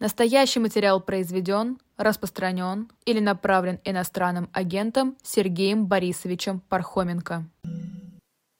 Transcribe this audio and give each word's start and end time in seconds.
Настоящий 0.00 0.60
материал 0.60 0.98
произведен, 1.02 1.76
распространен 1.98 2.88
или 3.04 3.20
направлен 3.20 3.80
иностранным 3.84 4.48
агентом 4.54 5.14
Сергеем 5.22 5.84
Борисовичем 5.84 6.62
Пархоменко. 6.70 7.44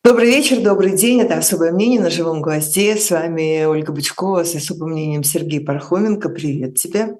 Добрый 0.04 0.26
вечер, 0.26 0.60
добрый 0.60 0.94
день. 0.94 1.22
Это 1.22 1.38
«Особое 1.38 1.72
мнение» 1.72 1.98
на 1.98 2.10
живом 2.10 2.42
гвозде. 2.42 2.94
С 2.94 3.10
вами 3.10 3.64
Ольга 3.64 3.90
Бычкова 3.90 4.44
с 4.44 4.54
особым 4.54 4.90
мнением 4.90 5.22
Сергей 5.24 5.64
Пархоменко. 5.64 6.28
Привет 6.28 6.76
тебе. 6.76 7.16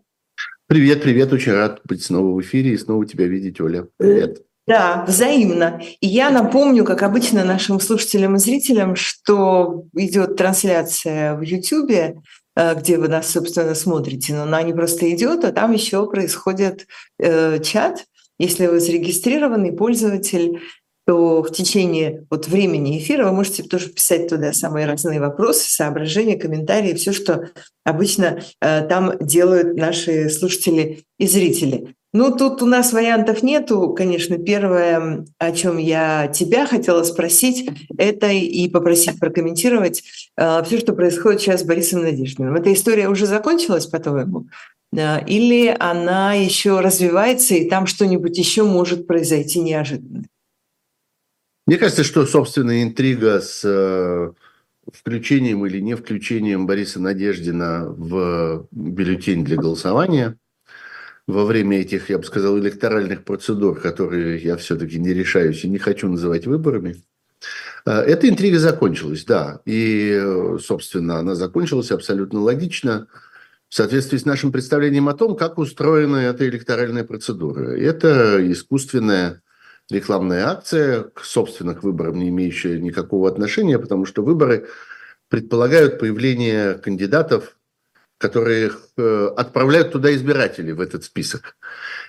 Привет, 0.66 1.02
привет. 1.02 1.32
Очень 1.32 1.52
рад 1.52 1.80
быть 1.84 2.04
снова 2.04 2.36
в 2.36 2.42
эфире 2.42 2.74
и 2.74 2.78
снова 2.78 3.06
тебя 3.06 3.26
видеть, 3.26 3.58
Оля. 3.58 3.86
Привет. 3.96 4.42
Да, 4.66 5.04
взаимно. 5.08 5.80
И 6.00 6.06
я 6.06 6.30
напомню, 6.30 6.84
как 6.84 7.02
обычно, 7.02 7.42
нашим 7.42 7.80
слушателям 7.80 8.36
и 8.36 8.38
зрителям, 8.38 8.94
что 8.94 9.86
идет 9.94 10.36
трансляция 10.36 11.34
в 11.34 11.40
YouTube 11.40 12.20
где 12.56 12.98
вы 12.98 13.08
нас, 13.08 13.30
собственно, 13.30 13.74
смотрите, 13.74 14.34
но 14.34 14.42
она 14.42 14.62
не 14.62 14.72
просто 14.72 15.10
идет, 15.10 15.44
а 15.44 15.52
там 15.52 15.72
еще 15.72 16.08
происходит 16.10 16.86
э, 17.18 17.60
чат. 17.62 18.06
Если 18.38 18.66
вы 18.66 18.80
зарегистрированный 18.80 19.72
пользователь, 19.72 20.60
то 21.06 21.42
в 21.42 21.50
течение 21.50 22.26
вот 22.30 22.46
времени 22.46 22.98
эфира 22.98 23.24
вы 23.24 23.32
можете 23.32 23.62
тоже 23.62 23.88
писать 23.88 24.28
туда 24.28 24.52
самые 24.52 24.86
разные 24.86 25.20
вопросы, 25.20 25.68
соображения, 25.68 26.36
комментарии, 26.36 26.94
все, 26.94 27.12
что 27.12 27.50
обычно 27.84 28.42
э, 28.60 28.86
там 28.86 29.18
делают 29.18 29.76
наши 29.76 30.30
слушатели 30.30 31.04
и 31.18 31.26
зрители. 31.26 31.96
Ну, 32.12 32.36
тут 32.36 32.60
у 32.60 32.66
нас 32.66 32.92
вариантов 32.92 33.44
нету. 33.44 33.94
Конечно, 33.96 34.36
первое, 34.36 35.24
о 35.38 35.52
чем 35.52 35.78
я 35.78 36.26
тебя 36.26 36.66
хотела 36.66 37.04
спросить, 37.04 37.70
это 37.96 38.28
и 38.28 38.68
попросить 38.68 39.20
прокомментировать 39.20 40.02
э, 40.36 40.62
все, 40.64 40.80
что 40.80 40.92
происходит 40.92 41.40
сейчас 41.40 41.60
с 41.60 41.64
Борисом 41.64 42.02
Надеждиным. 42.02 42.56
Эта 42.56 42.72
история 42.72 43.08
уже 43.08 43.26
закончилась, 43.26 43.86
по-твоему? 43.86 44.48
Э, 44.92 45.24
или 45.24 45.68
она 45.78 46.34
еще 46.34 46.80
развивается, 46.80 47.54
и 47.54 47.68
там 47.68 47.86
что-нибудь 47.86 48.36
еще 48.36 48.64
может 48.64 49.06
произойти 49.06 49.60
неожиданно? 49.60 50.24
Мне 51.68 51.78
кажется, 51.78 52.02
что, 52.02 52.26
собственно, 52.26 52.82
интрига 52.82 53.40
с 53.40 53.62
э, 53.64 54.32
включением 54.92 55.64
или 55.64 55.78
не 55.78 55.94
включением 55.94 56.66
Бориса 56.66 56.98
Надеждина 56.98 57.84
в 57.86 58.66
бюллетень 58.72 59.44
для 59.44 59.56
голосования– 59.56 60.36
во 61.30 61.44
время 61.44 61.80
этих, 61.80 62.10
я 62.10 62.18
бы 62.18 62.24
сказал, 62.24 62.58
электоральных 62.58 63.24
процедур, 63.24 63.80
которые 63.80 64.38
я 64.38 64.56
все-таки 64.56 64.98
не 64.98 65.12
решаюсь 65.14 65.64
и 65.64 65.68
не 65.68 65.78
хочу 65.78 66.08
называть 66.08 66.46
выборами, 66.46 66.96
э, 67.86 67.90
эта 67.90 68.28
интрига 68.28 68.58
закончилась, 68.58 69.24
да. 69.24 69.60
И, 69.64 70.20
собственно, 70.60 71.18
она 71.18 71.34
закончилась 71.34 71.90
абсолютно 71.90 72.40
логично 72.40 73.06
в 73.68 73.74
соответствии 73.74 74.18
с 74.18 74.24
нашим 74.24 74.50
представлением 74.50 75.08
о 75.08 75.14
том, 75.14 75.36
как 75.36 75.56
устроена 75.58 76.16
эта 76.16 76.48
электоральная 76.48 77.04
процедура. 77.04 77.70
Это 77.70 78.38
искусственная 78.50 79.42
рекламная 79.90 80.48
акция 80.48 81.04
к 81.04 81.24
собственных 81.24 81.82
выборам, 81.82 82.18
не 82.18 82.28
имеющая 82.28 82.80
никакого 82.80 83.28
отношения, 83.28 83.78
потому 83.78 84.06
что 84.06 84.22
выборы 84.22 84.66
предполагают 85.28 86.00
появление 86.00 86.74
кандидатов 86.74 87.56
которые 88.20 88.70
э, 88.98 89.30
отправляют 89.34 89.92
туда 89.92 90.14
избирателей 90.14 90.74
в 90.74 90.80
этот 90.82 91.04
список. 91.04 91.56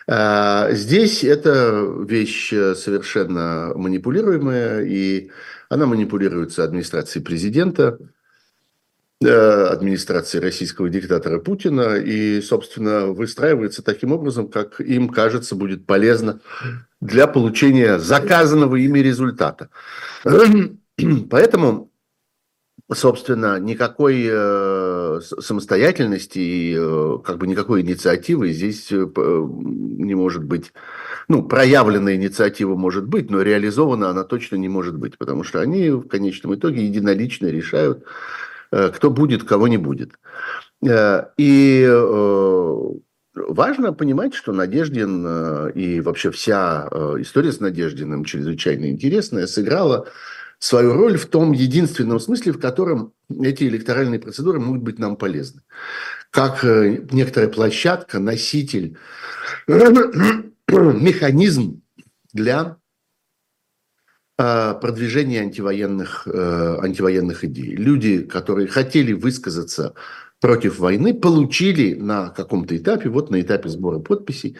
А, 0.07 0.69
здесь 0.71 1.23
это 1.23 1.87
вещь 2.05 2.51
э, 2.51 2.75
совершенно 2.75 3.71
манипулируемая, 3.75 4.81
и 4.81 5.31
она 5.69 5.85
манипулируется 5.85 6.65
администрацией 6.65 7.23
президента, 7.23 7.97
э, 9.23 9.29
администрацией 9.29 10.43
российского 10.43 10.89
диктатора 10.89 11.39
Путина, 11.39 11.95
и, 11.95 12.41
собственно, 12.41 13.05
выстраивается 13.05 13.81
таким 13.81 14.11
образом, 14.11 14.49
как 14.49 14.81
им 14.81 15.07
кажется 15.07 15.55
будет 15.55 15.85
полезно 15.85 16.41
для 16.99 17.25
получения 17.25 17.99
заказанного 17.99 18.75
ими 18.75 18.99
результата. 18.99 19.69
Поэтому 21.29 21.91
собственно, 22.94 23.59
никакой 23.59 24.28
э, 24.29 25.19
самостоятельности 25.22 26.40
и 26.40 26.75
э, 26.78 27.18
как 27.24 27.38
бы 27.38 27.47
никакой 27.47 27.81
инициативы 27.81 28.52
здесь 28.52 28.91
э, 28.91 29.06
не 29.16 30.16
может 30.16 30.44
быть. 30.44 30.74
Ну, 31.28 31.44
проявленная 31.44 32.16
инициатива 32.16 32.75
может 32.75 33.07
быть, 33.07 33.30
но 33.30 33.41
реализована 33.41 34.09
она 34.09 34.24
точно 34.24 34.57
не 34.57 34.68
может 34.68 34.97
быть, 34.97 35.18
потому 35.18 35.44
что 35.44 35.62
они 35.62 35.90
в 35.90 36.07
конечном 36.07 36.56
итоге 36.56 36.85
единолично 36.85 37.47
решают, 37.47 38.03
кто 38.69 39.09
будет, 39.09 39.44
кого 39.44 39.68
не 39.68 39.78
будет. 39.78 40.13
И 41.38 41.88
важно 43.34 43.94
понимать, 43.94 44.34
что 44.34 44.51
Надеждин 44.51 45.69
и 45.69 46.01
вообще 46.01 46.31
вся 46.31 46.88
история 47.19 47.51
с 47.51 47.59
Надеждиным 47.59 48.25
чрезвычайно 48.25 48.90
интересная, 48.90 49.47
сыграла 49.47 50.07
свою 50.61 50.94
роль 50.94 51.17
в 51.17 51.25
том 51.25 51.53
единственном 51.53 52.19
смысле, 52.19 52.51
в 52.51 52.59
котором 52.59 53.13
эти 53.41 53.63
электоральные 53.63 54.19
процедуры 54.19 54.59
могут 54.59 54.83
быть 54.83 54.99
нам 54.99 55.16
полезны. 55.16 55.63
Как 56.29 56.63
э, 56.63 57.03
некоторая 57.11 57.49
площадка, 57.49 58.19
носитель, 58.19 58.95
механизм 59.67 61.81
для 62.31 62.77
э, 64.38 64.75
продвижения 64.79 65.41
антивоенных, 65.41 66.27
э, 66.27 66.77
антивоенных 66.79 67.44
идей. 67.44 67.75
Люди, 67.75 68.21
которые 68.21 68.67
хотели 68.67 69.13
высказаться 69.13 69.95
против 70.39 70.77
войны, 70.77 71.16
получили 71.16 71.95
на 71.95 72.29
каком-то 72.29 72.77
этапе, 72.77 73.09
вот 73.09 73.31
на 73.31 73.41
этапе 73.41 73.67
сбора 73.67 73.97
подписей, 73.97 74.57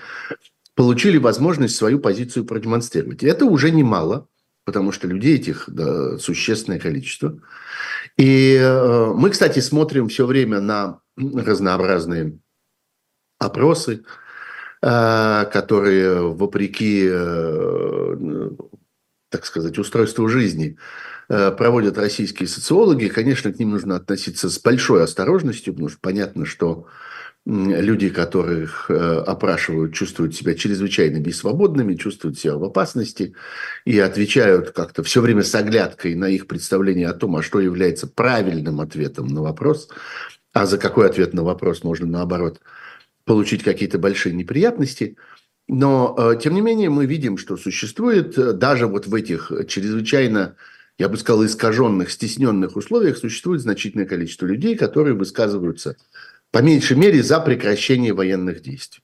получили 0.74 1.20
возможность 1.20 1.76
свою 1.76 2.00
позицию 2.00 2.46
продемонстрировать. 2.46 3.22
Это 3.22 3.46
уже 3.46 3.70
немало– 3.70 4.28
потому 4.66 4.92
что 4.92 5.08
людей 5.08 5.36
этих 5.36 5.66
да, 5.68 6.18
существенное 6.18 6.80
количество. 6.80 7.40
И 8.18 8.56
э, 8.56 9.14
мы, 9.16 9.30
кстати, 9.30 9.60
смотрим 9.60 10.10
все 10.10 10.26
время 10.26 10.60
на 10.60 11.00
разнообразные 11.18 12.38
опросы, 13.40 14.04
э, 14.82 15.46
которые, 15.52 16.34
вопреки, 16.34 17.08
э, 17.12 18.50
так 19.30 19.46
сказать, 19.46 19.78
устройству 19.78 20.28
жизни, 20.28 20.78
проводят 21.28 21.98
российские 21.98 22.50
социологи. 22.50 23.08
Конечно, 23.08 23.54
к 23.54 23.58
ним 23.58 23.70
нужно 23.70 23.96
относиться 23.96 24.50
с 24.50 24.60
большой 24.60 25.02
осторожностью, 25.02 25.72
потому 25.72 25.88
что 25.88 25.98
понятно, 26.02 26.46
что 26.46 26.88
люди, 27.46 28.10
которых 28.10 28.86
э, 28.90 28.94
опрашивают, 28.94 29.94
чувствуют 29.94 30.36
себя 30.36 30.54
чрезвычайно 30.54 31.20
бессвободными, 31.20 31.96
чувствуют 31.96 32.38
себя 32.38 32.56
в 32.56 32.64
опасности 32.64 33.34
и 33.84 33.98
отвечают 33.98 34.72
как-то 34.72 35.02
все 35.02 35.22
время 35.22 35.44
с 35.44 35.54
оглядкой 35.56 36.14
на 36.14 36.30
их 36.30 36.46
представление 36.46 37.08
о 37.10 37.14
том, 37.14 37.36
а 37.36 37.42
что 37.42 37.60
является 37.60 38.06
правильным 38.06 38.80
ответом 38.80 39.28
на 39.28 39.42
вопрос, 39.42 39.90
а 40.54 40.68
за 40.68 40.78
какой 40.78 41.08
ответ 41.08 41.34
на 41.34 41.44
вопрос 41.44 41.84
можно, 41.84 42.06
наоборот, 42.06 42.62
получить 43.26 43.64
какие-то 43.64 43.98
большие 43.98 44.36
неприятности. 44.36 45.18
Но, 45.68 46.16
э, 46.18 46.40
тем 46.40 46.54
не 46.54 46.62
менее, 46.62 46.92
мы 46.92 47.08
видим, 47.08 47.38
что 47.38 47.58
существует 47.58 48.38
э, 48.38 48.54
даже 48.54 48.86
вот 48.86 49.08
в 49.08 49.16
этих 49.16 49.52
чрезвычайно 49.68 50.58
я 50.98 51.10
бы 51.10 51.18
сказал, 51.18 51.44
искаженных, 51.44 52.12
стесненных 52.12 52.76
условиях 52.76 53.18
существует 53.18 53.62
значительное 53.62 54.06
количество 54.06 54.46
людей, 54.46 54.76
которые 54.76 55.16
высказываются 55.16 55.98
по 56.52 56.60
меньшей 56.60 56.98
мере, 56.98 57.24
за 57.24 57.40
прекращение 57.40 58.14
военных 58.14 58.62
действий. 58.62 59.04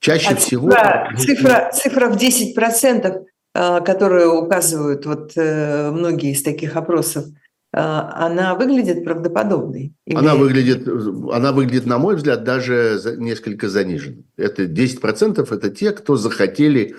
Чаще 0.00 0.30
а 0.30 0.36
всего... 0.36 0.70
Цифра, 1.16 1.70
цифра, 1.72 2.08
в 2.08 2.16
10%, 2.16 3.24
э, 3.54 3.80
которую 3.84 4.42
указывают 4.42 5.06
вот 5.06 5.32
э, 5.36 5.90
многие 5.90 6.32
из 6.32 6.42
таких 6.42 6.76
опросов, 6.76 7.26
э, 7.26 7.78
она 7.78 8.54
выглядит 8.54 9.04
правдоподобной? 9.04 9.92
Или... 10.06 10.16
Она, 10.16 10.34
выглядит, 10.36 10.86
она 11.32 11.52
выглядит, 11.52 11.86
на 11.86 11.98
мой 11.98 12.16
взгляд, 12.16 12.44
даже 12.44 13.00
несколько 13.18 13.68
заниженной. 13.68 14.24
Это 14.36 14.64
10% 14.64 15.54
это 15.54 15.70
те, 15.70 15.90
кто 15.90 16.16
захотели 16.16 16.94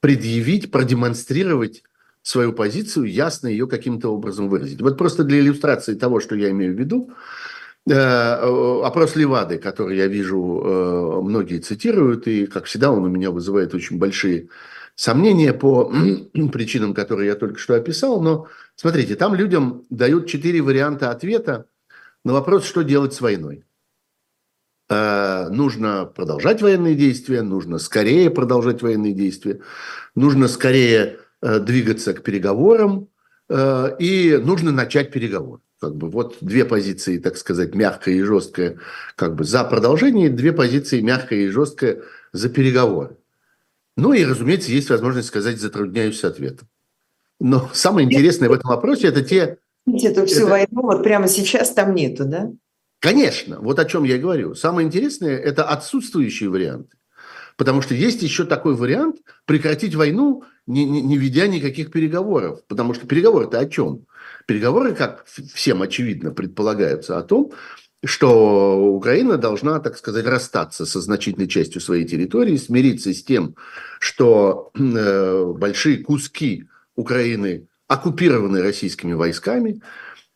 предъявить, 0.00 0.70
продемонстрировать 0.70 1.82
свою 2.22 2.52
позицию, 2.52 3.06
ясно 3.06 3.46
ее 3.46 3.66
каким-то 3.66 4.12
образом 4.12 4.48
выразить. 4.48 4.82
Вот 4.82 4.98
просто 4.98 5.24
для 5.24 5.38
иллюстрации 5.38 5.94
того, 5.94 6.20
что 6.20 6.34
я 6.34 6.50
имею 6.50 6.74
в 6.74 6.78
виду, 6.78 7.10
опрос 7.92 9.16
Левады, 9.16 9.58
который 9.58 9.96
я 9.96 10.06
вижу, 10.06 10.62
э, 10.64 11.20
многие 11.22 11.58
цитируют, 11.58 12.26
и, 12.26 12.46
как 12.46 12.64
всегда, 12.64 12.92
он 12.92 13.04
у 13.04 13.08
меня 13.08 13.30
вызывает 13.30 13.74
очень 13.74 13.98
большие 13.98 14.48
сомнения 14.94 15.52
по 15.52 15.92
причинам, 16.52 16.94
которые 16.94 17.28
я 17.28 17.34
только 17.34 17.58
что 17.58 17.74
описал. 17.74 18.20
Но 18.20 18.48
смотрите, 18.76 19.16
там 19.16 19.34
людям 19.34 19.86
дают 19.90 20.26
четыре 20.26 20.60
варианта 20.62 21.10
ответа 21.10 21.66
на 22.24 22.32
вопрос, 22.32 22.64
что 22.64 22.82
делать 22.82 23.14
с 23.14 23.20
войной. 23.20 23.64
Э, 24.88 25.48
нужно 25.48 26.04
продолжать 26.04 26.62
военные 26.62 26.94
действия, 26.94 27.42
нужно 27.42 27.78
скорее 27.78 28.30
продолжать 28.30 28.82
военные 28.82 29.14
действия, 29.14 29.60
нужно 30.14 30.48
скорее 30.48 31.18
двигаться 31.42 32.12
к 32.12 32.22
переговорам, 32.22 33.08
э, 33.48 33.96
и 33.98 34.36
нужно 34.36 34.72
начать 34.72 35.10
переговоры. 35.10 35.62
Как 35.80 35.96
бы 35.96 36.10
вот 36.10 36.36
две 36.42 36.66
позиции, 36.66 37.18
так 37.18 37.38
сказать, 37.38 37.74
мягкая 37.74 38.14
и 38.14 38.22
жесткая, 38.22 38.78
как 39.16 39.34
бы 39.34 39.44
за 39.44 39.64
продолжение, 39.64 40.28
две 40.28 40.52
позиции 40.52 41.00
мягкая 41.00 41.40
и 41.40 41.48
жесткая 41.48 42.02
за 42.32 42.50
переговоры. 42.50 43.16
Ну 43.96 44.12
и, 44.12 44.24
разумеется, 44.24 44.72
есть 44.72 44.90
возможность 44.90 45.28
сказать 45.28 45.58
«затрудняюсь 45.58 46.20
с 46.20 46.24
ответом». 46.24 46.68
Но 47.40 47.70
самое 47.72 48.06
интересное 48.06 48.50
в 48.50 48.52
этом 48.52 48.68
вопросе– 48.68 49.06
это 49.08 49.22
те… 49.22 49.56
Эту 49.86 50.26
всю 50.26 50.42
это... 50.42 50.50
войну 50.50 50.82
вот 50.82 51.02
прямо 51.02 51.26
сейчас 51.26 51.70
там 51.72 51.94
нету, 51.94 52.26
да? 52.26 52.52
Конечно, 52.98 53.58
вот 53.60 53.78
о 53.78 53.86
чем 53.86 54.04
я 54.04 54.18
говорю. 54.18 54.54
Самое 54.54 54.86
интересное– 54.86 55.38
это 55.38 55.64
отсутствующие 55.64 56.50
варианты. 56.50 56.98
Потому 57.56 57.80
что 57.80 57.94
есть 57.94 58.22
еще 58.22 58.44
такой 58.44 58.74
вариант 58.74 59.16
прекратить 59.46 59.94
войну, 59.94 60.44
не, 60.66 60.84
не, 60.84 61.00
не 61.00 61.16
ведя 61.16 61.46
никаких 61.46 61.90
переговоров. 61.90 62.60
Потому 62.68 62.92
что 62.92 63.06
переговоры-то 63.06 63.58
о 63.58 63.66
чем? 63.66 64.04
Переговоры, 64.50 64.96
как 64.96 65.26
всем 65.54 65.80
очевидно, 65.80 66.32
предполагаются 66.32 67.16
о 67.16 67.22
том, 67.22 67.52
что 68.04 68.84
Украина 68.96 69.36
должна, 69.36 69.78
так 69.78 69.96
сказать, 69.96 70.26
расстаться 70.26 70.86
со 70.86 71.00
значительной 71.00 71.46
частью 71.46 71.80
своей 71.80 72.04
территории, 72.04 72.56
смириться 72.56 73.14
с 73.14 73.22
тем, 73.22 73.54
что 74.00 74.72
э, 74.74 75.44
большие 75.56 75.98
куски 75.98 76.64
Украины 76.96 77.68
оккупированы 77.86 78.60
российскими 78.60 79.12
войсками, 79.12 79.82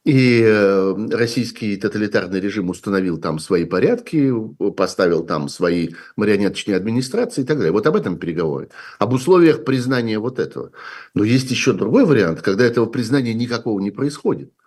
и 0.04 0.42
э, 0.44 0.94
российский 1.12 1.76
тоталитарный 1.76 2.38
режим 2.38 2.68
установил 2.68 3.16
там 3.18 3.38
свои 3.38 3.64
порядки, 3.64 4.32
поставил 4.76 5.24
там 5.24 5.48
свои 5.48 5.90
марионеточные 6.16 6.76
администрации 6.76 7.42
и 7.42 7.44
так 7.44 7.56
далее. 7.56 7.72
Вот 7.72 7.86
об 7.86 7.96
этом 7.96 8.18
переговоры. 8.18 8.68
Об 8.98 9.14
условиях 9.14 9.64
признания 9.64 10.18
вот 10.18 10.38
этого. 10.38 10.72
Но 11.14 11.24
есть 11.24 11.50
еще 11.50 11.72
другой 11.72 12.04
вариант, 12.04 12.42
когда 12.42 12.64
этого 12.64 12.86
признания 12.86 13.34
никакого 13.34 13.80
не 13.80 13.90
происходит– 13.90 14.52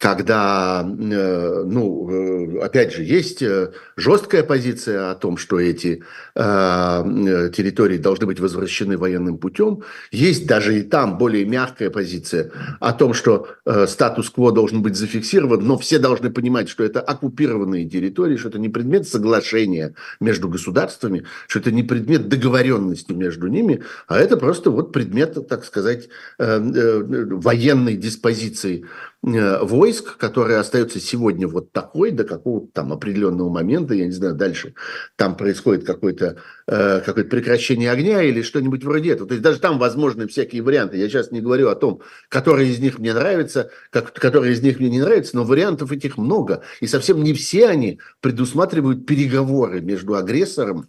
когда, 0.00 0.82
э, 0.82 1.64
ну, 1.66 2.08
э, 2.10 2.58
опять 2.60 2.94
же, 2.94 3.04
есть 3.04 3.42
э, 3.42 3.72
жесткая 3.98 4.42
позиция 4.42 5.10
о 5.10 5.14
том, 5.14 5.36
что 5.36 5.60
эти 5.60 6.02
территории 6.34 7.98
должны 7.98 8.24
быть 8.24 8.40
возвращены 8.40 8.96
военным 8.96 9.36
путем. 9.36 9.82
Есть 10.10 10.46
даже 10.46 10.78
и 10.78 10.82
там 10.82 11.18
более 11.18 11.44
мягкая 11.44 11.90
позиция 11.90 12.50
о 12.78 12.92
том, 12.92 13.12
что 13.12 13.48
статус-кво 13.86 14.52
должен 14.52 14.80
быть 14.80 14.96
зафиксирован, 14.96 15.62
но 15.66 15.76
все 15.76 15.98
должны 15.98 16.30
понимать, 16.30 16.68
что 16.70 16.84
это 16.84 17.00
оккупированные 17.00 17.86
территории, 17.86 18.36
что 18.36 18.48
это 18.48 18.58
не 18.58 18.70
предмет 18.70 19.06
соглашения 19.06 19.94
между 20.20 20.48
государствами, 20.48 21.24
что 21.46 21.58
это 21.58 21.72
не 21.72 21.82
предмет 21.82 22.28
договоренности 22.28 23.12
между 23.12 23.48
ними, 23.48 23.82
а 24.06 24.18
это 24.18 24.36
просто 24.38 24.70
вот 24.70 24.92
предмет, 24.92 25.36
так 25.48 25.64
сказать, 25.64 26.08
военной 26.38 27.96
диспозиции 27.96 28.86
войск, 29.22 30.16
которая 30.16 30.60
остается 30.60 30.98
сегодня 30.98 31.46
вот 31.46 31.72
такой 31.72 32.10
до 32.10 32.24
какого-то 32.24 32.68
там 32.72 32.92
определенного 32.92 33.50
момента, 33.50 33.92
я 33.92 34.06
не 34.06 34.12
знаю, 34.12 34.34
дальше 34.34 34.74
там 35.16 35.36
происходит 35.36 35.84
какое-то 35.84 36.38
э, 36.66 37.00
какое 37.04 37.24
прекращение 37.24 37.90
огня 37.90 38.22
или 38.22 38.40
что-нибудь 38.40 38.82
вроде 38.82 39.12
этого. 39.12 39.28
То 39.28 39.34
есть 39.34 39.42
даже 39.42 39.60
там 39.60 39.78
возможны 39.78 40.26
всякие 40.26 40.62
варианты. 40.62 40.96
Я 40.96 41.08
сейчас 41.08 41.32
не 41.32 41.42
говорю 41.42 41.68
о 41.68 41.74
том, 41.74 42.00
которые 42.30 42.70
из 42.70 42.78
них 42.78 42.98
мне 42.98 43.12
нравятся, 43.12 43.70
как, 43.90 44.12
которые 44.14 44.54
из 44.54 44.62
них 44.62 44.80
мне 44.80 44.88
не 44.88 45.00
нравятся, 45.00 45.36
но 45.36 45.44
вариантов 45.44 45.92
этих 45.92 46.16
много. 46.16 46.62
И 46.80 46.86
совсем 46.86 47.22
не 47.22 47.34
все 47.34 47.68
они 47.68 48.00
предусматривают 48.20 49.04
переговоры 49.04 49.82
между 49.82 50.14
агрессором 50.14 50.88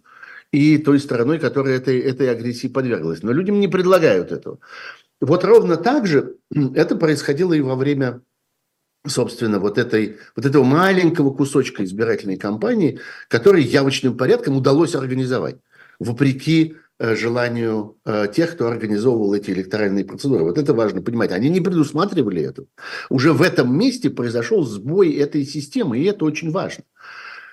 и 0.52 0.78
той 0.78 1.00
стороной, 1.00 1.38
которая 1.38 1.76
этой, 1.76 1.98
этой 1.98 2.30
агрессии 2.30 2.68
подверглась. 2.68 3.22
Но 3.22 3.32
людям 3.32 3.58
не 3.60 3.68
предлагают 3.68 4.32
этого. 4.32 4.58
Вот 5.22 5.44
ровно 5.44 5.76
так 5.76 6.06
же 6.06 6.36
это 6.74 6.96
происходило 6.96 7.52
и 7.54 7.60
во 7.60 7.76
время 7.76 8.22
собственно, 9.06 9.58
вот, 9.58 9.78
этой, 9.78 10.18
вот 10.36 10.46
этого 10.46 10.62
маленького 10.62 11.34
кусочка 11.34 11.84
избирательной 11.84 12.36
кампании, 12.36 13.00
который 13.28 13.62
явочным 13.62 14.16
порядком 14.16 14.56
удалось 14.56 14.94
организовать, 14.94 15.56
вопреки 15.98 16.76
э, 16.98 17.16
желанию 17.16 17.98
э, 18.04 18.28
тех, 18.32 18.52
кто 18.52 18.68
организовывал 18.68 19.34
эти 19.34 19.50
электоральные 19.50 20.04
процедуры. 20.04 20.44
Вот 20.44 20.56
это 20.56 20.72
важно 20.72 21.02
понимать. 21.02 21.32
Они 21.32 21.50
не 21.50 21.60
предусматривали 21.60 22.42
это. 22.42 22.66
Уже 23.10 23.32
в 23.32 23.42
этом 23.42 23.76
месте 23.76 24.08
произошел 24.08 24.64
сбой 24.64 25.12
этой 25.14 25.44
системы, 25.44 25.98
и 25.98 26.04
это 26.04 26.24
очень 26.24 26.52
важно. 26.52 26.84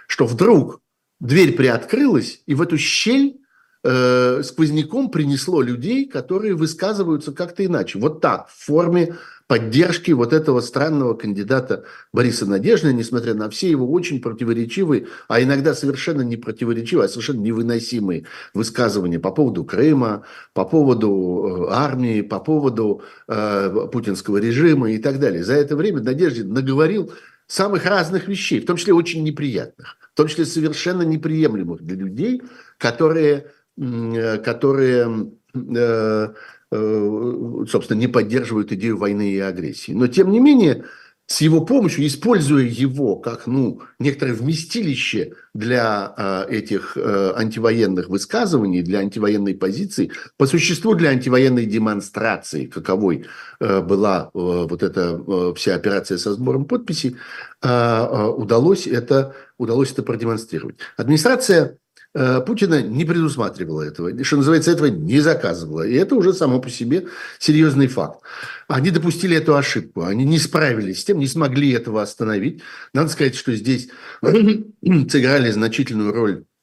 Что 0.08 0.26
вдруг 0.26 0.82
дверь 1.20 1.54
приоткрылась, 1.54 2.44
и 2.46 2.54
в 2.54 2.62
эту 2.62 2.78
щель 2.78 3.40
э, 3.84 4.42
сквозняком 4.44 5.10
принесло 5.10 5.62
людей, 5.62 6.08
которые 6.08 6.56
высказываются 6.56 7.32
как-то 7.32 7.66
иначе. 7.66 8.00
Вот 8.00 8.22
так, 8.22 8.50
в 8.50 8.66
форме 8.66 9.16
поддержки 9.50 10.12
вот 10.12 10.32
этого 10.32 10.62
странного 10.62 11.16
кандидата 11.16 11.84
Бориса 12.14 12.46
Надежды, 12.46 12.94
несмотря 12.94 13.34
на 13.34 13.50
все 13.50 13.70
его 13.70 13.92
очень 13.92 14.22
противоречивые, 14.22 15.08
а 15.28 15.42
иногда 15.42 15.74
совершенно 15.74 16.22
не 16.22 16.38
противоречивые, 16.38 17.06
а 17.06 17.10
совершенно 17.10 17.42
невыносимые 17.42 18.26
высказывания 18.54 19.18
по 19.18 19.32
поводу 19.32 19.64
Крыма, 19.64 20.24
по 20.54 20.66
поводу 20.66 21.68
э, 21.68 21.74
армии, 21.74 22.22
по 22.22 22.40
поводу 22.40 23.02
э, 23.28 23.88
путинского 23.92 24.38
режима 24.38 24.92
и 24.92 25.00
так 25.00 25.20
далее. 25.20 25.44
За 25.44 25.54
это 25.54 25.76
время 25.76 26.02
Надеждин 26.02 26.54
наговорил 26.54 27.12
самых 27.48 27.86
разных 27.86 28.28
вещей, 28.28 28.62
в 28.62 28.68
том 28.68 28.78
числе 28.78 28.94
очень 28.94 29.24
неприятных, 29.24 29.98
в 30.14 30.16
том 30.16 30.28
числе 30.28 30.46
совершенно 30.46 31.02
неприемлемых 31.02 31.82
для 31.82 31.96
людей, 31.96 32.44
которые 32.78 33.48
которые, 33.80 35.32
э, 35.54 36.28
э, 36.72 37.66
собственно, 37.70 37.98
не 37.98 38.08
поддерживают 38.08 38.72
идею 38.74 38.98
войны 38.98 39.32
и 39.32 39.40
агрессии. 39.40 39.94
Но, 39.94 40.08
тем 40.08 40.32
не 40.32 40.40
менее, 40.40 40.84
с 41.28 41.42
его 41.42 41.62
помощью, 41.62 42.06
используя 42.08 42.64
его 42.64 43.16
как 43.16 43.48
ну, 43.48 43.82
некоторое 44.00 44.34
вместилище 44.34 45.34
для 45.54 46.46
этих 46.50 46.98
антивоенных 46.98 48.10
высказываний, 48.10 48.82
для 48.82 49.00
антивоенной 49.00 49.54
позиции, 49.54 50.12
по 50.38 50.48
существу 50.48 50.96
для 50.96 51.12
антивоенной 51.12 51.68
демонстрации, 51.68 52.66
каковой 52.66 53.28
была 53.60 54.32
вот 54.34 54.82
эта 54.82 55.54
вся 55.54 55.76
операция 55.76 56.18
со 56.18 56.34
сбором 56.34 56.66
подписей, 56.66 57.16
удалось 57.62 58.88
это, 58.88 59.36
удалось 59.60 59.92
это 59.92 60.02
продемонстрировать. 60.02 60.78
Администрация 60.98 61.78
Э, 61.89 61.89
Путина 62.14 62.82
не 62.82 63.06
предусматривала 63.06 63.84
этого, 63.84 64.24
что 64.24 64.38
называется, 64.38 64.72
этого 64.72 64.88
не 64.88 65.20
заказывала. 65.20 65.86
И 65.86 65.94
это 65.94 66.16
уже 66.16 66.34
само 66.34 66.60
по 66.60 66.70
себе 66.70 67.08
серьезный 67.38 67.88
факт. 67.88 68.22
Они 68.68 68.92
допустили 68.92 69.38
эту 69.38 69.56
ошибку, 69.56 70.04
они 70.04 70.26
не 70.26 70.40
справились 70.40 71.02
с 71.02 71.06
тем, 71.06 71.20
не 71.20 71.28
смогли 71.28 71.72
этого 71.72 72.02
остановить. 72.02 72.62
Надо 72.94 73.10
сказать, 73.10 73.36
что 73.36 73.56
здесь 73.56 73.90
сыграли 74.22 75.52
значительную 75.52 76.12
роль 76.12 76.44
Э, 76.44 76.59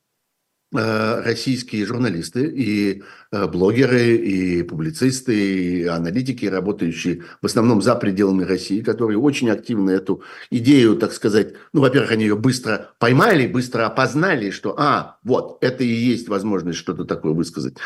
российские 0.76 1.86
журналисты 1.86 2.46
и 2.46 3.02
э, 3.32 3.46
блогеры, 3.46 4.16
и 4.16 4.62
публицисты, 4.62 5.34
и 5.34 5.84
аналитики, 5.84 6.46
работающие 6.46 7.22
в 7.40 7.46
основном 7.46 7.82
за 7.82 7.94
пределами 7.94 8.44
России, 8.44 8.80
которые 8.80 9.18
очень 9.18 9.50
активно 9.50 9.90
эту 9.90 10.22
идею, 10.50 10.96
так 10.96 11.12
сказать, 11.12 11.54
ну, 11.72 11.80
во-первых, 11.80 12.12
они 12.12 12.24
ее 12.24 12.36
быстро 12.36 12.90
поймали, 12.98 13.46
быстро 13.46 13.86
опознали, 13.86 14.50
что, 14.50 14.74
а, 14.78 15.18
вот, 15.24 15.58
это 15.60 15.84
и 15.84 15.88
есть 15.88 16.28
возможность 16.28 16.78
что-то 16.78 17.04
такое 17.04 17.32
высказать. 17.32 17.76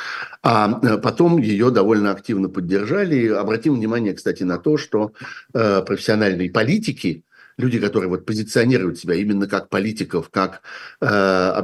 А 0.43 0.81
э, 0.83 0.99
потом 0.99 1.39
ее 1.39 1.71
довольно 1.71 2.11
активно 2.11 2.49
поддержали. 2.49 3.29
Обратим 3.29 3.75
внимание, 3.75 4.15
кстати, 4.15 4.43
на 4.43 4.59
то, 4.59 4.77
что 4.77 5.13
э, 5.55 5.83
профессиональные 5.83 6.51
политики, 6.51 7.25
люди, 7.61 7.79
которые 7.79 8.09
вот 8.09 8.27
позиционируют 8.27 8.99
себя 8.99 9.15
именно 9.15 9.47
как 9.47 9.69
политиков, 9.69 10.29
как, 10.31 10.63
э, 11.01 11.63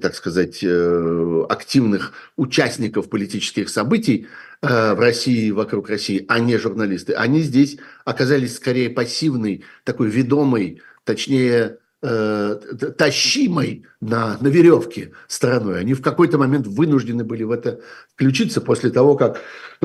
так 0.00 0.14
сказать, 0.14 0.58
э, 0.62 1.44
активных 1.48 2.12
участников 2.36 3.08
политических 3.08 3.68
событий 3.68 4.26
э, 4.62 4.94
в 4.94 4.98
России, 4.98 5.50
вокруг 5.50 5.88
России, 5.88 6.24
а 6.28 6.38
не 6.40 6.56
журналисты, 6.56 7.12
они 7.12 7.40
здесь 7.42 7.78
оказались 8.04 8.56
скорее 8.56 8.90
пассивной, 8.90 9.64
такой 9.84 10.08
ведомой, 10.08 10.80
точнее, 11.04 11.78
э, 12.02 12.56
тащимой 12.98 13.84
на, 14.00 14.36
на 14.40 14.48
веревке 14.48 15.12
стороной. 15.28 15.80
Они 15.80 15.94
в 15.94 16.02
какой-то 16.02 16.38
момент 16.38 16.66
вынуждены 16.66 17.24
были 17.24 17.44
в 17.44 17.50
это 17.50 17.80
включиться 18.14 18.60
после 18.60 18.90
того, 18.90 19.16
как 19.16 19.40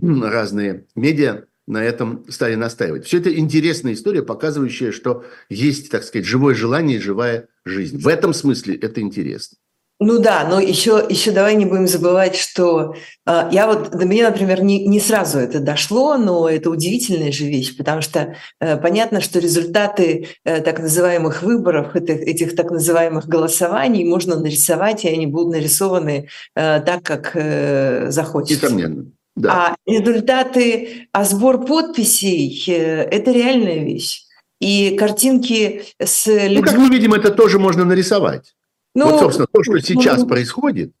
разные 0.00 0.86
медиа 0.94 1.44
на 1.66 1.82
этом 1.82 2.24
стали 2.28 2.54
настаивать. 2.54 3.06
Все 3.06 3.18
это 3.18 3.36
интересная 3.36 3.92
история, 3.92 4.22
показывающая, 4.22 4.92
что 4.92 5.24
есть, 5.48 5.90
так 5.90 6.04
сказать, 6.04 6.26
живое 6.26 6.54
желание 6.54 6.98
и 6.98 7.00
живая 7.00 7.48
жизнь. 7.64 7.98
В 7.98 8.08
этом 8.08 8.34
смысле 8.34 8.74
это 8.76 9.00
интересно. 9.00 9.58
Ну 10.04 10.18
да, 10.18 10.44
но 10.48 10.58
еще, 10.58 11.06
еще 11.08 11.30
давай 11.30 11.54
не 11.54 11.64
будем 11.64 11.86
забывать, 11.86 12.34
что 12.34 12.96
э, 13.24 13.48
я 13.52 13.68
вот, 13.68 13.90
до 13.90 14.04
меня, 14.04 14.30
например, 14.30 14.64
не, 14.64 14.84
не 14.84 14.98
сразу 14.98 15.38
это 15.38 15.60
дошло, 15.60 16.16
но 16.16 16.48
это 16.48 16.70
удивительная 16.70 17.30
же 17.30 17.44
вещь, 17.44 17.76
потому 17.76 18.02
что 18.02 18.34
э, 18.58 18.76
понятно, 18.78 19.20
что 19.20 19.38
результаты 19.38 20.26
э, 20.44 20.60
так 20.60 20.80
называемых 20.80 21.44
выборов, 21.44 21.94
это, 21.94 22.14
этих 22.14 22.56
так 22.56 22.72
называемых 22.72 23.28
голосований 23.28 24.04
можно 24.04 24.40
нарисовать, 24.40 25.04
и 25.04 25.08
они 25.08 25.28
будут 25.28 25.52
нарисованы 25.52 26.28
э, 26.56 26.80
так, 26.80 27.04
как 27.04 27.30
э, 27.34 28.10
захочется. 28.10 28.66
Несомненно. 28.66 29.06
Да. 29.34 29.52
А 29.68 29.76
результаты, 29.90 31.08
а 31.12 31.24
сбор 31.24 31.64
подписей 31.64 32.64
э,– 32.68 33.02
это 33.10 33.32
реальная 33.32 33.84
вещь. 33.84 34.24
И 34.60 34.96
картинки 34.96 35.84
с 35.98 36.26
людьми… 36.26 36.56
Ну, 36.56 36.62
как 36.62 36.76
мы 36.76 36.88
видим, 36.88 37.14
это 37.14 37.30
тоже 37.30 37.58
можно 37.58 37.84
нарисовать. 37.84 38.54
Ну, 38.94 39.10
вот, 39.10 39.20
собственно, 39.20 39.48
то, 39.50 39.62
что 39.62 39.78
сейчас 39.80 40.20
ну, 40.20 40.26
происходит, 40.26 40.92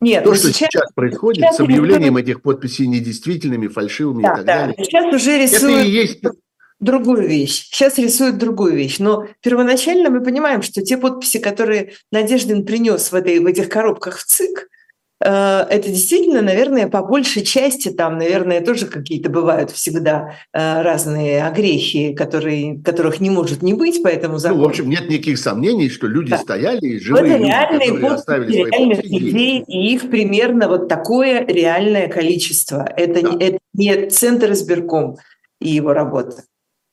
нет, 0.00 0.24
то, 0.24 0.34
что 0.34 0.52
сейчас, 0.52 0.68
сейчас 0.70 0.92
происходит 0.92 1.44
сейчас 1.44 1.56
с 1.56 1.60
объявлением 1.60 2.16
этих 2.18 2.42
подписей 2.42 2.86
недействительными, 2.86 3.68
фальшивыми 3.68 4.22
да, 4.22 4.32
и 4.32 4.36
так 4.36 4.44
да. 4.44 4.54
далее. 4.58 4.84
Сейчас 4.84 5.14
уже 5.14 5.38
рисуют 5.38 5.78
это 5.78 5.86
и 5.86 5.90
есть... 5.90 6.20
другую 6.80 7.26
вещь. 7.26 7.68
Сейчас 7.70 7.96
рисуют 7.96 8.36
другую 8.36 8.74
вещь. 8.74 8.98
Но 8.98 9.26
первоначально 9.40 10.10
мы 10.10 10.22
понимаем, 10.22 10.60
что 10.60 10.82
те 10.82 10.98
подписи, 10.98 11.38
которые 11.38 11.94
Надеждин 12.12 12.66
принес 12.66 13.10
в, 13.10 13.14
этой, 13.14 13.38
в 13.38 13.46
этих 13.46 13.70
коробках 13.70 14.18
в 14.18 14.24
ЦИК, 14.24 14.68
это 15.24 15.88
действительно, 15.88 16.42
наверное, 16.42 16.88
по 16.88 17.02
большей 17.02 17.42
части 17.42 17.88
там, 17.88 18.18
наверное, 18.18 18.60
тоже 18.60 18.86
какие-то 18.86 19.30
бывают 19.30 19.70
всегда 19.70 20.34
э, 20.52 20.82
разные 20.82 21.44
огрехи, 21.44 22.12
которые, 22.12 22.82
которых 22.82 23.20
не 23.20 23.30
может 23.30 23.62
не 23.62 23.72
быть, 23.72 24.02
поэтому 24.02 24.36
закон... 24.36 24.58
Ну, 24.58 24.64
в 24.64 24.68
общем, 24.68 24.90
нет 24.90 25.08
никаких 25.08 25.38
сомнений, 25.38 25.88
что 25.88 26.06
люди 26.06 26.30
да. 26.30 26.38
стояли 26.38 26.80
и 26.80 27.00
живые 27.00 27.34
это 27.34 27.44
реальные 27.44 27.88
люди, 27.88 28.04
оставили 28.04 28.56
реальных 28.56 29.04
людей, 29.04 29.64
и 29.66 29.94
их 29.94 30.10
примерно 30.10 30.68
вот 30.68 30.88
такое 30.88 31.46
реальное 31.46 32.08
количество. 32.08 32.86
Это, 32.96 33.22
да. 33.22 33.30
не, 33.30 33.44
это 33.46 33.58
не 33.72 34.10
Центр 34.10 34.52
избирком 34.52 35.16
и 35.60 35.70
его 35.70 35.94
работа. 35.94 36.42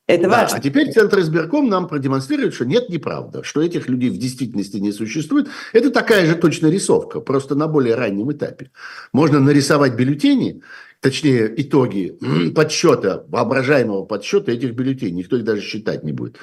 Это 0.06 0.24
да, 0.24 0.42
важно. 0.42 0.58
А 0.58 0.60
теперь 0.60 0.92
Центр 0.92 1.20
избирком 1.20 1.68
нам 1.68 1.88
продемонстрирует, 1.88 2.54
что 2.54 2.66
нет, 2.66 2.90
неправда, 2.90 3.42
что 3.42 3.62
этих 3.62 3.88
людей 3.88 4.10
в 4.10 4.18
действительности 4.18 4.76
не 4.76 4.92
существует. 4.92 5.48
Это 5.72 5.90
такая 5.90 6.26
же 6.26 6.34
точная 6.34 6.70
рисовка, 6.70 7.20
просто 7.20 7.54
на 7.54 7.68
более 7.68 7.94
раннем 7.94 8.30
этапе. 8.30 8.70
Можно 9.12 9.40
нарисовать 9.40 9.94
бюллетени, 9.94 10.62
точнее 11.00 11.52
итоги 11.56 12.18
подсчета, 12.54 13.24
воображаемого 13.28 14.04
подсчета 14.04 14.52
этих 14.52 14.74
бюллетеней. 14.74 15.12
Никто 15.12 15.36
их 15.36 15.44
даже 15.44 15.62
считать 15.62 16.04
не 16.04 16.12
будет. 16.12 16.36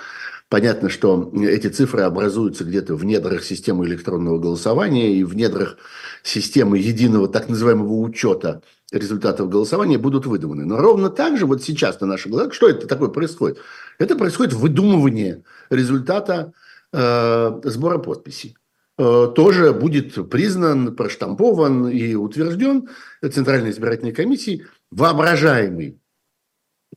Понятно, 0.50 0.89
что 0.89 1.32
эти 1.34 1.68
цифры 1.68 2.01
образуются 2.01 2.65
где-то 2.65 2.96
в 2.96 3.06
недрах 3.06 3.44
системы 3.44 3.86
электронного 3.86 4.38
голосования 4.38 5.15
и 5.15 5.24
в 5.24 5.34
недрах 5.34 5.77
системы 6.24 6.77
единого 6.77 7.30
так 7.30 7.48
называемого 7.48 7.94
учета 8.01 8.62
результатов 8.91 9.50
голосования 9.50 9.98
будут 9.98 10.25
выдуманы. 10.25 10.65
Но 10.65 10.77
ровно 10.77 11.10
так 11.10 11.38
же 11.38 11.45
вот 11.45 11.63
сейчас 11.63 12.00
на 12.01 12.07
наших 12.07 12.31
глазах, 12.31 12.53
что 12.53 12.67
это 12.69 12.88
такое 12.88 13.10
происходит? 13.10 13.60
Это 13.98 14.15
происходит 14.15 14.53
выдумывание 14.53 15.43
результата 15.69 16.53
э, 16.91 17.62
сбора 17.63 17.98
подписей. 18.00 18.57
Э, 18.98 19.31
тоже 19.33 19.74
будет 19.74 20.29
признан, 20.29 20.95
проштампован 20.95 21.88
и 21.88 22.15
утвержден 22.15 22.89
Центральной 23.21 23.71
избирательной 23.71 24.12
комиссией 24.12 24.65
воображаемый 24.91 26.00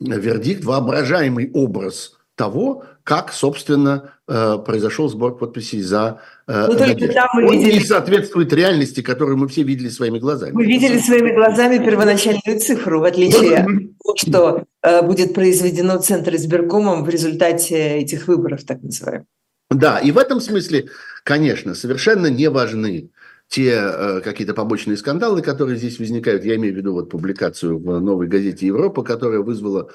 вердикт, 0.01 0.65
воображаемый 0.65 1.51
образ 1.53 2.19
того, 2.35 2.85
как, 3.05 3.33
собственно, 3.33 4.15
э, 4.27 4.59
произошел 4.59 5.09
сбор 5.09 5.39
подписей 5.39 5.81
за 5.81 6.21
ну, 6.47 6.79
Надежду. 6.79 7.13
Там 7.13 7.29
мы 7.35 7.49
Он 7.49 7.59
видели... 7.59 7.75
не 7.75 7.81
соответствует 7.81 8.53
реальности, 8.53 9.01
которую 9.01 9.39
мы 9.39 9.49
все 9.49 9.63
видели 9.63 9.89
своими 9.89 10.19
глазами. 10.19 10.53
Мы 10.53 10.67
видели 10.67 10.99
своими 10.99 11.33
глазами 11.33 11.79
первоначальную 11.79 12.61
цифру, 12.61 13.01
в 13.01 13.05
отличие 13.05 13.59
от 13.59 13.67
того, 13.67 14.17
что 14.17 14.65
э, 14.83 15.03
будет 15.03 15.33
произведено 15.35 15.99
Центр 15.99 16.35
избиркомом 16.35 17.05
в 17.05 17.09
результате 17.09 17.99
этих 17.99 18.29
выборов, 18.29 18.65
так 18.65 18.83
называемых. 18.83 19.27
Да, 19.71 19.99
и 19.99 20.11
в 20.13 20.19
этом 20.19 20.41
смысле, 20.41 20.89
конечно, 21.25 21.75
совершенно 21.75 22.27
не 22.27 22.51
важны 22.51 23.11
те 23.49 23.73
э, 23.73 24.21
какие-то 24.23 24.55
побочные 24.55 24.97
скандалы, 24.97 25.43
которые 25.43 25.79
здесь 25.79 25.99
возникают. 25.99 26.45
Я 26.45 26.57
имею 26.57 26.75
в 26.75 26.77
виду 26.77 26.93
вот 26.93 27.11
публикацию 27.11 27.79
в 27.79 28.01
новой 28.01 28.27
газете 28.27 28.67
«Европа», 28.67 29.03
которая 29.03 29.41
вызвала 29.41 29.91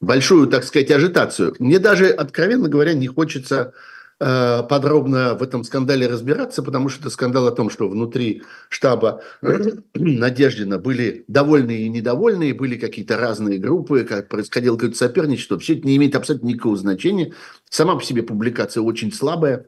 большую, 0.00 0.46
так 0.48 0.64
сказать, 0.64 0.90
ажитацию. 0.90 1.54
Мне 1.58 1.78
даже, 1.78 2.08
откровенно 2.08 2.68
говоря, 2.68 2.94
не 2.94 3.06
хочется 3.06 3.72
подробно 4.18 5.34
в 5.34 5.42
этом 5.42 5.62
скандале 5.62 6.08
разбираться, 6.08 6.62
потому 6.62 6.88
что 6.88 7.02
это 7.02 7.10
скандал 7.10 7.46
о 7.46 7.52
том, 7.52 7.70
что 7.70 7.88
внутри 7.88 8.42
штаба 8.68 9.22
Надеждина 9.94 10.78
были 10.78 11.24
довольные 11.28 11.82
и 11.82 11.88
недовольные, 11.88 12.54
были 12.54 12.76
какие-то 12.76 13.16
разные 13.16 13.58
группы, 13.58 14.04
как 14.04 14.28
происходило 14.28 14.76
какое-то 14.76 14.96
соперничество. 14.96 15.58
Все 15.58 15.76
это 15.76 15.86
не 15.86 15.96
имеет 15.96 16.16
абсолютно 16.16 16.48
никакого 16.48 16.76
значения. 16.76 17.32
Сама 17.70 17.94
по 17.96 18.02
себе 18.02 18.22
публикация 18.22 18.82
очень 18.82 19.12
слабая. 19.12 19.66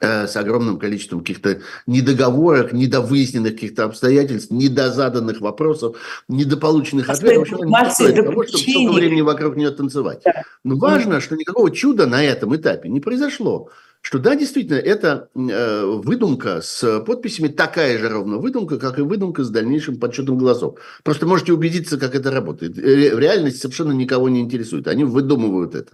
Э, 0.00 0.26
с 0.26 0.36
огромным 0.36 0.78
количеством 0.78 1.20
каких-то 1.20 1.60
недоговорок, 1.86 2.72
недовыясненных 2.72 3.54
каких-то 3.54 3.84
обстоятельств, 3.84 4.50
недозаданных 4.50 5.40
вопросов, 5.40 5.96
недополученных 6.28 7.08
а 7.08 7.12
ответов. 7.12 7.50
В 7.50 7.52
общем, 7.52 7.68
не 7.68 7.90
стоит 7.90 8.16
того, 8.16 8.44
чтобы 8.44 8.62
столько 8.62 8.92
времени 8.92 9.20
вокруг 9.20 9.56
нее 9.56 9.70
танцевать. 9.70 10.20
Да. 10.24 10.42
Но 10.64 10.76
важно, 10.76 11.20
что 11.20 11.36
никакого 11.36 11.70
чуда 11.70 12.06
на 12.06 12.22
этом 12.24 12.54
этапе 12.56 12.88
не 12.88 13.00
произошло. 13.00 13.70
Что 14.00 14.18
да, 14.18 14.34
действительно, 14.34 14.78
это 14.78 15.28
э, 15.36 15.84
выдумка 15.84 16.60
с 16.60 17.00
подписями 17.00 17.46
такая 17.46 17.98
же 17.98 18.08
ровно 18.08 18.38
выдумка, 18.38 18.78
как 18.78 18.98
и 18.98 19.02
выдумка 19.02 19.44
с 19.44 19.50
дальнейшим 19.50 20.00
подсчетом 20.00 20.38
голосов. 20.38 20.78
Просто 21.04 21.26
можете 21.26 21.52
убедиться, 21.52 21.98
как 21.98 22.16
это 22.16 22.32
работает. 22.32 22.76
В 22.76 23.18
реальности 23.18 23.60
совершенно 23.60 23.92
никого 23.92 24.28
не 24.28 24.40
интересует. 24.40 24.88
Они 24.88 25.04
выдумывают 25.04 25.76
это. 25.76 25.92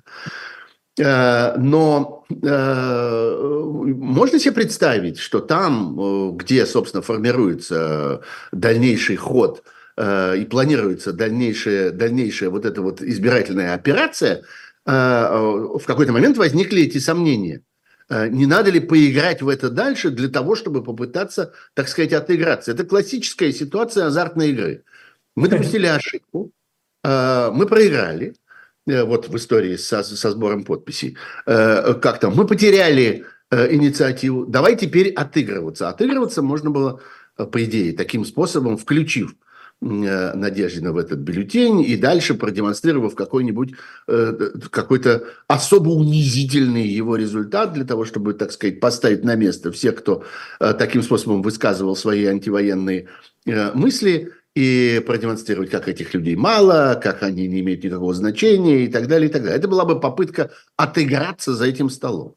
Э, 0.99 1.57
но 1.57 2.25
э, 2.31 3.37
можно 3.95 4.39
себе 4.39 4.53
представить, 4.53 5.19
что 5.19 5.41
там, 5.41 5.99
э, 5.99 6.31
где, 6.37 6.67
собственно, 6.67 7.03
формируется 7.03 8.23
дальнейший 8.53 9.17
ход 9.17 9.63
и 10.01 10.47
планируется 10.49 11.13
дальнейшая, 11.13 11.91
дальнейшая 11.91 12.51
вот 12.51 12.65
эта 12.65 12.83
вот 12.83 13.03
избирательная 13.03 13.75
операция, 13.75 14.45
в 14.85 15.83
какой-то 15.85 16.13
момент 16.13 16.39
возникли 16.39 16.83
эти 16.83 16.99
сомнения. 16.99 17.63
Не 18.09 18.47
надо 18.47 18.71
ли 18.71 18.79
поиграть 18.79 19.43
в 19.43 19.49
это 19.49 19.71
дальше 19.71 20.11
для 20.11 20.29
того, 20.29 20.55
чтобы 20.55 20.85
попытаться, 20.85 21.53
так 21.75 21.89
сказать, 21.89 22.13
отыграться? 22.13 22.71
Это 22.71 22.85
классическая 22.85 23.53
ситуация 23.53 24.07
азартной 24.07 24.51
игры. 24.51 24.85
Мы 25.35 25.49
допустили 25.49 25.87
ошибку, 25.87 26.53
мы 27.03 27.67
проиграли, 27.69 28.37
вот 28.89 29.29
в 29.29 29.37
истории 29.37 29.77
со, 29.77 30.03
со 30.03 30.31
сбором 30.31 30.65
подписей, 30.65 31.17
э, 31.47 31.95
как 31.95 32.21
там, 32.21 32.35
мы 32.35 32.47
потеряли 32.47 33.25
э, 33.51 33.75
инициативу, 33.75 34.47
давай 34.47 34.77
теперь 34.77 35.11
отыгрываться. 35.11 35.89
Отыгрываться 35.89 36.43
можно 36.43 36.71
было, 36.71 37.01
по 37.37 37.65
идее, 37.65 37.93
таким 37.93 38.25
способом, 38.25 38.77
включив 38.77 39.35
Надеждина 39.81 40.93
в 40.93 40.97
этот 40.97 41.21
бюллетень 41.21 41.83
и 41.83 41.97
дальше 41.97 42.35
продемонстрировав 42.35 43.15
какой-нибудь 43.15 43.75
какой-то 44.73 45.25
особо 45.47 45.91
унизительный 45.91 46.89
его 46.89 47.15
результат 47.15 47.75
для 47.75 47.85
того, 47.85 48.05
чтобы, 48.05 48.35
так 48.35 48.51
сказать, 48.51 48.81
поставить 48.81 49.23
на 49.23 49.37
место 49.37 49.71
всех, 49.71 49.95
кто 49.95 50.25
таким 50.59 51.05
способом 51.05 51.43
высказывал 51.43 51.95
свои 51.95 52.25
антивоенные 52.25 53.07
мысли, 53.47 54.33
и 54.59 54.99
продемонстрировать, 55.07 55.71
как 55.71 55.87
этих 55.87 56.15
людей 56.15 56.35
мало, 56.35 57.01
как 57.01 57.23
они 57.23 57.47
не 57.47 57.61
имеют 57.61 57.85
никакого 57.85 58.13
значения 58.13 58.87
и 58.87 58.89
так 58.89 59.07
далее, 59.07 59.31
и 59.31 59.33
так 59.33 59.43
далее. 59.43 59.57
Это 59.57 59.69
была 59.69 59.85
бы 59.85 60.01
попытка 60.01 60.51
отыграться 60.77 61.55
за 61.55 61.67
этим 61.67 61.89
столом. 61.91 62.35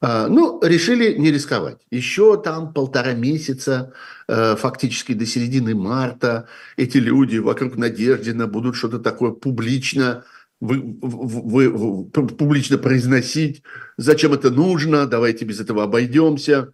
А, 0.00 0.26
ну, 0.26 0.60
решили 0.64 1.14
не 1.16 1.30
рисковать. 1.30 1.78
Еще 1.92 2.42
там 2.42 2.72
полтора 2.72 3.12
месяца, 3.12 3.92
э, 4.26 4.56
фактически 4.56 5.14
до 5.14 5.26
середины 5.26 5.76
марта, 5.76 6.48
эти 6.76 6.96
люди 6.96 7.38
вокруг 7.38 7.76
Надеждина 7.76 8.48
будут 8.48 8.74
что-то 8.74 8.98
такое 8.98 9.30
публично 9.30 10.24
вы, 10.60 10.80
вы, 11.02 11.68
вы, 11.70 12.04
публично 12.10 12.78
произносить, 12.78 13.62
зачем 13.96 14.32
это 14.32 14.50
нужно, 14.50 15.06
давайте 15.06 15.44
без 15.44 15.60
этого 15.60 15.84
обойдемся. 15.84 16.72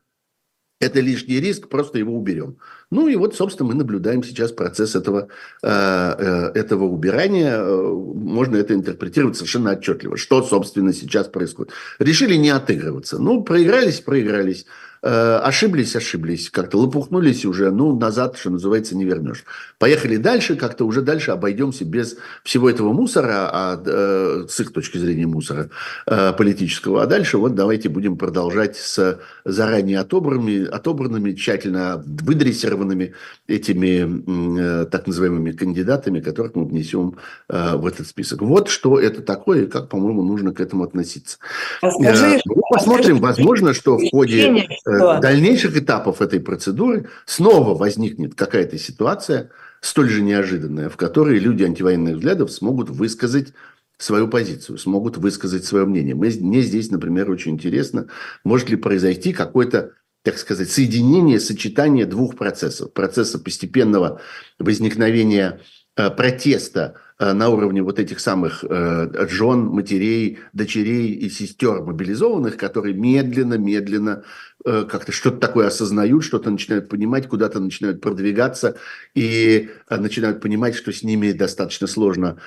Это 0.81 1.01
лишний 1.01 1.41
риск, 1.41 1.69
просто 1.69 1.99
его 1.99 2.17
уберем. 2.17 2.57
Ну 2.91 3.07
и 3.07 3.15
вот, 3.15 3.35
собственно, 3.35 3.69
мы 3.69 3.75
наблюдаем 3.75 4.23
сейчас 4.25 4.51
процесс 4.51 4.97
этого, 4.97 5.29
э, 5.63 5.69
э, 5.69 6.53
этого 6.59 6.85
убирания. 6.85 7.59
Э, 7.59 7.93
можно 7.93 8.57
это 8.57 8.73
интерпретировать 8.73 9.37
совершенно 9.37 9.73
отчетливо. 9.73 10.17
Что, 10.17 10.43
собственно, 10.43 10.95
сейчас 10.95 11.29
происходит. 11.29 11.73
Решили 11.99 12.35
не 12.37 12.49
отыгрываться. 12.49 13.19
Ну, 13.19 13.43
проигрались, 13.43 14.01
проигрались. 14.01 14.65
Э, 15.03 15.41
ошиблись, 15.43 15.97
ошиблись, 15.97 16.51
как-то 16.51 16.77
лопухнулись 16.77 17.47
уже, 17.47 17.71
ну, 17.71 17.99
назад, 17.99 18.37
что 18.37 18.51
называется, 18.51 18.95
не 18.95 19.07
вернешь. 19.07 19.45
Поехали 19.79 20.19
дальше, 20.19 20.57
как-то 20.57 20.85
уже 20.85 21.01
дальше 21.01 21.31
обойдемся 21.31 21.87
без 21.87 22.19
всего 22.45 22.69
этого 22.69 22.93
мусора, 22.93 23.49
а, 23.51 23.83
э, 23.83 24.47
с 24.47 24.61
их 24.61 24.75
точки 24.75 24.99
зрения 24.99 25.27
мусора 25.27 25.71
э, 26.07 26.35
политического. 26.35 27.03
А 27.03 27.07
дальше 27.07 27.39
вот 27.39 27.55
давайте 27.55 27.89
будем 27.89 28.19
продолжать 28.19 28.77
с 28.77 29.19
заранее 29.47 30.01
отобранными, 30.01 30.67
отобранными 30.67 31.33
тщательно 31.33 32.05
выдрессированными 32.05 33.15
этими 33.49 34.83
э, 34.83 34.85
так 34.85 35.07
называемыми 35.07 35.53
кандидатами, 35.53 36.21
которых 36.21 36.55
мы 36.55 36.67
внесем 36.67 37.17
э, 37.49 37.77
в 37.77 37.87
этот 37.87 38.07
список. 38.07 38.43
Вот 38.43 38.69
что 38.69 39.01
это 39.01 39.23
такое 39.23 39.63
и 39.63 39.67
как, 39.67 39.89
по-моему, 39.89 40.23
нужно 40.23 40.53
к 40.53 40.61
этому 40.61 40.85
относиться. 40.85 41.39
А 41.81 41.91
скажи, 41.91 42.37
э, 42.37 42.41
ну, 42.45 42.61
посмотрим, 42.71 43.19
возможно, 43.19 43.73
что 43.73 43.97
в 43.97 44.11
ходе 44.11 44.69
Э, 44.91 45.21
дальнейших 45.21 45.77
этапов 45.77 46.21
этой 46.21 46.41
процедуры 46.41 47.09
снова 47.27 47.77
возникнет 47.77 48.35
какая-то 48.35 48.79
ситуация, 48.79 49.51
столь 49.81 50.11
же 50.11 50.23
неожиданная, 50.23 50.89
в 50.89 50.97
которой 50.97 51.39
люди 51.39 51.63
антивоенных 51.63 52.17
взглядов 52.17 52.53
смогут 52.53 52.91
высказать 52.91 53.53
свою 53.99 54.29
позицию, 54.29 54.79
смогут 54.79 55.19
высказать 55.19 55.65
свое 55.65 55.85
мнение. 55.85 56.15
Мне 56.15 56.63
здесь, 56.63 56.91
например, 56.91 57.31
очень 57.31 57.53
интересно, 57.53 58.07
может 58.45 58.71
ли 58.71 58.77
произойти 58.77 59.33
какой-то 59.33 59.93
так 60.23 60.37
сказать, 60.37 60.71
соединение, 60.71 61.41
сочетание 61.41 62.05
двух 62.05 62.37
процессов. 62.37 62.93
Процесса 62.93 63.39
постепенного 63.39 64.21
возникновения 64.59 65.61
э, 65.97 66.11
протеста 66.11 66.97
на 67.21 67.51
уровне 67.51 67.83
вот 67.83 67.99
этих 67.99 68.19
самых 68.19 68.65
э, 68.67 69.27
жен, 69.29 69.67
матерей, 69.67 70.39
дочерей 70.55 71.13
и 71.13 71.29
сестер 71.29 71.83
мобилизованных, 71.83 72.57
которые 72.57 72.95
медленно-медленно 72.95 74.25
э, 74.65 74.87
как-то 74.91 75.13
что-то 75.13 75.37
такое 75.37 75.67
осознают, 75.67 76.25
что-то 76.25 76.51
начинают 76.51 76.89
понимать, 76.89 77.29
куда-то 77.29 77.61
начинают 77.61 78.01
продвигаться 78.01 78.77
и 79.15 79.69
начинают 79.91 80.41
понимать, 80.41 80.75
что 80.75 80.93
с 80.93 81.03
ними 81.03 81.33
достаточно 81.33 81.87
сложно 81.87 82.39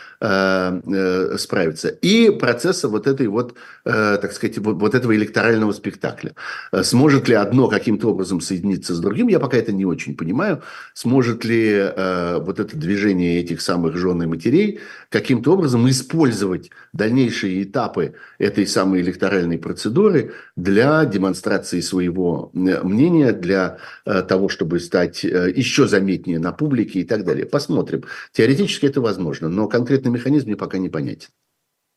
справиться. 1.37 1.89
И 1.89 2.31
процесса 2.31 2.87
вот 2.87 3.05
этой 3.05 3.27
вот, 3.27 3.55
так 3.83 4.31
сказать, 4.31 4.57
вот 4.57 4.95
этого 4.95 5.15
электорального 5.15 5.71
спектакля. 5.73 6.33
Сможет 6.81 7.27
ли 7.27 7.35
одно 7.35 7.67
каким-то 7.67 8.09
образом 8.09 8.41
соединиться 8.41 8.95
с 8.95 8.99
другим, 8.99 9.27
я 9.27 9.39
пока 9.39 9.57
это 9.57 9.71
не 9.71 9.85
очень 9.85 10.15
понимаю. 10.15 10.61
Сможет 10.93 11.45
ли 11.45 11.91
вот 12.39 12.59
это 12.59 12.77
движение 12.77 13.41
этих 13.41 13.61
самых 13.61 13.97
жен 13.97 14.23
и 14.23 14.25
матерей 14.25 14.62
людей 14.63 14.79
каким-то 15.09 15.53
образом 15.53 15.87
использовать 15.89 16.71
дальнейшие 16.93 17.63
этапы 17.63 18.15
этой 18.39 18.65
самой 18.65 19.01
электоральной 19.01 19.57
процедуры 19.57 20.33
для 20.55 21.05
демонстрации 21.05 21.81
своего 21.81 22.49
мнения, 22.53 23.31
для 23.31 23.77
э, 24.05 24.23
того, 24.23 24.49
чтобы 24.49 24.79
стать 24.79 25.23
э, 25.23 25.51
еще 25.55 25.87
заметнее 25.87 26.39
на 26.39 26.51
публике 26.51 26.99
и 26.99 27.03
так 27.03 27.23
далее. 27.23 27.45
Посмотрим. 27.45 28.03
Теоретически 28.31 28.87
это 28.87 29.01
возможно, 29.01 29.49
но 29.49 29.67
конкретный 29.67 30.11
механизм 30.11 30.47
мне 30.47 30.55
пока 30.55 30.77
не 30.77 30.89
понятен. 30.89 31.29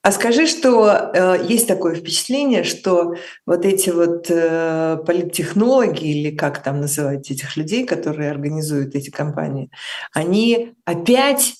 А 0.03 0.13
скажи, 0.13 0.47
что 0.47 1.11
э, 1.13 1.45
есть 1.49 1.67
такое 1.67 1.97
впечатление, 1.97 2.63
что 2.63 3.15
вот 3.45 3.65
эти 3.65 3.91
вот 3.91 4.27
э, 4.31 4.99
политтехнологи 5.05 6.05
или 6.05 6.37
как 6.37 6.63
там 6.63 6.81
называть 6.81 7.29
этих 7.29 7.57
людей, 7.57 7.85
которые 7.85 8.31
организуют 8.31 8.95
эти 8.95 9.11
кампании, 9.11 9.69
они 10.13 10.75
опять 10.85 11.55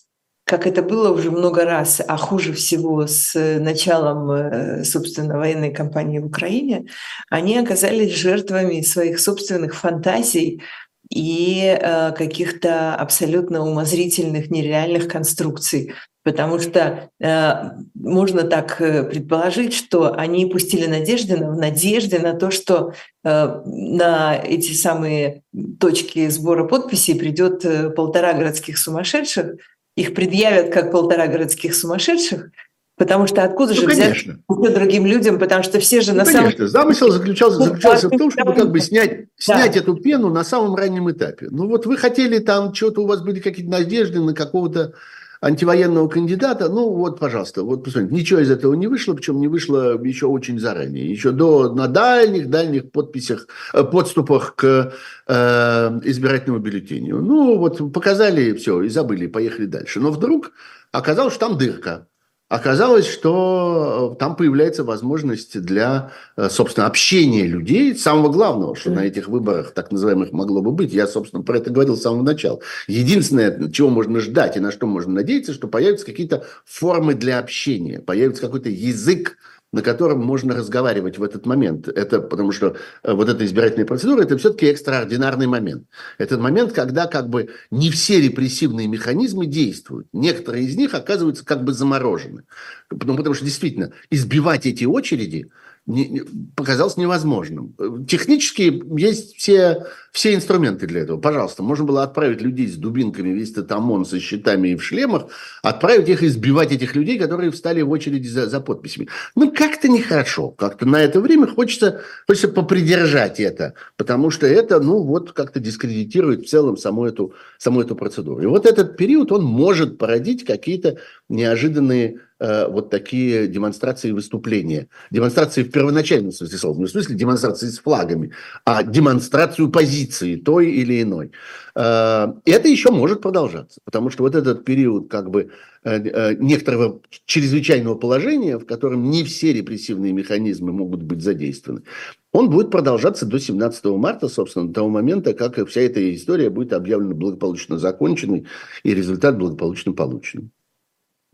как 0.47 0.65
это 0.69 0.81
было 0.81 1.11
уже 1.11 1.33
много 1.33 1.65
раз, 1.65 2.01
а 2.07 2.17
хуже 2.17 2.53
всего 2.53 3.09
с 3.09 3.35
началом, 3.59 4.31
э, 4.31 4.85
собственно, 4.85 5.39
военной 5.39 5.73
кампании 5.73 6.21
в 6.21 6.27
Украине, 6.27 6.87
они 7.29 7.59
оказались 7.59 8.15
жертвами 8.15 8.81
своих 8.83 9.19
собственных 9.19 9.75
фантазий 9.75 10.63
и 11.11 11.63
э, 11.65 12.13
каких-то 12.13 12.95
абсолютно 12.95 13.67
умозрительных, 13.67 14.49
нереальных 14.49 15.09
конструкций. 15.09 15.95
Потому 16.23 16.61
что 16.61 17.11
э, 17.21 17.53
можно 17.95 18.43
так 18.45 18.79
предположить, 18.79 19.75
что 19.75 20.15
они 20.15 20.47
пустили 20.47 20.87
надежды 20.87 21.37
в 21.39 21.57
надежде 21.57 22.21
на 22.21 22.35
то, 22.35 22.53
что 22.53 22.93
на 23.25 24.37
эти 24.37 24.73
самые 24.73 25.43
точки 25.81 26.29
сбора 26.29 26.69
подписей 26.69 27.19
придет 27.19 27.65
полтора 27.97 28.35
городских 28.35 28.79
сумасшедших, 28.79 29.57
их 29.97 30.15
предъявят 30.15 30.73
как 30.73 30.93
полтора 30.93 31.27
городских 31.27 31.75
сумасшедших, 31.75 32.51
Потому 32.97 33.27
что 33.27 33.45
откуда 33.45 33.75
ну, 33.75 33.81
же 33.83 33.87
конечно. 33.87 34.39
взять 34.49 34.75
другим 34.75 35.05
людям, 35.05 35.39
потому 35.39 35.63
что 35.63 35.81
все 35.81 36.01
же 36.01 36.13
ну, 36.13 36.19
на 36.21 36.25
конечно. 36.25 36.51
самом 36.51 36.69
Замысел 36.69 37.11
заключался, 37.11 37.59
заключался 37.59 38.09
в 38.09 38.17
том, 38.17 38.31
чтобы 38.31 38.55
как 38.55 38.71
бы 38.71 38.81
снять, 38.81 39.27
снять 39.37 39.75
да. 39.75 39.81
эту 39.81 39.97
пену 39.97 40.31
на 40.31 40.45
самом 40.45 40.75
раннем 40.75 41.11
этапе. 41.11 41.49
Ну 41.51 41.69
вот 41.69 41.85
вы 41.85 41.99
хотели 41.99 42.39
там, 42.39 42.73
что-то 42.73 43.03
у 43.03 43.07
вас 43.07 43.21
были 43.21 43.41
какие-то 43.41 43.71
надежды 43.71 44.21
на 44.21 44.33
какого-то 44.33 44.95
антивоенного 45.41 46.09
кандидата, 46.09 46.69
ну 46.69 46.91
вот, 46.91 47.19
пожалуйста, 47.19 47.63
вот 47.63 47.85
посмотрите, 47.85 48.15
ничего 48.15 48.41
из 48.41 48.51
этого 48.51 48.75
не 48.75 48.87
вышло, 48.87 49.15
причем 49.15 49.41
не 49.41 49.49
вышло 49.49 50.01
еще 50.03 50.27
очень 50.27 50.59
заранее, 50.59 51.11
еще 51.11 51.33
до, 51.33 51.73
на 51.73 51.89
дальних-дальних 51.89 52.91
подписях, 52.91 53.47
э, 53.73 53.85
подступах 53.85 54.55
к 54.57 54.93
э, 55.27 56.01
избирательному 56.05 56.61
бюллетеню. 56.61 57.21
Ну 57.21 57.59
вот 57.59 57.93
показали 57.93 58.55
все 58.55 58.83
и 58.83 58.89
забыли, 58.89 59.27
поехали 59.27 59.67
дальше. 59.67 60.01
Но 60.01 60.11
вдруг 60.11 60.53
оказалось, 60.93 61.35
что 61.35 61.49
там 61.49 61.59
дырка. 61.59 62.07
Оказалось, 62.49 63.09
что 63.09 64.13
э, 64.15 64.19
там 64.21 64.37
появляется 64.37 64.85
возможность 64.85 65.61
для, 65.61 66.13
э, 66.37 66.49
собственно, 66.49 66.87
общения 66.87 67.45
людей, 67.45 67.97
самого 67.97 68.31
главного, 68.31 68.77
что 68.77 68.91
на 68.93 69.01
этих 69.05 69.27
выборах 69.27 69.73
так 69.73 69.91
называемых 69.91 70.31
могло 70.31 70.63
бы 70.63 70.71
быть. 70.71 70.93
Я, 70.93 71.09
собственно, 71.09 71.43
про 71.43 71.59
это 71.59 71.71
говорил 71.71 71.97
с 71.97 72.03
самого 72.03 72.23
начала. 72.23 72.61
Единственное, 72.87 73.69
чего 73.73 73.89
можно 73.89 74.21
ждать 74.21 74.57
и 74.57 74.61
на 74.61 74.71
что 74.71 74.87
можно 74.87 75.13
надеяться, 75.13 75.55
что 75.55 75.67
появятся 75.67 76.07
какие-то 76.07 76.47
формы 76.65 77.15
для 77.15 77.41
общения, 77.41 77.99
появится 77.99 78.43
какой-то 78.43 78.69
язык, 78.69 79.39
на 79.73 79.83
котором 79.83 80.25
можно 80.25 80.55
разговаривать 80.55 81.19
в 81.19 81.23
этот 81.23 81.45
момент. 81.45 81.89
Это 81.89 82.21
потому 82.21 82.53
что 82.53 82.77
э, 83.03 83.13
вот 83.13 83.29
эта 83.29 83.45
избирательная 83.45 83.87
процедура– 83.87 84.23
это 84.23 84.39
все-таки 84.39 84.67
экстраординарный 84.67 85.47
момент. 85.47 85.87
Это 86.19 86.39
момент, 86.39 86.73
когда 86.73 87.07
как 87.07 87.29
бы 87.29 87.51
не 87.71 87.91
все 87.91 88.21
репрессивные 88.21 88.87
механизмы 88.87 89.47
действуют. 89.47 90.09
Некоторые 90.13 90.65
из 90.65 90.77
них 90.77 90.95
оказываются 90.95 91.45
как 91.45 91.65
бы 91.65 91.73
заморожены. 91.73 92.45
Ну, 92.91 93.17
потому 93.17 93.35
что 93.35 93.45
действительно 93.45 93.93
избивать 94.11 94.67
эти 94.67 94.85
очереди– 94.85 95.51
не, 95.87 96.25
показалось 96.57 96.97
невозможным. 96.97 97.75
Технически 98.09 98.83
есть 98.99 99.37
все, 99.37 99.87
все 100.11 100.35
инструменты 100.35 100.87
для 100.87 101.03
этого. 101.03 101.21
Пожалуйста, 101.21 101.63
можно 101.63 101.85
было 101.85 102.03
отправить 102.03 102.43
людей 102.43 102.67
с 102.67 102.77
дубинками, 102.77 103.29
весь 103.29 103.53
этот 103.53 103.71
ОМОН 103.71 104.05
со 104.05 104.19
щитами 104.19 104.71
и 104.71 104.77
в 104.77 104.83
шлемах, 104.83 105.27
отправить 105.63 106.09
их 106.09 106.23
избивать 106.25 106.73
этих 106.73 106.97
людей, 106.97 107.19
которые 107.19 107.53
встали 107.53 107.83
в 107.83 107.91
очереди 107.91 108.27
за, 108.27 108.49
за 108.49 108.61
подписями. 108.61 109.09
Ну, 109.37 109.53
как-то 109.53 109.89
нехорошо. 109.89 110.51
Как-то 110.51 110.87
на 110.87 111.01
это 111.01 111.21
время 111.21 111.47
хочется, 111.47 112.03
хочется 112.27 112.49
попридержать 112.49 113.39
это, 113.39 113.75
потому 113.97 114.31
что 114.31 114.47
это, 114.47 114.81
ну, 114.81 115.03
вот 115.03 115.33
как-то 115.33 115.61
дискредитирует 115.61 116.47
в 116.47 116.49
целом 116.49 116.77
саму 116.77 117.07
эту, 117.07 117.33
саму 117.59 117.81
эту 117.81 117.95
процедуру. 117.95 118.43
И 118.43 118.47
вот 118.47 118.67
этот 118.67 118.97
период, 118.97 119.31
он 119.31 119.45
может 119.45 119.99
породить 119.99 120.45
какие-то 120.45 120.99
неожиданные 121.29 122.21
Э, 122.39 122.69
вот 122.69 122.91
такие 122.91 123.47
демонстрации 123.47 124.09
и 124.09 124.13
выступления. 124.13 124.89
Демонстрации 125.11 125.63
в 125.63 125.71
первоначальном 125.71 126.33
смысле 126.33 126.59
слова, 126.59 126.79
не 126.79 126.85
в 126.85 126.91
смысле 126.91 127.15
демонстрации 127.15 127.69
с 127.69 127.79
флагами, 127.79 128.31
а 128.67 128.83
демонстрацию 128.83 129.71
позиции 129.71 130.37
той 130.37 130.71
или 130.71 131.01
иной. 131.01 131.33
Э, 131.75 132.35
это 132.45 132.69
еще 132.69 132.91
может 132.91 133.23
продолжаться, 133.23 133.81
потому 133.87 134.11
что 134.11 134.23
вот 134.23 134.35
этот 134.35 134.67
период 134.67 135.09
как 135.09 135.31
бы 135.31 135.51
э, 135.83 136.35
некоторого 136.35 137.01
чрезвычайного 137.25 137.95
положения, 137.95 138.59
в 138.59 138.67
котором 138.67 139.11
не 139.11 139.25
все 139.25 139.55
репрессивные 139.55 140.13
механизмы 140.13 140.73
могут 140.73 141.03
быть 141.05 141.23
задействованы, 141.23 141.85
он 142.33 142.51
будет 142.51 142.71
продолжаться 142.71 143.25
до 143.25 143.39
17 143.39 143.87
марта, 143.87 144.29
собственно, 144.29 144.69
до 144.69 144.75
того 144.75 144.91
момента, 144.91 145.33
как 145.33 145.67
вся 145.71 145.81
эта 145.81 146.15
история 146.15 146.51
будет 146.51 146.75
объявлена 146.75 147.15
благополучно 147.15 147.79
законченной 147.79 148.47
и 148.83 148.93
результат 148.93 149.39
благополучно 149.39 149.95
полученным. 149.95 150.51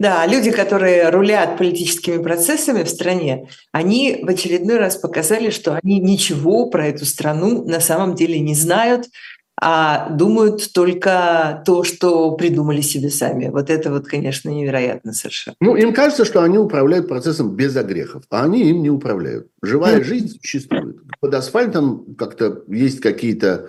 Да, 0.02 0.26
люди, 0.26 0.50
которые 0.50 1.10
рулят 1.10 1.56
политическими 1.56 2.20
процессами 2.20 2.82
в 2.82 2.88
стране, 2.88 3.48
они 3.70 4.18
в 4.20 4.28
очередной 4.28 4.78
раз 4.78 4.96
показали, 4.96 5.50
что 5.50 5.78
они 5.80 6.00
ничего 6.00 6.68
про 6.70 6.88
эту 6.88 7.04
страну 7.04 7.64
на 7.64 7.78
самом 7.78 8.16
деле 8.16 8.40
не 8.40 8.56
знают, 8.56 9.06
а 9.60 10.08
думают 10.08 10.72
только 10.72 11.62
то, 11.64 11.84
что 11.84 12.32
придумали 12.32 12.80
себе 12.80 13.10
сами. 13.10 13.48
Вот 13.50 13.70
это 13.70 13.92
вот, 13.92 14.08
конечно, 14.08 14.48
невероятно 14.48 15.12
совершенно. 15.12 15.54
Ну, 15.60 15.76
им 15.76 15.94
кажется, 15.94 16.24
что 16.24 16.42
они 16.42 16.58
управляют 16.58 17.06
процессом 17.06 17.54
без 17.54 17.76
огрехов, 17.76 18.24
а 18.28 18.42
они 18.42 18.70
им 18.70 18.82
не 18.82 18.90
управляют. 18.90 19.46
Живая 19.62 20.02
жизнь 20.02 20.36
существует. 20.40 20.96
Под 21.20 21.32
асфальтом 21.32 22.16
как-то 22.18 22.64
есть 22.66 22.98
какие-то 22.98 23.68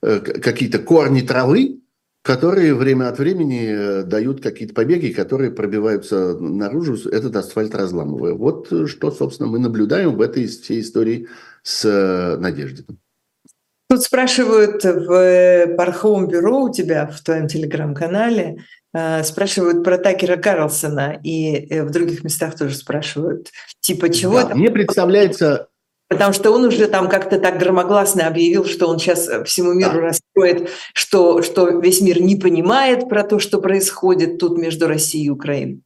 э, 0.00 0.20
какие-то 0.20 0.78
корни 0.78 1.22
травы, 1.22 1.81
которые 2.22 2.74
время 2.74 3.08
от 3.08 3.18
времени 3.18 3.66
э, 3.66 4.02
дают 4.04 4.40
какие-то 4.40 4.74
побеги, 4.74 5.12
которые 5.12 5.50
пробиваются 5.50 6.38
наружу, 6.38 6.96
этот 7.10 7.34
асфальт 7.34 7.74
разламывая. 7.74 8.34
Вот 8.34 8.72
э, 8.72 8.86
что, 8.86 9.10
собственно, 9.10 9.48
мы 9.48 9.58
наблюдаем 9.58 10.16
в 10.16 10.20
этой 10.20 10.46
всей 10.46 10.80
истории 10.80 11.28
с 11.64 11.84
э, 11.84 12.36
Надеждиным. 12.38 13.00
Тут 13.90 14.02
спрашивают 14.02 14.84
в 14.84 15.74
Пархоум 15.76 16.28
бюро 16.28 16.62
у 16.62 16.72
тебя 16.72 17.06
в 17.06 17.20
твоем 17.20 17.46
телеграм-канале, 17.46 18.64
спрашивают 19.22 19.84
про 19.84 19.98
Такера 19.98 20.38
Карлсона, 20.38 21.20
и 21.22 21.80
в 21.82 21.90
других 21.90 22.24
местах 22.24 22.56
тоже 22.56 22.74
спрашивают, 22.74 23.50
типа 23.80 24.08
чего 24.08 24.36
да, 24.36 24.46
там... 24.46 24.58
Мне 24.60 24.70
представляется 24.70 25.68
Потому 26.12 26.34
что 26.34 26.50
он 26.50 26.64
уже 26.64 26.88
там 26.88 27.08
как-то 27.08 27.38
так 27.38 27.58
громогласно 27.58 28.26
объявил, 28.26 28.66
что 28.66 28.86
он 28.86 28.98
сейчас 28.98 29.28
э, 29.28 29.44
всему 29.44 29.72
миру 29.72 29.94
да. 29.94 30.00
раскроет, 30.00 30.68
что, 30.92 31.40
что 31.40 31.80
весь 31.80 32.02
мир 32.02 32.20
не 32.20 32.36
понимает 32.36 33.08
про 33.08 33.24
то, 33.24 33.38
что 33.38 33.60
происходит 33.62 34.38
тут 34.38 34.58
между 34.58 34.88
Россией 34.88 35.26
и 35.26 35.30
Украиной. 35.30 35.80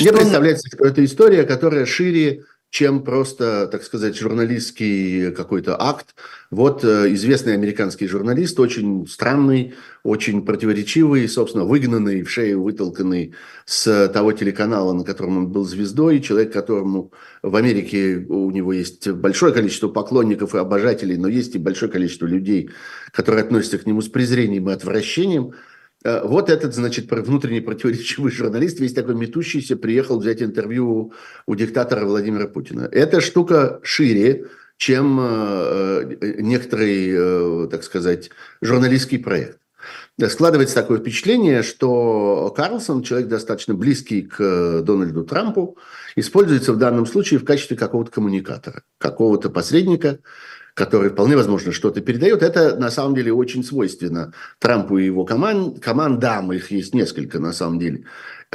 Мне 0.00 0.08
что 0.08 0.18
представляется, 0.18 0.68
он... 0.80 0.88
это 0.88 1.04
история, 1.04 1.44
которая 1.44 1.86
шире 1.86 2.42
чем 2.70 3.02
просто, 3.02 3.68
так 3.68 3.82
сказать, 3.82 4.18
журналистский 4.18 5.32
какой-то 5.32 5.80
акт. 5.80 6.14
Вот 6.50 6.84
э, 6.84 7.12
известный 7.14 7.54
американский 7.54 8.06
журналист, 8.06 8.60
очень 8.60 9.06
странный, 9.06 9.74
очень 10.02 10.44
противоречивый, 10.44 11.28
собственно, 11.28 11.64
выгнанный, 11.64 12.22
в 12.22 12.30
шею 12.30 12.62
вытолканный 12.62 13.34
с 13.64 14.08
того 14.08 14.32
телеканала, 14.32 14.92
на 14.92 15.04
котором 15.04 15.38
он 15.38 15.48
был 15.48 15.64
звездой, 15.64 16.20
человек, 16.20 16.52
которому 16.52 17.12
в 17.42 17.56
Америке 17.56 18.24
у 18.28 18.50
него 18.50 18.72
есть 18.72 19.08
большое 19.08 19.52
количество 19.52 19.88
поклонников 19.88 20.54
и 20.54 20.58
обожателей, 20.58 21.16
но 21.16 21.28
есть 21.28 21.54
и 21.54 21.58
большое 21.58 21.90
количество 21.90 22.26
людей, 22.26 22.70
которые 23.12 23.44
относятся 23.44 23.78
к 23.78 23.86
нему 23.86 24.02
с 24.02 24.08
презрением 24.08 24.68
и 24.68 24.72
отвращением– 24.72 25.52
вот 26.04 26.50
этот, 26.50 26.74
значит, 26.74 27.10
внутренний 27.10 27.60
противоречивый 27.60 28.30
журналист, 28.30 28.80
весь 28.80 28.94
такой 28.94 29.14
метущийся, 29.14 29.76
приехал 29.76 30.20
взять 30.20 30.42
интервью 30.42 31.12
у 31.46 31.54
диктатора 31.54 32.04
Владимира 32.04 32.46
Путина. 32.46 32.88
Эта 32.92 33.20
штука 33.20 33.80
шире, 33.82 34.46
чем 34.76 35.18
э, 35.20 36.16
э, 36.20 36.34
некоторый, 36.42 37.68
так 37.68 37.82
сказать, 37.82 38.30
журналистский 38.60 39.18
проект. 39.18 39.58
Складывается 40.28 40.74
такое 40.74 40.98
впечатление, 40.98 41.62
что 41.62 42.52
Карлсон, 42.56 43.02
человек 43.02 43.28
достаточно 43.28 43.74
близкий 43.74 44.22
к 44.22 44.82
Дональду 44.82 45.24
Трампу, 45.24 45.76
используется 46.16 46.72
в 46.72 46.78
данном 46.78 47.06
случае 47.06 47.38
в 47.38 47.44
качестве 47.44 47.76
какого-то 47.76 48.10
коммуникатора, 48.10 48.82
какого-то 48.98 49.50
посредника, 49.50 50.18
который 50.76 51.08
вполне 51.08 51.36
возможно 51.36 51.72
что-то 51.72 52.02
передает, 52.02 52.42
это 52.42 52.76
на 52.76 52.90
самом 52.90 53.14
деле 53.14 53.32
очень 53.32 53.64
свойственно 53.64 54.34
Трампу 54.58 54.98
и 54.98 55.06
его 55.06 55.24
команд, 55.24 55.80
командам, 55.82 56.52
их 56.52 56.70
есть 56.70 56.94
несколько 56.94 57.38
на 57.38 57.54
самом 57.54 57.78
деле. 57.78 58.04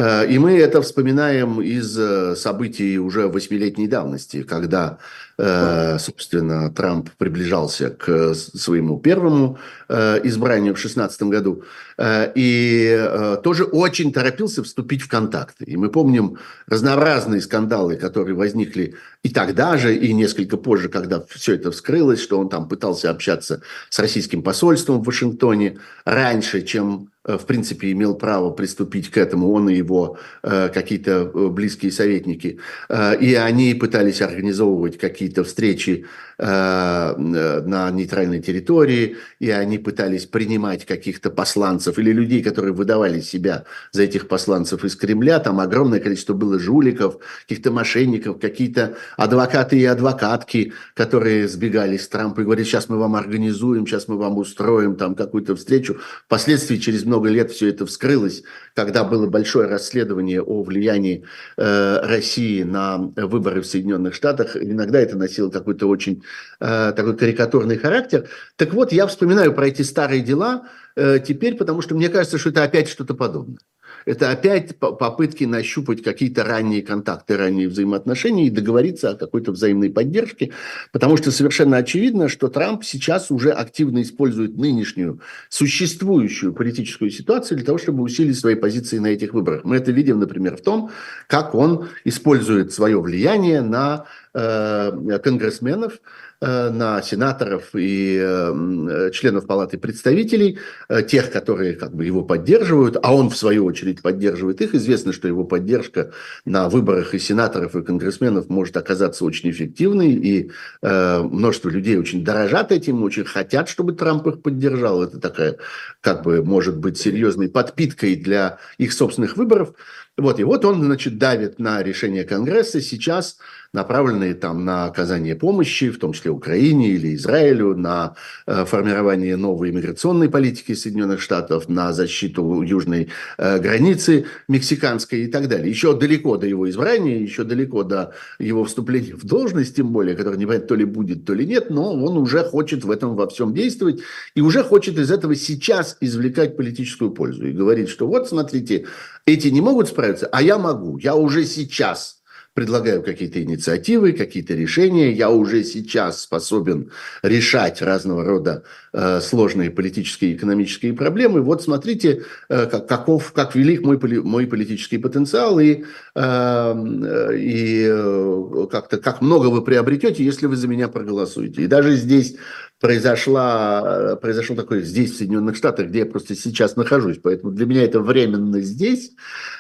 Э, 0.02 0.26
и 0.26 0.40
мы 0.40 0.58
это 0.58 0.82
вспоминаем 0.82 1.62
из 1.62 1.98
э, 1.98 2.36
событий 2.36 2.98
уже 2.98 3.28
восьмилетней 3.28 3.88
давности, 3.88 4.42
когда 4.42 4.98
Э, 5.44 5.98
собственно, 5.98 6.70
Трамп 6.72 7.10
приближался 7.18 7.90
к 7.90 8.36
своему 8.36 9.00
первому 9.00 9.58
избранию 9.90 10.74
в 10.74 10.78
2016 10.78 11.24
году, 11.24 11.64
и 12.02 13.38
тоже 13.44 13.66
очень 13.66 14.14
торопился 14.14 14.64
вступить 14.64 15.02
в 15.02 15.10
контакты. 15.10 15.66
И 15.66 15.76
мы 15.76 15.90
помним 15.90 16.38
разнообразные 16.68 17.42
скандалы, 17.42 17.98
которые 17.98 18.36
возникли 18.36 18.96
и 19.24 19.30
тогда 19.30 19.78
же, 19.78 19.94
и 19.94 20.14
несколько 20.14 20.56
позже, 20.56 20.88
когда 20.88 21.22
все 21.28 21.56
это 21.56 21.72
вскрылось, 21.72 22.22
что 22.22 22.40
он 22.40 22.48
там 22.48 22.70
пытался 22.70 23.10
общаться 23.10 23.62
с 23.90 24.00
российским 24.00 24.44
посольством 24.44 25.02
в 25.02 25.06
Вашингтоне 25.06 25.80
раньше, 26.06 26.62
чем 26.62 27.10
в 27.24 27.46
принципе, 27.46 27.92
имел 27.92 28.16
право 28.16 28.50
приступить 28.50 29.10
к 29.10 29.18
этому, 29.18 29.52
он 29.52 29.70
и 29.70 29.76
его 29.76 30.18
э, 30.44 30.70
какие-то 30.70 31.26
близкие 31.26 31.92
советники. 31.92 32.60
Э, 32.90 33.16
и 33.16 33.36
они 33.36 33.74
пытались 33.76 34.22
организовывать 34.22 34.98
какие-то 34.98 35.44
встречи 35.44 36.06
э, 36.31 36.31
на 36.42 37.92
нейтральной 37.92 38.42
территории, 38.42 39.18
и 39.40 39.52
они 39.52 39.78
пытались 39.78 40.26
принимать 40.26 40.86
каких-то 40.86 41.30
посланцев 41.30 42.00
или 42.00 42.12
людей, 42.12 42.42
которые 42.42 42.74
выдавали 42.74 43.22
себя 43.22 43.66
за 43.92 44.04
этих 44.04 44.28
посланцев 44.28 44.84
из 44.84 44.96
Кремля. 44.96 45.40
Там 45.40 45.60
огромное 45.60 46.00
количество 46.00 46.34
было 46.34 46.58
жуликов, 46.58 47.20
каких-то 47.44 47.72
мошенников, 47.72 48.40
какие-то 48.40 48.96
адвокаты 49.18 49.78
и 49.78 49.86
адвокатки, 49.86 50.74
которые 50.96 51.48
сбегали 51.48 51.98
с 51.98 52.08
Трампа 52.08 52.42
и 52.42 52.44
говорили, 52.44 52.66
сейчас 52.66 52.90
мы 52.90 52.98
вам 52.98 53.16
организуем, 53.16 53.86
сейчас 53.86 54.08
мы 54.08 54.18
вам 54.18 54.38
устроим 54.40 54.96
там 54.96 55.14
какую-то 55.14 55.56
встречу. 55.56 56.00
Впоследствии, 56.26 56.78
через 56.78 57.06
много 57.06 57.30
лет 57.30 57.52
все 57.52 57.70
это 57.70 57.86
вскрылось, 57.86 58.42
когда 58.76 59.04
было 59.04 59.28
большое 59.28 59.68
расследование 59.68 60.42
о 60.42 60.64
влиянии 60.64 61.26
э, 61.58 62.00
России 62.04 62.64
на 62.64 62.98
выборы 62.98 63.62
в 63.62 63.66
Соединенных 63.66 64.14
Штатах. 64.14 64.56
Иногда 64.56 65.00
это 65.00 65.18
носил 65.18 65.52
какой-то 65.52 65.88
очень 65.88 66.24
э, 66.60 66.94
такой 66.96 67.18
карикатурный 67.18 67.78
характер. 67.78 68.30
Так 68.56 68.74
вот, 68.74 68.92
я 68.92 69.08
вспоминаю 69.08 69.54
про 69.54 69.68
эти 69.68 69.82
старые 69.82 70.22
дела 70.22 70.68
э, 70.96 71.20
теперь, 71.20 71.56
потому 71.56 71.82
что 71.82 71.96
мне 71.96 72.10
кажется, 72.10 72.38
что 72.38 72.50
это 72.50 72.64
опять 72.64 72.90
что-то 72.90 73.14
подобное. 73.14 73.60
Это 74.06 74.32
опять 74.32 74.76
попытки 74.78 75.44
нащупать 75.44 76.04
какие-то 76.04 76.44
ранние 76.44 76.82
контакты, 76.82 77.38
ранние 77.38 77.68
взаимоотношения 77.68 78.48
и 78.48 78.50
договориться 78.50 79.12
о 79.12 79.16
какой-то 79.16 79.52
взаимной 79.52 79.90
поддержке, 79.90 80.52
потому 80.92 81.18
что 81.18 81.32
совершенно 81.32 81.78
очевидно, 81.78 82.28
что 82.28 82.48
Трамп 82.48 82.84
сейчас 82.84 83.32
уже 83.32 83.52
активно 83.52 84.02
использует 84.02 84.58
нынешнюю 84.58 85.22
существующую 85.50 86.54
политическую 86.54 87.12
ситуацию 87.12 87.58
для 87.58 87.66
того, 87.66 87.78
чтобы 87.78 88.04
усилить 88.04 88.40
свои 88.40 88.56
позиции 88.56 88.98
на 88.98 89.08
этих 89.08 89.34
выборах. 89.34 89.64
Мы 89.64 89.78
это 89.78 89.92
видим, 89.92 90.20
например, 90.20 90.58
в 90.58 90.62
том, 90.62 90.92
как 91.28 91.56
он 91.56 91.88
использует 92.04 92.74
свое 92.74 93.00
влияние 93.02 93.62
на 93.62 94.06
конгрессменов, 94.34 96.00
Э, 96.44 96.72
на 96.72 97.04
сенаторов 97.04 97.76
и 97.76 98.20
э, 98.20 99.12
членов 99.14 99.46
Палаты 99.46 99.78
представителей, 99.78 100.58
э, 100.90 101.04
тех, 101.04 101.32
которые 101.32 101.74
как 101.74 101.96
бы 101.96 102.04
его 102.04 102.24
поддерживают, 102.24 102.98
а 103.04 103.16
он 103.16 103.30
в 103.30 103.38
свою 103.38 103.64
очередь 103.64 104.02
поддерживает 104.02 104.60
их. 104.60 104.74
Известно, 104.74 105.14
что 105.14 105.28
его 105.28 105.44
поддержка 105.44 106.14
на 106.46 106.68
выборах 106.68 107.14
и 107.14 107.20
сенаторов, 107.20 107.76
и 107.76 107.84
конгрессменов 107.84 108.50
может 108.50 108.76
оказаться 108.76 109.24
очень 109.24 109.52
эффективной, 109.52 110.14
и 110.14 110.52
множество 110.82 111.70
людей 111.70 111.98
очень 111.98 112.26
дорожат 112.26 112.72
этим, 112.72 113.04
очень 113.04 113.26
хотят, 113.26 113.70
чтобы 113.70 113.94
Трамп 113.94 114.26
их 114.26 114.42
поддержал. 114.42 115.04
Это 115.04 115.20
такая, 115.20 115.58
как 116.02 116.24
бы, 116.24 116.44
может 116.44 116.78
быть, 116.78 116.98
серьезной 116.98 117.50
подпиткой 117.50 118.16
для 118.16 118.58
их 118.80 118.94
собственных 118.94 119.38
выборов. 119.38 119.74
Вот, 120.18 120.40
и 120.40 120.44
вот 120.44 120.66
он, 120.66 120.84
значит, 120.84 121.18
давит 121.18 121.58
на 121.60 121.82
решение 121.84 122.24
Конгресса 122.24 122.82
сейчас, 122.82 123.38
направленные 123.74 124.34
там 124.34 124.66
на 124.66 124.86
оказание 124.86 125.36
помощи, 125.36 125.90
в 125.90 125.98
том 125.98 126.12
числе 126.12 126.32
Украине 126.32 126.90
или 126.90 127.16
Израилю, 127.16 127.76
на 127.76 128.16
э, 128.46 128.66
формирование 128.66 129.38
новой 129.38 129.70
иммиграционной 129.70 130.30
политики 130.30 130.74
Соединенных 130.74 131.22
Штатов, 131.22 131.70
на 131.70 131.94
защиту 131.94 132.62
южной 132.64 133.10
э, 133.38 133.60
границы 133.60 134.26
мексиканской 134.50 135.22
и 135.22 135.28
так 135.28 135.48
далее. 135.48 135.70
Еще 135.70 135.98
далеко 135.98 136.36
до 136.36 136.48
его 136.48 136.70
избрания, 136.70 137.20
еще 137.20 137.46
далеко 137.46 137.84
до 137.84 138.14
его 138.40 138.66
вступления 138.66 139.16
в 139.16 139.26
должность, 139.26 139.78
тем 139.78 139.92
более, 139.94 140.16
который 140.16 140.38
не 140.38 140.46
понятно, 140.46 140.68
то 140.68 140.76
ли 140.76 140.84
будет, 140.84 141.26
то 141.26 141.34
ли 141.34 141.46
нет, 141.46 141.70
но 141.70 141.94
он 141.94 142.18
уже 142.18 142.44
хочет 142.44 142.84
в 142.84 142.92
этом 142.92 143.16
во 143.16 143.28
всем 143.30 143.54
действовать 143.54 144.02
и 144.36 144.42
уже 144.42 144.64
хочет 144.64 144.98
из 144.98 145.12
этого 145.12 145.36
сейчас 145.36 145.96
извлекать 146.02 146.58
политическую 146.58 147.12
пользу 147.12 147.48
и 147.48 147.54
говорит, 147.54 147.88
что 147.88 148.06
вот, 148.06 148.28
смотрите, 148.28 148.86
эти 149.26 149.48
не 149.48 149.62
могут 149.62 149.88
справиться, 149.88 150.28
а 150.28 150.42
я 150.42 150.58
могу, 150.58 150.98
я 150.98 151.16
уже 151.16 151.46
сейчас 151.46 152.21
предлагаю 152.54 153.02
какие-то 153.02 153.42
инициативы, 153.42 154.12
какие-то 154.12 154.54
решения. 154.54 155.12
Я 155.12 155.30
уже 155.30 155.64
сейчас 155.64 156.22
способен 156.22 156.92
решать 157.24 157.82
разного 157.82 158.26
рода 158.26 158.64
э, 158.92 159.22
сложные 159.22 159.72
политические 159.72 160.32
и 160.32 160.36
экономические 160.36 160.94
проблемы. 160.94 161.42
Вот 161.42 161.64
смотрите, 161.64 162.24
э, 162.50 162.66
как, 162.66 162.88
каков, 162.88 163.32
как 163.32 163.56
велик 163.56 163.84
мой, 163.84 163.98
мой 164.22 164.48
политический 164.48 164.98
потенциал 164.98 165.60
и, 165.60 165.86
э, 166.16 167.38
и 167.38 167.88
э, 167.90 168.68
как-то 168.70 168.98
как 168.98 169.22
много 169.22 169.48
вы 169.48 169.64
приобретете, 169.64 170.24
если 170.26 170.48
вы 170.48 170.58
за 170.58 170.68
меня 170.68 170.90
проголосуете. 170.90 171.64
И 171.64 171.68
даже 171.68 171.96
здесь 171.96 172.36
произошла, 172.82 174.16
произошел 174.16 174.56
такой 174.56 174.82
здесь, 174.82 175.14
в 175.14 175.18
Соединенных 175.18 175.56
Штатах, 175.56 175.88
где 175.88 176.00
я 176.00 176.06
просто 176.06 176.36
сейчас 176.36 176.76
нахожусь. 176.76 177.20
Поэтому 177.22 177.54
для 177.54 177.68
меня 177.68 177.84
это 177.84 178.02
временно 178.02 178.60
здесь, 178.60 179.12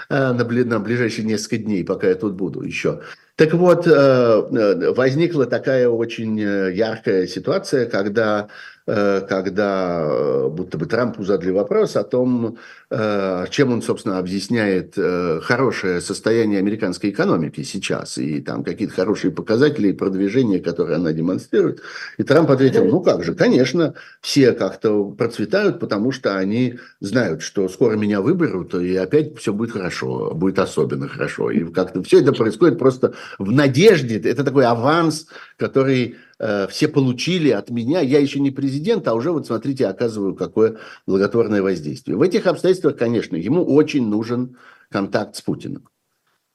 э, 0.10 0.34
на, 0.34 0.44
на 0.44 0.80
ближайшие 0.80 1.26
несколько 1.26 1.58
дней, 1.58 1.86
пока 1.86 2.10
я 2.10 2.16
тут 2.16 2.34
буду 2.34 2.64
еще. 2.64 3.02
Так 3.42 3.56
вот, 3.56 3.88
э, 3.88 3.92
э, 3.92 4.92
возникла 4.92 5.48
такая 5.48 5.90
очень 5.90 6.38
яркая 6.38 7.26
ситуация, 7.26 7.88
когда 7.88 8.50
Э, 8.88 9.22
когда 9.30 10.02
э, 10.04 10.48
будто 10.50 10.78
бы 10.78 10.88
Трампу 10.88 11.24
задали 11.24 11.52
вопрос 11.52 11.96
о 11.96 12.04
том, 12.04 12.58
э, 12.90 13.46
чем 13.52 13.74
он, 13.74 13.82
собственно, 13.84 14.18
объясняет 14.18 14.96
хорошее 15.44 16.02
состояние 16.02 16.60
американской 16.60 17.12
экономики 17.12 17.62
сейчас, 17.62 18.18
и 18.18 18.42
там 18.42 18.64
какие-то 18.64 18.94
хорошие 18.94 19.32
показатели 19.32 19.90
и 19.90 19.94
продвижения, 19.94 20.60
которые 20.60 20.96
она 20.96 21.14
демонстрирует. 21.14 21.82
И 22.18 22.24
Трамп 22.24 22.50
ответил, 22.50 22.86
ну 22.86 23.02
как 23.02 23.24
же, 23.24 23.36
конечно, 23.36 23.94
все 24.20 24.52
как-то 24.52 25.06
процветают, 25.06 25.80
потому 25.80 26.12
что 26.12 26.36
они 26.36 26.80
знают, 27.00 27.44
что 27.44 27.70
скоро 27.70 27.96
меня 27.96 28.22
выберут, 28.22 28.74
и 28.74 28.96
опять 28.96 29.38
все 29.38 29.54
будет 29.54 29.72
хорошо, 29.72 30.32
будет 30.34 30.60
особенно 30.60 31.08
хорошо. 31.08 31.52
И 31.52 31.64
как-то 31.72 32.02
все 32.04 32.22
это 32.22 32.34
происходит 32.34 32.80
просто 32.80 33.14
в 33.40 33.52
надежде, 33.52 34.18
это 34.18 34.44
такой 34.44 34.66
аванс, 34.66 35.28
который 35.58 36.18
Э, 36.44 36.66
все 36.68 36.88
получили 36.88 37.52
от 37.52 37.70
меня, 37.70 38.00
я 38.00 38.18
еще 38.20 38.40
не 38.40 38.50
президент, 38.50 39.08
а 39.08 39.14
уже 39.14 39.32
вот 39.32 39.46
смотрите, 39.46 39.86
оказываю 39.86 40.34
какое 40.34 40.78
благотворное 41.06 41.62
воздействие. 41.62 42.18
В 42.18 42.22
этих 42.24 42.48
обстоятельствах, 42.48 42.98
конечно, 42.98 43.36
ему 43.36 43.64
очень 43.64 44.08
нужен 44.08 44.58
контакт 44.90 45.36
с 45.36 45.42
Путиным. 45.44 45.88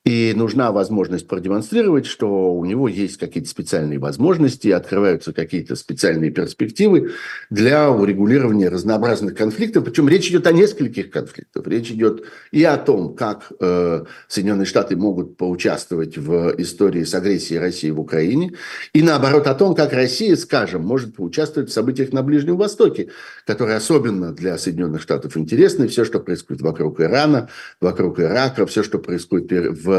И 0.06 0.34
нужна 0.36 0.70
возможность 0.70 1.26
продемонстрировать, 1.26 2.06
что 2.06 2.54
у 2.54 2.64
него 2.64 2.86
есть 2.86 3.18
какие-то 3.18 3.48
специальные 3.50 3.98
возможности, 3.98 4.68
открываются 4.68 5.32
какие-то 5.32 5.74
специальные 5.74 6.30
перспективы 6.30 7.10
для 7.50 7.90
урегулирования 7.90 8.68
разнообразных 8.68 9.34
конфликтов. 9.34 9.84
Причем 9.84 10.08
речь 10.08 10.28
идет 10.28 10.46
о 10.46 10.52
нескольких 10.52 11.10
конфликтах. 11.10 11.66
Речь 11.66 11.90
идет 11.90 12.24
и 12.52 12.62
о 12.62 12.76
том, 12.76 13.16
как 13.16 13.50
э, 13.58 14.04
Соединенные 14.28 14.66
Штаты 14.66 14.94
могут 14.94 15.36
поучаствовать 15.36 16.16
в 16.16 16.54
истории 16.58 17.02
с 17.02 17.12
агрессией 17.12 17.58
России 17.58 17.90
в 17.90 17.98
Украине, 17.98 18.52
и 18.92 19.02
наоборот 19.02 19.48
о 19.48 19.54
том, 19.56 19.74
как 19.74 19.92
Россия, 19.92 20.36
скажем, 20.36 20.82
может 20.82 21.16
поучаствовать 21.16 21.70
в 21.70 21.72
событиях 21.72 22.12
на 22.12 22.22
Ближнем 22.22 22.56
Востоке, 22.56 23.10
которые 23.44 23.76
особенно 23.76 24.32
для 24.32 24.56
Соединенных 24.56 25.02
Штатов 25.02 25.36
интересны. 25.36 25.88
Все, 25.88 26.04
что 26.04 26.20
происходит 26.20 26.62
вокруг 26.62 27.00
Ирана, 27.00 27.48
вокруг 27.80 28.20
Ирака, 28.20 28.66
все, 28.66 28.84
что 28.84 29.00
происходит 29.00 29.50
в 29.50 29.95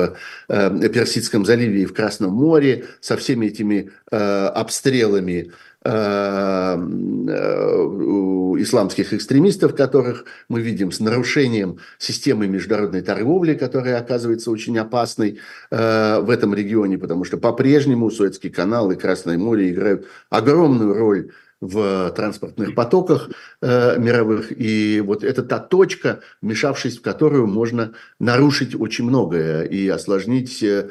э, 0.47 0.89
Персидском 0.89 1.45
заливе 1.45 1.83
и 1.83 1.85
в 1.85 1.93
Красном 1.93 2.31
море 2.31 2.85
со 3.01 3.17
всеми 3.17 3.47
этими 3.47 3.91
э, 4.11 4.17
обстрелами 4.47 5.51
э, 5.83 6.75
исламских 8.59 9.13
экстремистов, 9.13 9.75
которых 9.75 10.25
мы 10.49 10.61
видим 10.61 10.91
с 10.91 10.99
нарушением 10.99 11.77
системы 11.97 12.47
международной 12.47 13.01
торговли, 13.01 13.53
которая 13.53 13.99
оказывается 13.99 14.51
очень 14.51 14.77
опасной 14.79 15.39
в 15.69 16.29
этом 16.29 16.53
регионе, 16.53 16.97
потому 16.97 17.23
что 17.23 17.37
по-прежнему 17.37 18.09
Суэцкий 18.09 18.49
канал 18.49 18.91
и 18.91 18.95
Красное 18.95 19.37
море 19.37 19.69
играют 19.69 20.07
огромную 20.29 20.93
роль 20.93 21.29
в 21.59 22.11
транспортных 22.11 22.75
потоках 22.75 23.29
э, 23.61 23.97
мировых. 23.97 24.51
И 24.55 25.01
вот 25.01 25.23
это 25.23 25.41
та 25.41 25.57
точка, 25.57 26.19
вмешавшись 26.41 26.99
в 26.99 27.01
которую 27.01 27.47
можно 27.47 27.93
нарушить 28.19 28.79
очень 28.79 29.05
многое 29.05 29.63
и 29.63 29.87
осложнить 29.87 30.61
э, 30.61 30.89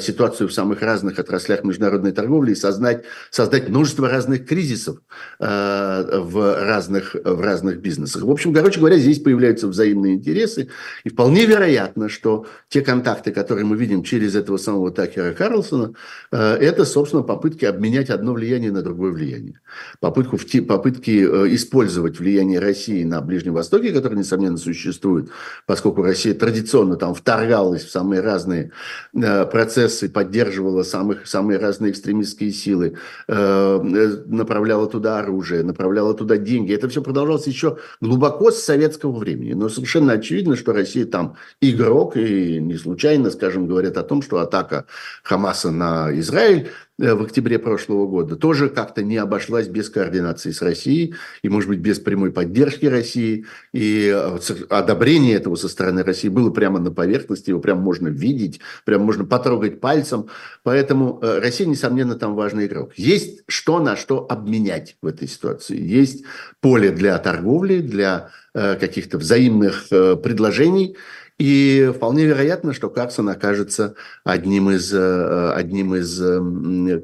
ситуацию 0.00 0.48
в 0.48 0.52
самых 0.52 0.82
разных 0.82 1.20
отраслях 1.20 1.62
международной 1.62 2.10
торговли 2.10 2.52
и 2.52 2.56
создать, 2.56 3.04
создать 3.30 3.68
множество 3.68 4.08
разных 4.08 4.44
кризисов 4.46 4.98
э, 5.38 6.20
в, 6.20 6.64
разных, 6.64 7.14
в 7.14 7.40
разных 7.40 7.80
бизнесах. 7.80 8.24
В 8.24 8.30
общем, 8.30 8.52
короче 8.52 8.80
говоря, 8.80 8.98
здесь 8.98 9.20
появляются 9.20 9.68
взаимные 9.68 10.14
интересы. 10.14 10.68
И 11.04 11.10
вполне 11.10 11.46
вероятно, 11.46 12.08
что 12.08 12.46
те 12.68 12.80
контакты, 12.80 13.30
которые 13.30 13.64
мы 13.64 13.76
видим 13.76 14.02
через 14.02 14.34
этого 14.34 14.56
самого 14.56 14.90
Такера 14.90 15.32
Карлсона, 15.32 15.92
э, 16.32 16.36
это, 16.36 16.84
собственно, 16.84 17.22
попытки 17.22 17.64
обменять 17.66 18.10
одно 18.10 18.32
влияние 18.32 18.72
на 18.72 18.82
другое 18.82 19.12
влияние 19.12 19.60
попытку, 20.08 20.38
попытки 20.66 21.10
э, 21.10 21.54
использовать 21.54 22.18
влияние 22.18 22.58
России 22.58 23.04
на 23.04 23.20
Ближнем 23.20 23.52
Востоке, 23.52 23.92
которое, 23.92 24.16
несомненно, 24.16 24.56
существует, 24.56 25.28
поскольку 25.66 26.02
Россия 26.02 26.34
традиционно 26.34 26.96
там 26.96 27.14
вторгалась 27.14 27.84
в 27.84 27.90
самые 27.90 28.22
разные 28.22 28.72
э, 29.14 29.44
процессы, 29.46 30.08
поддерживала 30.08 30.82
самых, 30.82 31.26
самые 31.26 31.58
разные 31.58 31.92
экстремистские 31.92 32.52
силы, 32.52 32.96
э, 33.28 34.18
направляла 34.26 34.86
туда 34.86 35.18
оружие, 35.18 35.62
направляла 35.62 36.14
туда 36.14 36.38
деньги. 36.38 36.72
Это 36.72 36.88
все 36.88 37.02
продолжалось 37.02 37.46
еще 37.46 37.76
глубоко 38.00 38.50
с 38.50 38.62
советского 38.62 39.16
времени. 39.16 39.52
Но 39.52 39.68
совершенно 39.68 40.14
очевидно, 40.14 40.56
что 40.56 40.72
Россия 40.72 41.04
там 41.04 41.36
игрок, 41.60 42.16
и 42.16 42.58
не 42.60 42.76
случайно, 42.76 43.30
скажем, 43.30 43.66
говорят 43.66 43.98
о 43.98 44.02
том, 44.02 44.22
что 44.22 44.38
атака 44.38 44.86
Хамаса 45.22 45.70
на 45.70 46.18
Израиль 46.18 46.70
в 46.98 47.22
октябре 47.22 47.60
прошлого 47.60 48.08
года 48.08 48.34
тоже 48.34 48.68
как-то 48.68 49.04
не 49.04 49.16
обошлась 49.18 49.68
без 49.68 49.88
координации 49.88 50.50
с 50.50 50.60
Россией 50.60 51.14
и, 51.42 51.48
может 51.48 51.68
быть, 51.68 51.78
без 51.78 52.00
прямой 52.00 52.32
поддержки 52.32 52.86
России. 52.86 53.46
И 53.72 54.12
э, 54.12 54.38
одобрение 54.68 55.36
этого 55.36 55.54
со 55.54 55.68
стороны 55.68 56.02
России 56.02 56.28
было 56.28 56.50
прямо 56.50 56.80
на 56.80 56.90
поверхности, 56.90 57.50
его 57.50 57.60
прямо 57.60 57.80
можно 57.80 58.08
видеть, 58.08 58.58
прямо 58.84 59.04
можно 59.04 59.24
потрогать 59.24 59.80
пальцем. 59.80 60.26
Поэтому 60.64 61.20
э, 61.22 61.38
Россия, 61.38 61.68
несомненно, 61.68 62.16
там 62.16 62.34
важный 62.34 62.66
игрок. 62.66 62.92
Есть 62.96 63.42
что 63.46 63.78
на 63.78 63.94
что 63.94 64.26
обменять 64.28 64.96
в 65.00 65.06
этой 65.06 65.28
ситуации. 65.28 65.80
Есть 65.80 66.24
поле 66.60 66.90
для 66.90 67.16
торговли, 67.18 67.78
для 67.78 68.30
каких-то 68.54 69.18
взаимных 69.18 69.88
предложений. 69.88 70.96
И 71.38 71.90
вполне 71.94 72.26
вероятно, 72.26 72.72
что 72.72 72.90
Карсон 72.90 73.28
окажется 73.28 73.94
одним 74.24 74.70
из, 74.70 74.92
э, 74.92 75.52
одним 75.52 75.94
из 75.94 76.20
э, 76.20 76.40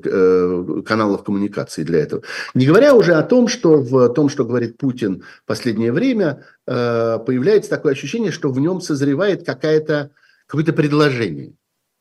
э, 0.05 0.83
каналов 0.85 1.23
коммуникации 1.23 1.85
для 1.85 2.01
этого. 2.01 2.23
Не 2.53 2.67
говоря 2.67 2.95
уже 2.95 3.15
о 3.15 3.23
том, 3.23 3.47
что 3.47 3.77
в 3.77 4.13
том, 4.13 4.29
что 4.29 4.45
говорит 4.45 4.77
Путин 4.77 5.23
в 5.45 5.47
последнее 5.47 5.93
время, 5.93 6.43
появляется 6.67 7.71
такое 7.71 7.93
ощущение, 7.93 8.33
что 8.33 8.51
в 8.51 8.59
нем 8.59 8.81
созревает 8.81 9.47
какая-то, 9.47 10.11
какое-то 10.47 10.73
предложение. 10.73 11.53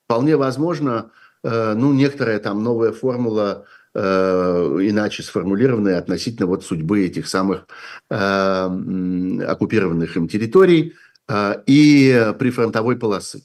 Вполне 0.05 0.35
возможно, 0.37 1.11
ну, 1.43 1.93
некоторая 1.93 2.39
там 2.39 2.63
новая 2.63 2.93
формула 2.93 3.65
иначе 3.93 5.21
сформулированная 5.21 5.99
относительно 5.99 6.47
вот 6.47 6.63
судьбы 6.63 7.05
этих 7.05 7.27
самых 7.27 7.67
оккупированных 8.09 10.15
им 10.15 10.29
территорий, 10.29 10.93
и 11.67 12.33
прифронтовой 12.37 12.97
полосы 12.97 13.43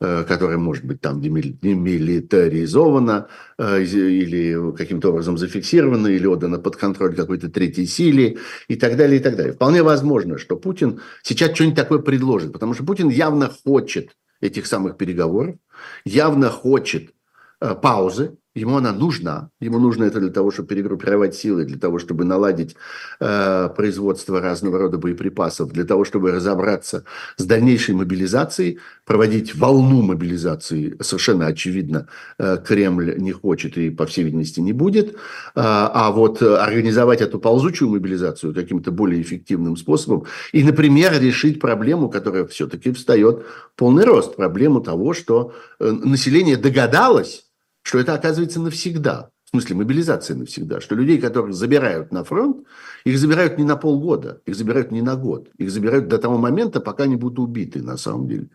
э, 0.00 0.24
которая 0.24 0.58
может 0.58 0.84
быть 0.84 1.00
там 1.00 1.20
демилитаризована 1.20 3.28
э, 3.58 3.82
или 3.82 4.76
каким-то 4.76 5.10
образом 5.10 5.36
зафиксирована 5.36 6.06
или 6.08 6.26
отдана 6.26 6.58
под 6.58 6.76
контроль 6.76 7.16
какой-то 7.16 7.48
третьей 7.48 7.86
силе 7.86 8.38
и 8.68 8.76
так 8.76 8.96
далее, 8.96 9.18
и 9.18 9.22
так 9.22 9.36
далее. 9.36 9.54
Вполне 9.54 9.82
возможно, 9.82 10.38
что 10.38 10.56
Путин 10.56 11.00
сейчас 11.22 11.54
что-нибудь 11.54 11.76
такое 11.76 11.98
предложит, 11.98 12.52
потому 12.52 12.74
что 12.74 12.84
Путин 12.84 13.08
явно 13.08 13.50
хочет 13.64 14.16
этих 14.40 14.66
самых 14.66 14.96
переговоров, 14.96 15.56
явно 16.04 16.50
хочет 16.50 17.10
э, 17.60 17.74
паузы, 17.74 18.36
Ему 18.58 18.76
она 18.76 18.92
нужна. 18.92 19.50
Ему 19.60 19.78
нужно 19.78 20.04
это 20.04 20.20
для 20.20 20.30
того, 20.30 20.50
чтобы 20.50 20.68
перегруппировать 20.68 21.34
силы, 21.34 21.64
для 21.64 21.78
того, 21.78 21.98
чтобы 21.98 22.24
наладить 22.24 22.76
э, 23.20 23.68
производство 23.76 24.40
разного 24.40 24.78
рода 24.78 24.98
боеприпасов, 24.98 25.72
для 25.72 25.84
того, 25.84 26.04
чтобы 26.04 26.32
разобраться 26.32 27.04
с 27.36 27.44
дальнейшей 27.44 27.94
мобилизацией, 27.94 28.78
проводить 29.06 29.54
волну 29.54 30.02
мобилизации. 30.02 30.96
Совершенно 31.00 31.46
очевидно, 31.46 32.08
э, 32.38 32.58
Кремль 32.66 33.14
не 33.18 33.32
хочет 33.32 33.78
и, 33.78 33.90
по 33.90 34.06
всей 34.06 34.24
видимости, 34.24 34.60
не 34.60 34.72
будет. 34.72 35.16
А, 35.54 35.90
а 35.94 36.10
вот 36.10 36.42
организовать 36.42 37.20
эту 37.20 37.38
ползучую 37.38 37.90
мобилизацию 37.90 38.54
каким-то 38.54 38.90
более 38.90 39.22
эффективным 39.22 39.76
способом 39.76 40.24
и, 40.52 40.64
например, 40.64 41.20
решить 41.20 41.60
проблему, 41.60 42.10
которая 42.10 42.44
все-таки 42.46 42.92
встает 42.92 43.46
полный 43.76 44.04
рост, 44.04 44.36
проблему 44.36 44.80
того, 44.80 45.14
что 45.14 45.52
э, 45.78 45.90
население 45.90 46.56
догадалось, 46.56 47.47
что 47.88 47.98
это 47.98 48.12
оказывается 48.12 48.60
навсегда 48.60 49.30
в 49.48 49.50
смысле 49.50 49.76
мобилизации 49.76 50.34
навсегда, 50.34 50.78
что 50.78 50.94
людей, 50.94 51.18
которых 51.18 51.54
забирают 51.54 52.12
на 52.12 52.22
фронт, 52.22 52.66
их 53.04 53.18
забирают 53.18 53.56
не 53.56 53.64
на 53.64 53.76
полгода, 53.76 54.42
их 54.44 54.54
забирают 54.54 54.90
не 54.90 55.00
на 55.00 55.16
год, 55.16 55.48
их 55.56 55.70
забирают 55.70 56.08
до 56.08 56.18
того 56.18 56.36
момента, 56.36 56.80
пока 56.80 57.04
они 57.04 57.16
будут 57.16 57.38
убиты 57.38 57.82
на 57.82 57.96
самом 57.96 58.28
деле. 58.28 58.48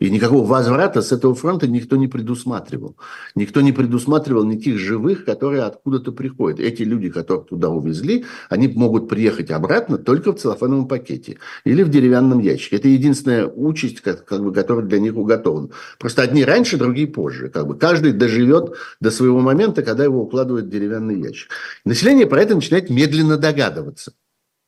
И 0.00 0.10
никакого 0.10 0.44
возврата 0.44 1.02
с 1.02 1.12
этого 1.12 1.36
фронта 1.36 1.68
никто 1.68 1.94
не 1.94 2.08
предусматривал. 2.08 2.96
Никто 3.36 3.60
не 3.60 3.70
предусматривал 3.70 4.44
никаких 4.44 4.78
живых, 4.78 5.24
которые 5.24 5.62
откуда-то 5.62 6.10
приходят. 6.10 6.58
Эти 6.58 6.82
люди, 6.82 7.10
которых 7.10 7.46
туда 7.46 7.68
увезли, 7.68 8.24
они 8.48 8.66
могут 8.66 9.08
приехать 9.08 9.52
обратно 9.52 9.98
только 9.98 10.32
в 10.32 10.40
целлофановом 10.40 10.88
пакете 10.88 11.38
или 11.62 11.84
в 11.84 11.90
деревянном 11.90 12.40
ящике. 12.40 12.74
Это 12.74 12.88
единственная 12.88 13.46
участь, 13.46 14.00
как, 14.00 14.24
как 14.24 14.42
бы, 14.42 14.52
которая 14.52 14.84
для 14.84 14.98
них 14.98 15.16
уготована. 15.16 15.68
Просто 16.00 16.22
одни 16.22 16.44
раньше, 16.44 16.76
другие 16.76 17.06
позже. 17.06 17.50
Как 17.50 17.68
бы 17.68 17.76
каждый 17.76 18.12
доживет 18.12 18.74
до 19.00 19.12
своего 19.12 19.38
момента, 19.38 19.84
когда 19.84 20.02
его 20.02 20.22
укладывают 20.22 20.39
укладывают 20.40 20.66
в 20.66 20.70
деревянный 20.70 21.20
ящик. 21.20 21.50
Население 21.84 22.26
про 22.26 22.42
это 22.42 22.54
начинает 22.54 22.90
медленно 22.90 23.36
догадываться. 23.36 24.12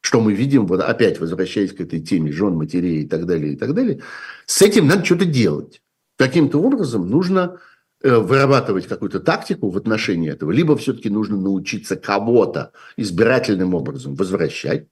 Что 0.01 0.21
мы 0.21 0.35
видим, 0.35 0.67
вот 0.67 0.81
опять 0.81 1.21
возвращаясь 1.21 1.73
к 1.73 1.81
этой 1.81 2.01
теме 2.01 2.33
жен, 2.33 2.55
матерей 2.55 3.03
и 3.03 3.09
так 3.09 3.25
далее, 3.25 3.53
и 3.53 3.57
так 3.57 3.73
далее, 3.73 4.01
с 4.47 4.61
этим 4.61 4.87
надо 4.87 5.05
что-то 5.05 5.25
делать. 5.25 5.81
Каким-то 6.19 6.59
образом 6.59 7.09
нужно 7.09 7.59
э, 8.03 8.17
вырабатывать 8.17 8.89
какую-то 8.89 9.21
тактику 9.21 9.71
в 9.71 9.77
отношении 9.77 10.31
этого, 10.31 10.51
либо 10.51 10.77
все-таки 10.77 11.09
нужно 11.09 11.37
научиться 11.37 11.97
кого-то 11.97 12.73
избирательным 12.97 13.75
образом 13.75 14.15
возвращать, 14.15 14.89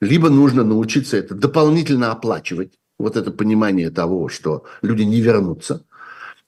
либо 0.00 0.30
нужно 0.30 0.62
научиться 0.62 1.16
это 1.16 1.34
дополнительно 1.34 2.12
оплачивать, 2.12 2.74
вот 2.98 3.16
это 3.16 3.32
понимание 3.32 3.90
того, 3.90 4.28
что 4.28 4.64
люди 4.82 5.02
не 5.02 5.20
вернутся, 5.20 5.84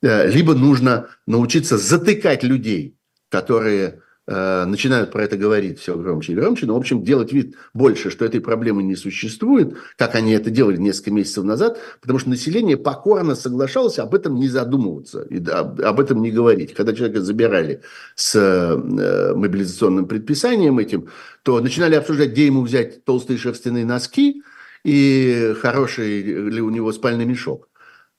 э, 0.01 0.31
либо 0.31 0.55
нужно 0.55 1.09
научиться 1.27 1.77
затыкать 1.77 2.45
людей 2.45 3.00
которые 3.31 4.03
э, 4.27 4.65
начинают 4.67 5.11
про 5.11 5.25
это 5.25 5.39
говорить 5.39 5.79
все 5.81 5.97
громче 5.97 6.33
и 6.33 6.35
громче, 6.35 6.67
но, 6.67 6.75
в 6.75 6.79
общем, 6.79 7.03
делать 7.03 7.33
вид 7.33 7.57
больше, 7.73 8.11
что 8.11 8.27
этой 8.27 8.41
проблемы 8.41 8.83
не 8.83 8.97
существует, 8.97 9.75
как 9.97 10.15
они 10.15 10.33
это 10.33 10.51
делали 10.51 10.77
несколько 10.77 11.13
месяцев 11.13 11.45
назад, 11.45 11.79
потому 12.03 12.19
что 12.19 12.29
население 12.29 12.77
покорно 12.77 13.35
соглашалось 13.35 13.99
об 13.99 14.15
этом 14.15 14.35
не 14.35 14.49
задумываться 14.49 15.23
и 15.23 15.43
об, 15.49 16.01
этом 16.01 16.21
не 16.21 16.31
говорить. 16.31 16.75
Когда 16.75 16.93
человека 16.93 17.23
забирали 17.23 17.81
с 18.17 18.35
э, 18.37 19.35
мобилизационным 19.35 20.07
предписанием 20.07 20.79
этим, 20.79 21.09
то 21.43 21.61
начинали 21.61 21.95
обсуждать, 21.95 22.33
где 22.33 22.47
ему 22.47 22.63
взять 22.63 23.05
толстые 23.05 23.39
шерстяные 23.39 23.87
носки 23.87 24.43
и 24.85 25.55
хороший 25.61 26.23
ли 26.23 26.61
у 26.61 26.71
него 26.71 26.93
спальный 26.93 27.25
мешок. 27.25 27.70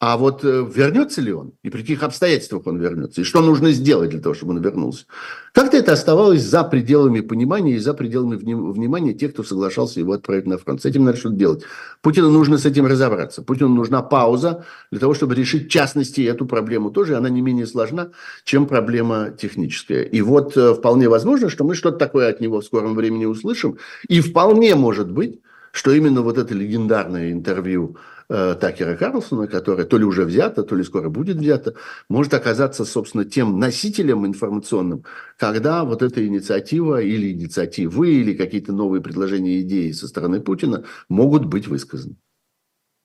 А 0.01 0.17
вот 0.17 0.43
э, 0.43 0.67
вернется 0.67 1.21
ли 1.21 1.31
он? 1.31 1.53
И 1.61 1.69
при 1.69 1.81
каких 1.81 2.01
обстоятельствах 2.01 2.65
он 2.65 2.79
вернется? 2.79 3.21
И 3.21 3.23
что 3.23 3.39
нужно 3.39 3.71
сделать 3.71 4.09
для 4.09 4.19
того, 4.19 4.33
чтобы 4.33 4.53
он 4.53 4.59
вернулся? 4.59 5.05
Как-то 5.53 5.77
это 5.77 5.93
оставалось 5.93 6.41
за 6.41 6.63
пределами 6.63 7.21
понимания 7.21 7.75
и 7.75 7.77
за 7.77 7.93
пределами 7.93 8.35
внимания 8.35 9.13
тех, 9.13 9.31
кто 9.33 9.43
соглашался 9.43 9.99
его 9.99 10.13
отправить 10.13 10.47
на 10.47 10.57
фронт. 10.57 10.81
С 10.81 10.85
этим 10.85 11.03
надо 11.03 11.19
что-то 11.19 11.35
делать. 11.35 11.63
Путину 12.01 12.31
нужно 12.31 12.57
с 12.57 12.65
этим 12.65 12.87
разобраться. 12.87 13.43
Путину 13.43 13.69
нужна 13.69 14.01
пауза 14.01 14.65
для 14.89 14.99
того, 14.99 15.13
чтобы 15.13 15.35
решить, 15.35 15.67
в 15.67 15.69
частности, 15.69 16.21
эту 16.21 16.47
проблему 16.47 16.89
тоже. 16.89 17.15
Она 17.15 17.29
не 17.29 17.41
менее 17.41 17.67
сложна, 17.67 18.09
чем 18.43 18.65
проблема 18.65 19.29
техническая. 19.29 20.01
И 20.01 20.21
вот 20.21 20.57
э, 20.57 20.73
вполне 20.73 21.09
возможно, 21.09 21.47
что 21.47 21.63
мы 21.63 21.75
что-то 21.75 21.99
такое 21.99 22.27
от 22.27 22.41
него 22.41 22.61
в 22.61 22.65
скором 22.65 22.95
времени 22.95 23.25
услышим. 23.25 23.77
И 24.09 24.19
вполне 24.19 24.73
может 24.73 25.11
быть, 25.11 25.41
что 25.71 25.91
именно 25.91 26.23
вот 26.23 26.39
это 26.39 26.55
легендарное 26.55 27.31
интервью 27.31 27.97
э, 28.31 28.55
Такера 28.59 28.95
Карлсона, 28.95 29.47
которое 29.47 29.83
то 29.85 29.97
ли 29.97 30.05
уже 30.05 30.23
взято, 30.23 30.63
то 30.63 30.75
ли 30.75 30.83
скоро 30.83 31.09
будет 31.09 31.37
взято, 31.37 31.75
может 32.09 32.33
оказаться, 32.33 32.85
собственно, 32.85 33.25
тем 33.25 33.59
носителем 33.59 34.25
информационным, 34.25 35.03
когда 35.37 35.83
вот 35.83 36.01
эта 36.01 36.25
инициатива 36.25 37.01
или 37.01 37.31
инициативы, 37.31 38.13
или 38.13 38.33
какие-то 38.33 38.71
новые 38.71 39.01
предложения, 39.01 39.61
идеи 39.61 39.91
со 39.91 40.07
стороны 40.07 40.39
Путина 40.39 40.85
могут 41.09 41.45
быть 41.45 41.67
высказаны. 41.67 42.15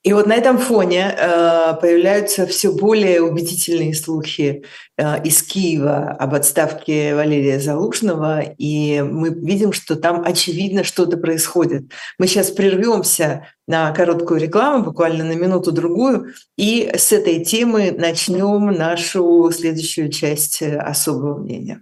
И 0.03 0.13
вот 0.13 0.25
на 0.27 0.35
этом 0.35 0.57
фоне 0.57 1.13
э, 1.17 1.73
появляются 1.81 2.45
все 2.45 2.71
более 2.71 3.21
убедительные 3.21 3.93
слухи 3.93 4.63
э, 4.97 5.23
из 5.23 5.43
Киева 5.43 6.11
об 6.11 6.33
отставке 6.33 7.15
Валерия 7.15 7.59
Залужного, 7.59 8.41
и 8.41 9.01
мы 9.01 9.29
видим, 9.29 9.73
что 9.73 9.95
там 9.95 10.23
очевидно 10.25 10.83
что-то 10.83 11.17
происходит. 11.17 11.91
Мы 12.19 12.27
сейчас 12.27 12.51
прервемся 12.51 13.47
на 13.67 13.91
короткую 13.91 14.39
рекламу, 14.39 14.85
буквально 14.85 15.25
на 15.25 15.33
минуту-другую, 15.33 16.33
и 16.57 16.89
с 16.95 17.11
этой 17.11 17.43
темы 17.43 17.91
начнем 17.91 18.67
нашу 18.67 19.51
следующую 19.51 20.09
часть 20.09 20.61
э, 20.61 20.77
особого 20.77 21.37
мнения. 21.37 21.81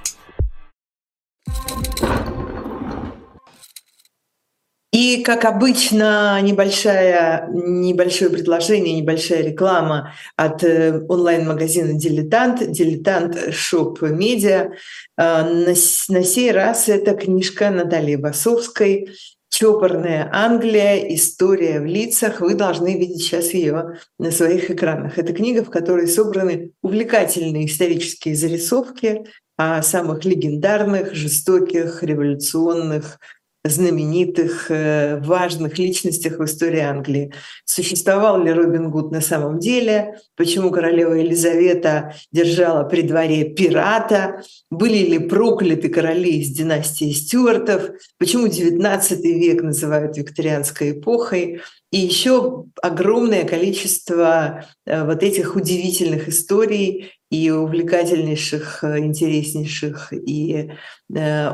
И, 5.11 5.23
как 5.23 5.43
обычно, 5.43 6.39
небольшая, 6.41 7.49
небольшое 7.51 8.31
предложение, 8.31 9.01
небольшая 9.01 9.43
реклама 9.43 10.13
от 10.37 10.63
э, 10.63 11.03
онлайн-магазина 11.05 11.95
«Дилетант», 11.95 12.71
«Дилетант 12.71 13.53
Шоп 13.53 14.01
Медиа». 14.01 14.71
На, 15.17 15.73
на 16.07 16.23
сей 16.23 16.51
раз 16.51 16.87
это 16.87 17.13
книжка 17.13 17.71
Натальи 17.71 18.15
Басовской 18.15 19.09
«Чопорная 19.49 20.29
Англия. 20.31 20.95
История 21.13 21.81
в 21.81 21.85
лицах». 21.85 22.39
Вы 22.39 22.53
должны 22.53 22.97
видеть 22.97 23.23
сейчас 23.23 23.53
ее 23.53 23.97
на 24.17 24.31
своих 24.31 24.71
экранах. 24.71 25.17
Это 25.17 25.33
книга, 25.33 25.65
в 25.65 25.69
которой 25.69 26.07
собраны 26.07 26.71
увлекательные 26.81 27.65
исторические 27.65 28.35
зарисовки 28.35 29.25
о 29.57 29.81
самых 29.81 30.23
легендарных, 30.23 31.13
жестоких, 31.13 32.01
революционных, 32.01 33.19
знаменитых, 33.63 34.71
э, 34.71 35.19
важных 35.19 35.77
личностях 35.77 36.39
в 36.39 36.45
истории 36.45 36.79
Англии. 36.79 37.31
Существовал 37.65 38.41
ли 38.41 38.51
Робин 38.51 38.89
Гуд 38.89 39.11
на 39.11 39.21
самом 39.21 39.59
деле? 39.59 40.19
Почему 40.35 40.71
королева 40.71 41.13
Елизавета 41.13 42.15
держала 42.31 42.83
при 42.83 43.03
дворе 43.03 43.45
пирата? 43.53 44.41
Были 44.71 45.05
ли 45.05 45.19
прокляты 45.19 45.89
короли 45.89 46.39
из 46.41 46.49
династии 46.49 47.11
Стюартов? 47.11 47.91
Почему 48.17 48.47
XIX 48.47 49.21
век 49.21 49.61
называют 49.61 50.17
викторианской 50.17 50.91
эпохой? 50.91 51.61
И 51.91 51.99
еще 51.99 52.65
огромное 52.81 53.43
количество 53.43 54.65
э, 54.87 55.05
вот 55.05 55.21
этих 55.21 55.55
удивительных 55.55 56.29
историй 56.29 57.11
и 57.29 57.51
увлекательнейших, 57.51 58.83
э, 58.83 58.99
интереснейших 58.99 60.13
и 60.13 60.71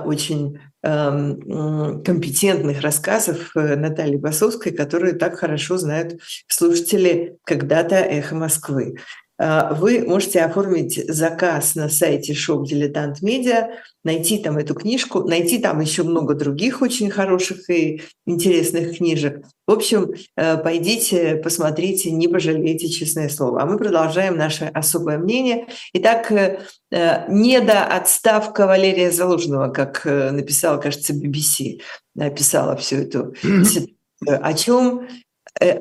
очень 0.06 0.60
компетентных 0.84 2.82
рассказов 2.82 3.52
э, 3.56 3.76
Натальи 3.76 4.16
Басовской, 4.18 4.72
которые 4.72 5.13
так 5.13 5.38
хорошо 5.38 5.78
знают 5.78 6.22
слушатели 6.48 7.38
когда-то 7.44 7.96
«Эхо 7.96 8.36
Москвы». 8.36 8.96
А, 9.39 9.73
вы 9.73 10.04
можете 10.06 10.41
оформить 10.41 11.04
заказ 11.08 11.76
на 11.76 11.89
сайте 11.89 12.34
Shop 12.34 12.65
Дилетант 12.65 13.21
Медиа, 13.21 13.69
найти 14.04 14.39
там 14.39 14.58
эту 14.58 14.73
книжку, 14.73 15.28
найти 15.28 15.60
там 15.60 15.80
еще 15.80 16.04
много 16.04 16.34
других 16.34 16.82
очень 16.82 17.12
хороших 17.12 17.69
и 17.69 18.02
интересных 18.26 18.97
книжек. 18.97 19.45
В 19.67 19.71
общем, 19.73 20.13
э, 20.36 20.58
пойдите, 20.58 21.36
посмотрите, 21.36 22.10
не 22.12 22.28
пожалейте, 22.28 22.88
честное 22.88 23.30
слово. 23.30 23.62
А 23.62 23.65
мы 23.65 23.78
продолжаем 23.78 24.38
наше 24.38 24.65
особое 24.73 25.19
мнение. 25.19 25.67
Итак, 25.93 26.32
э, 26.32 26.62
э, 26.91 27.32
не 27.32 27.60
до 27.60 27.84
отставка 27.84 28.65
Валерия 28.65 29.12
Залужного, 29.12 29.69
как 29.69 30.06
написала, 30.06 30.78
кажется, 30.78 31.13
BBC, 31.13 31.82
написала 32.15 32.76
всю 32.76 32.97
эту 32.97 33.36
ситуацию. 33.41 33.97
О 34.26 34.54
чем 34.56 35.08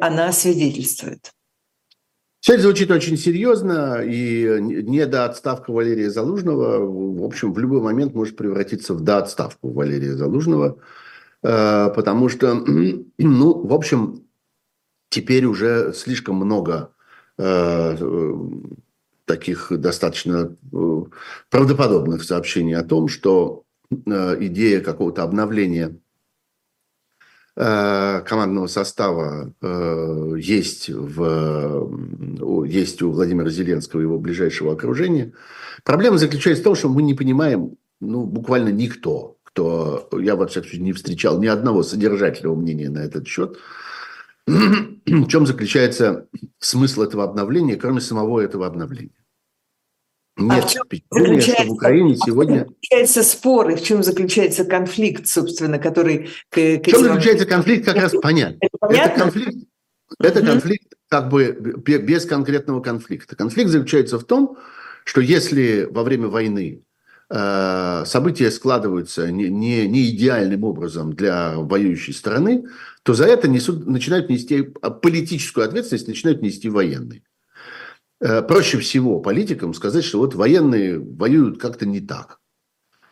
она 0.00 0.30
свидетельствует? 0.30 1.32
Это 2.48 2.62
звучит 2.62 2.90
очень 2.92 3.16
серьезно, 3.16 4.02
и 4.04 4.59
не 4.61 5.04
до 5.06 5.24
отставка 5.24 5.72
Валерия 5.72 6.11
Залужного, 6.11 6.78
в 6.78 7.24
общем, 7.24 7.52
в 7.52 7.59
любой 7.59 7.80
момент 7.80 8.14
может 8.14 8.37
превратиться 8.37 8.94
в 8.94 9.00
до 9.00 9.18
отставку 9.18 9.72
Валерия 9.72 10.14
Залужного, 10.14 10.78
э, 11.42 11.90
потому 11.94 12.28
что, 12.28 12.54
ну, 13.18 13.66
в 13.66 13.72
общем, 13.72 14.26
теперь 15.09 15.44
уже 15.44 15.92
слишком 15.92 16.37
много 16.37 16.92
э, 17.37 17.96
таких 19.24 19.72
достаточно 19.72 20.56
э, 20.72 21.02
правдоподобных 21.50 22.22
сообщений 22.22 22.76
о 22.76 22.85
том, 22.85 23.09
что 23.09 23.64
идея 23.90 24.80
какого-то 24.80 25.22
обновления 25.22 25.96
командного 27.56 28.66
состава 28.66 29.54
э, 29.62 30.32
есть, 30.38 30.90
в, 30.90 32.66
есть 32.66 33.00
у 33.00 33.10
Владимира 33.10 33.48
Зеленского 33.48 34.00
и 34.00 34.02
его 34.02 34.18
ближайшего 34.18 34.74
окружения. 34.74 35.32
Проблема 35.82 36.18
заключается 36.18 36.62
в 36.62 36.64
том, 36.64 36.74
что 36.74 36.90
мы 36.90 37.02
не 37.02 37.14
понимаем, 37.14 37.76
ну, 38.00 38.24
буквально 38.24 38.68
никто, 38.68 39.38
кто, 39.42 40.06
я, 40.12 40.36
во 40.36 40.46
всяком 40.46 40.68
случае, 40.68 40.84
не 40.84 40.92
встречал 40.92 41.40
ни 41.40 41.46
одного 41.46 41.82
содержательного 41.82 42.56
мнения 42.56 42.90
на 42.90 42.98
этот 42.98 43.26
счет, 43.26 43.56
в 44.46 45.26
чем 45.28 45.46
заключается 45.46 46.28
смысл 46.58 47.02
этого 47.02 47.24
обновления, 47.24 47.76
кроме 47.76 48.02
самого 48.02 48.40
этого 48.40 48.66
обновления. 48.66 49.25
Нет 50.37 50.64
а 50.64 50.66
в 50.66 50.70
чем 50.70 51.40
что 51.40 51.64
в 51.64 51.70
Украине 51.70 52.16
сегодня... 52.16 52.66
заключается 52.66 53.22
спор 53.22 53.70
и 53.70 53.77
в 53.77 53.83
чем 53.83 54.03
заключается 54.03 54.64
конфликт, 54.64 55.27
собственно, 55.27 55.79
который... 55.79 56.29
К, 56.51 56.79
к 56.79 56.87
в 56.87 56.90
чем 56.90 57.03
заключается 57.05 57.46
конфликт, 57.46 57.87
как 57.87 57.96
раз 57.96 58.12
понятно. 58.20 58.59
Это, 58.61 58.79
понятно? 58.79 59.11
это 59.11 59.20
конфликт, 59.20 59.68
это 60.20 60.42
конфликт 60.42 60.92
как 61.09 61.31
бы 61.31 61.53
без 61.53 62.27
конкретного 62.27 62.81
конфликта. 62.81 63.35
Конфликт 63.37 63.70
заключается 63.70 64.18
в 64.18 64.25
том, 64.25 64.59
что 65.05 65.20
если 65.20 65.88
во 65.90 66.03
время 66.03 66.29
войны 66.29 66.83
э, 67.30 68.03
события 68.05 68.51
складываются 68.51 69.30
не, 69.30 69.49
не, 69.49 69.89
не 69.89 70.11
идеальным 70.11 70.64
образом 70.64 71.14
для 71.14 71.55
воюющей 71.57 72.12
стороны, 72.12 72.66
то 73.05 73.14
за 73.14 73.24
это 73.24 73.49
несут, 73.49 73.87
начинают 73.87 74.28
нести 74.28 74.62
политическую 75.03 75.64
ответственность, 75.64 76.09
начинают 76.09 76.43
нести 76.43 76.68
военные. 76.68 77.22
Э, 78.20 78.42
проще 78.42 78.78
всего 78.78 79.20
политикам 79.20 79.74
сказать, 79.74 80.04
что 80.04 80.18
вот 80.18 80.34
военные 80.34 80.98
воюют 80.98 81.60
как-то 81.60 81.86
не 81.86 82.00
так. 82.00 82.40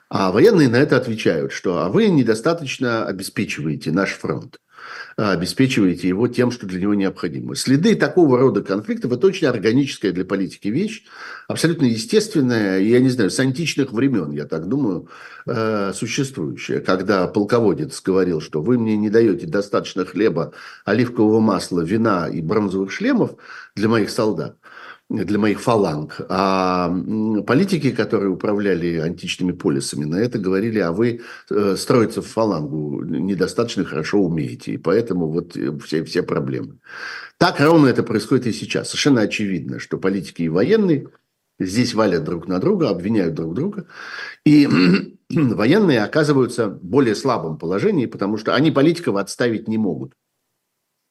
А 0.08 0.30
военные 0.30 0.68
на 0.68 0.76
это 0.76 0.96
отвечают, 0.96 1.52
что 1.52 1.78
а 1.78 1.88
вы 1.88 2.08
недостаточно 2.08 3.04
обеспечиваете 3.04 3.90
наш 3.90 4.12
фронт. 4.12 4.58
А, 5.16 5.32
обеспечиваете 5.32 6.08
его 6.08 6.28
тем, 6.28 6.50
что 6.50 6.66
для 6.66 6.80
него 6.80 6.94
необходимо. 6.94 7.54
Следы 7.54 7.94
такого 7.94 8.38
рода 8.38 8.62
конфликтов– 8.62 9.12
это 9.12 9.26
очень 9.26 9.46
органическая 9.46 10.12
для 10.12 10.24
политики 10.24 10.68
вещь, 10.68 11.04
абсолютно 11.48 11.86
естественная, 11.86 12.80
я 12.80 13.00
не 13.00 13.08
знаю, 13.10 13.30
с 13.30 13.38
античных 13.38 13.92
времен, 13.92 14.32
я 14.32 14.44
так 14.44 14.68
думаю, 14.68 15.08
э, 15.46 15.92
существующая. 15.94 16.80
Когда 16.80 17.26
полководец 17.28 18.00
говорил, 18.02 18.40
что 18.40 18.60
вы 18.60 18.78
мне 18.78 18.96
не 18.96 19.10
даете 19.10 19.46
достаточно 19.46 20.04
хлеба, 20.04 20.52
оливкового 20.84 21.40
масла, 21.40 21.80
вина 21.80 22.28
и 22.28 22.40
бронзовых 22.40 22.90
шлемов 22.90 23.36
для 23.76 23.88
моих 23.88 24.10
солдат, 24.10 24.56
для 25.10 25.38
моих 25.38 25.60
фаланг. 25.60 26.20
А 26.28 26.88
политики, 27.46 27.90
которые 27.90 28.30
управляли 28.30 28.98
античными 28.98 29.52
полисами, 29.52 30.04
на 30.04 30.16
это 30.16 30.38
говорили, 30.38 30.78
а 30.78 30.92
вы 30.92 31.20
э, 31.50 31.76
строиться 31.76 32.22
в 32.22 32.26
фалангу 32.26 33.02
недостаточно 33.02 33.84
хорошо 33.84 34.20
умеете, 34.20 34.72
и 34.72 34.78
поэтому 34.78 35.28
вот 35.28 35.56
э, 35.56 35.76
все, 35.84 36.04
все 36.04 36.22
проблемы. 36.22 36.78
Так 37.38 37.60
ровно 37.60 37.88
это 37.88 38.02
происходит 38.02 38.46
и 38.46 38.52
сейчас. 38.52 38.88
Совершенно 38.88 39.22
очевидно, 39.22 39.78
что 39.78 39.98
политики 39.98 40.42
и 40.42 40.48
военные 40.48 41.08
здесь 41.58 41.94
валят 41.94 42.24
друг 42.24 42.48
на 42.48 42.58
друга, 42.58 42.88
обвиняют 42.88 43.34
друг 43.34 43.54
друга, 43.54 43.86
и 44.46 44.66
военные 45.30 46.02
оказываются 46.02 46.68
в 46.68 46.82
более 46.82 47.14
слабом 47.14 47.58
положении, 47.58 48.06
потому 48.06 48.38
что 48.38 48.54
они 48.54 48.70
политиков 48.70 49.16
отставить 49.16 49.68
не 49.68 49.76
могут, 49.76 50.14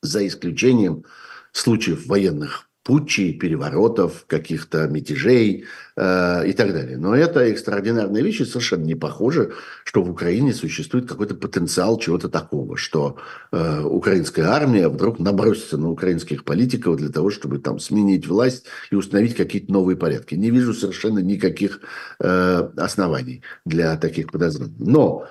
за 0.01 0.25
исключением 0.25 1.05
случаев 1.51 2.07
военных 2.07 2.67
путчей, 2.83 3.33
переворотов, 3.33 4.25
каких-то 4.27 4.87
мятежей 4.87 5.65
э, 5.95 6.47
и 6.47 6.53
так 6.53 6.73
далее. 6.73 6.97
Но 6.97 7.15
это 7.15 7.39
экстраординарная 7.41 8.21
вещь, 8.21 8.41
и 8.41 8.45
совершенно 8.45 8.83
не 8.83 8.95
похоже, 8.95 9.53
что 9.85 10.03
в 10.03 10.11
Украине 10.11 10.53
существует 10.53 11.07
какой-то 11.07 11.35
потенциал 11.35 11.97
чего-то 11.97 12.27
такого, 12.27 12.75
что 12.75 13.17
э, 13.51 13.81
украинская 13.83 14.47
армия 14.47 14.89
вдруг 14.89 15.19
набросится 15.19 15.77
на 15.77 15.89
украинских 15.89 16.43
политиков 16.43 16.97
для 16.97 17.09
того, 17.09 17.29
чтобы 17.29 17.59
там 17.59 17.79
сменить 17.79 18.27
власть 18.27 18.65
и 18.91 18.95
установить 18.95 19.35
какие-то 19.35 19.71
новые 19.71 19.95
порядки. 19.95 20.35
Не 20.35 20.49
вижу 20.49 20.73
совершенно 20.73 21.19
никаких 21.19 21.79
э, 22.19 22.69
оснований 22.75 23.43
для 23.65 23.95
таких 23.95 24.29
подозрений. 24.31 24.75
Но 24.77 25.25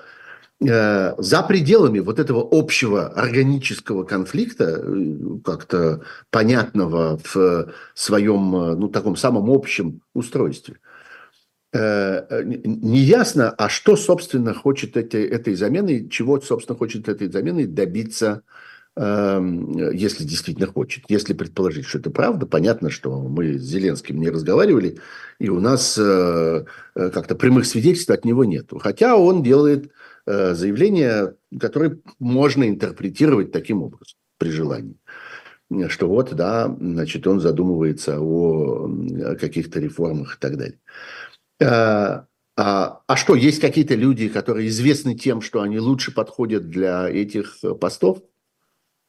за 0.63 1.43
пределами 1.43 1.99
вот 1.99 2.19
этого 2.19 2.47
общего 2.51 3.07
органического 3.07 4.03
конфликта, 4.03 4.81
э, 4.81 5.15
как-то 5.43 6.01
понятного 6.29 7.19
в 7.23 7.73
своем, 7.93 8.55
э, 8.55 8.75
ну, 8.75 8.87
таком 8.87 9.15
самом 9.15 9.49
общем 9.49 10.01
устройстве, 10.13 10.75
неясно, 11.73 13.49
а 13.49 13.67
что, 13.67 13.95
собственно, 13.95 14.53
хочет 14.53 14.95
этой, 14.95 15.25
этой 15.25 15.55
заменой, 15.55 16.07
чего, 16.07 16.39
собственно, 16.39 16.77
хочет 16.77 17.09
этой 17.09 17.31
заменой 17.31 17.65
добиться 17.65 18.43
эм, 18.95 19.91
если 19.91 20.23
действительно 20.23 20.67
хочет. 20.67 21.05
Если 21.09 21.33
предположить, 21.33 21.87
что 21.87 21.97
это 21.97 22.11
правда, 22.11 22.45
понятно, 22.45 22.91
что 22.91 23.19
мы 23.19 23.57
с 23.57 23.63
Зеленским 23.63 24.21
не 24.21 24.29
разговаривали, 24.29 24.99
и 25.39 25.49
у 25.49 25.59
нас 25.59 25.95
как-то 25.95 27.33
прямых 27.33 27.65
свидетельств 27.65 28.11
от 28.11 28.23
него 28.23 28.45
нет. 28.45 28.69
Хотя 28.79 29.15
он 29.15 29.41
делает 29.41 29.91
Э, 30.25 30.53
заявление, 30.53 31.35
которое 31.59 31.99
можно 32.17 32.67
интерпретировать 32.67 33.51
таким 33.51 33.83
образом 33.83 34.17
при 34.37 34.49
желании. 34.49 34.95
Что 35.89 36.07
вот, 36.07 36.33
да, 36.33 36.73
значит, 36.79 37.27
он 37.27 37.39
задумывается 37.39 38.19
о 38.21 38.87
каких-то 39.39 39.79
реформах 39.79 40.37
и 40.37 40.39
так 40.39 40.57
далее. 40.57 40.79
А, 41.61 42.25
а, 42.55 43.01
а 43.07 43.15
что, 43.17 43.35
есть 43.35 43.59
какие-то 43.59 43.95
люди, 43.95 44.29
которые 44.29 44.67
известны 44.67 45.15
тем, 45.15 45.41
что 45.41 45.61
они 45.61 45.79
лучше 45.79 46.13
подходят 46.13 46.69
для 46.69 47.09
этих 47.09 47.57
постов? 47.81 48.21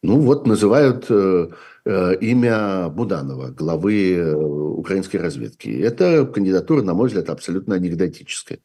Ну 0.03 0.19
вот 0.21 0.47
называют 0.47 1.07
э, 1.11 1.49
э, 1.85 2.15
имя 2.21 2.89
Буданова, 2.89 3.51
главы 3.51 4.15
э, 4.15 4.35
украинской 4.35 5.17
разведки. 5.17 5.69
Это 5.69 6.27
кандидатура, 6.27 6.83
на 6.83 6.93
мой 6.93 7.09
взгляд, 7.09 7.31
абсолютно 7.31 7.77
анекдотическая. 7.77 8.59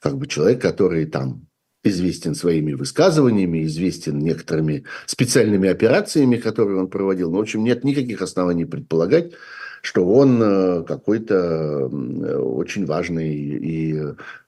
Как 0.00 0.16
бы 0.18 0.26
человек, 0.26 0.62
который 0.62 1.06
там 1.06 1.47
известен 1.84 2.34
своими 2.34 2.72
высказываниями, 2.72 3.64
известен 3.64 4.18
некоторыми 4.18 4.84
специальными 5.06 5.68
операциями, 5.68 6.36
которые 6.36 6.78
он 6.78 6.88
проводил. 6.88 7.28
Но, 7.28 7.34
ну, 7.34 7.38
в 7.38 7.42
общем, 7.42 7.64
нет 7.64 7.84
никаких 7.84 8.22
оснований 8.22 8.64
предполагать, 8.64 9.32
что 9.82 10.04
он 10.04 10.42
э, 10.42 10.84
какой-то 10.84 11.86
очень 11.86 12.84
важный 12.84 13.32
и 13.32 13.94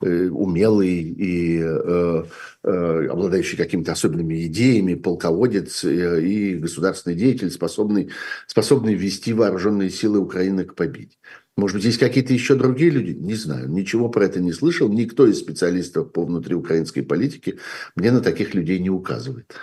э, 0.00 0.28
умелый 0.28 1.00
и 1.00 1.60
э, 1.62 2.24
обладающий 2.62 3.56
какими-то 3.56 3.92
особенными 3.92 4.46
идеями 4.46 4.94
полководец 4.94 5.84
и 5.84 6.56
государственный 6.56 7.16
деятель, 7.16 7.50
способный, 7.50 8.10
способный 8.46 8.94
вести 8.94 9.32
вооруженные 9.32 9.90
силы 9.90 10.18
Украины 10.18 10.64
к 10.64 10.74
победе. 10.74 11.16
Может 11.60 11.76
быть, 11.76 11.84
есть 11.84 11.98
какие-то 11.98 12.32
еще 12.32 12.54
другие 12.54 12.90
люди? 12.90 13.10
Не 13.10 13.34
знаю. 13.34 13.68
Ничего 13.68 14.08
про 14.08 14.24
это 14.24 14.40
не 14.40 14.50
слышал. 14.50 14.88
Никто 14.88 15.26
из 15.26 15.38
специалистов 15.38 16.10
по 16.10 16.24
внутриукраинской 16.24 17.02
политике 17.02 17.58
мне 17.96 18.10
на 18.10 18.20
таких 18.20 18.54
людей 18.54 18.78
не 18.78 18.88
указывает. 18.88 19.54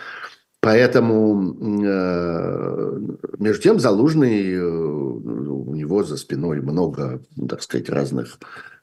Поэтому, 0.60 1.58
э, 1.84 3.00
между 3.40 3.64
тем, 3.64 3.80
Залужный, 3.80 4.54
э, 4.54 4.64
у 4.64 5.74
него 5.74 6.04
за 6.04 6.18
спиной 6.18 6.62
много, 6.62 7.24
так 7.50 7.64
сказать, 7.64 7.90
разных 7.90 8.38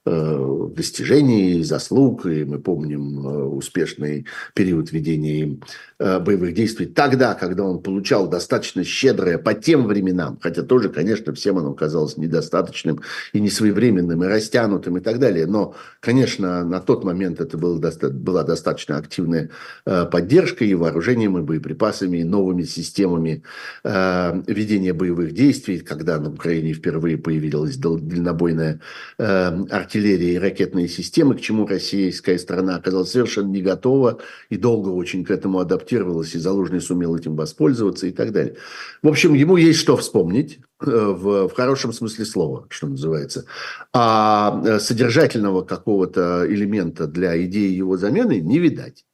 достижений, 0.04 1.62
заслуг, 1.62 2.26
и 2.26 2.44
мы 2.44 2.58
помним 2.58 3.26
э, 3.26 3.44
успешный 3.44 4.26
период 4.54 4.92
ведения 4.92 5.58
э, 5.98 6.18
боевых 6.18 6.52
действий 6.52 6.86
тогда, 6.86 7.34
когда 7.34 7.64
он 7.64 7.80
получал 7.80 8.28
достаточно 8.28 8.84
щедрое 8.84 9.38
по 9.38 9.54
тем 9.54 9.86
временам, 9.86 10.38
хотя 10.42 10.62
тоже, 10.62 10.90
конечно, 10.90 11.32
всем 11.32 11.58
оно 11.58 11.72
казалось 11.72 12.16
недостаточным 12.16 13.00
и 13.32 13.40
несвоевременным, 13.40 14.24
и 14.24 14.26
растянутым, 14.26 14.98
и 14.98 15.00
так 15.00 15.18
далее, 15.18 15.46
но, 15.46 15.74
конечно, 16.00 16.64
на 16.64 16.80
тот 16.80 17.04
момент 17.04 17.40
это 17.40 17.56
было, 17.56 17.80
была 18.10 18.42
достаточно 18.42 18.98
активная 18.98 19.50
поддержка 19.84 20.64
и 20.64 20.74
вооружением, 20.74 21.38
и 21.38 21.42
боеприпасами, 21.42 22.18
и 22.18 22.24
новыми 22.24 22.62
системами 22.64 23.42
ведения 23.84 24.92
боевых 24.92 25.32
действий, 25.32 25.78
когда 25.78 26.18
на 26.18 26.30
Украине 26.30 26.72
впервые 26.72 27.16
появилась 27.18 27.76
дальнобойная 27.76 28.80
артиллерия, 29.18 29.93
артиллерия 29.94 30.34
и 30.34 30.38
ракетные 30.38 30.88
системы, 30.88 31.36
к 31.36 31.40
чему 31.40 31.66
российская 31.66 32.38
страна 32.38 32.76
оказалась 32.76 33.12
совершенно 33.12 33.48
не 33.48 33.62
готова 33.62 34.18
и 34.50 34.56
долго 34.56 34.88
очень 34.88 35.24
к 35.24 35.30
этому 35.30 35.60
адаптировалась, 35.60 36.34
и 36.34 36.38
Залужный 36.38 36.80
сумел 36.80 37.14
этим 37.16 37.36
воспользоваться 37.36 38.06
и 38.06 38.10
так 38.10 38.32
далее. 38.32 38.56
В 39.02 39.08
общем, 39.08 39.34
ему 39.34 39.56
есть 39.56 39.78
что 39.78 39.96
вспомнить 39.96 40.58
э, 40.80 40.86
в, 40.86 41.48
в 41.48 41.52
хорошем 41.52 41.92
смысле 41.92 42.24
слова, 42.24 42.66
что 42.70 42.88
называется. 42.88 43.44
А 43.92 44.60
э, 44.64 44.80
содержательного 44.80 45.62
какого-то 45.62 46.44
элемента 46.48 47.06
для 47.06 47.40
идеи 47.44 47.70
его 47.70 47.96
замены 47.96 48.40
не 48.40 48.58
видать. 48.58 49.04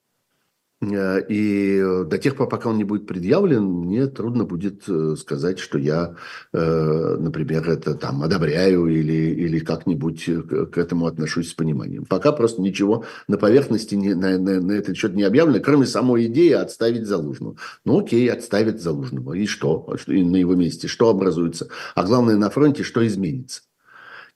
Э, 0.83 1.21
и 1.29 1.81
до 2.07 2.19
тех 2.19 2.37
пор, 2.37 2.49
пока 2.49 2.71
он 2.71 2.79
не 2.79 2.85
будет 2.85 3.07
предъявлен, 3.07 3.65
мне 3.65 4.07
трудно 4.07 4.45
будет 4.45 4.89
э, 4.89 5.15
сказать, 5.17 5.59
что 5.59 5.79
я, 5.79 6.17
э, 6.53 7.17
например, 7.19 7.69
это 7.69 7.95
там 7.95 8.23
одобряю 8.23 8.87
или, 8.87 9.35
или 9.35 9.59
как-нибудь 9.59 10.25
к 10.73 10.79
этому 10.79 11.07
отношусь 11.07 11.51
с 11.51 11.55
пониманием. 11.55 12.07
Пока 12.07 12.33
просто 12.33 12.63
ничего 12.63 13.05
на 13.29 13.37
поверхности 13.37 13.95
не, 13.95 14.15
на, 14.15 14.39
на, 14.39 14.61
на 14.61 14.73
этот 14.73 14.97
счет 14.97 15.15
не 15.15 15.23
объявлено, 15.23 15.63
кроме 15.63 15.87
самой 15.87 16.27
идеи 16.27 16.53
отставить 16.53 17.07
Залужного. 17.07 17.57
Ну 17.85 18.01
окей, 18.01 18.31
отставить 18.31 18.81
Залужного. 18.81 19.35
И 19.35 19.47
что? 19.47 19.95
И 20.07 20.25
на 20.25 20.37
его 20.37 20.55
месте 20.55 20.89
что 20.89 21.09
образуется? 21.11 21.69
А 21.95 22.05
главное, 22.05 22.37
на 22.37 22.51
фронте 22.51 22.83
что 22.85 23.07
изменится? 23.07 23.63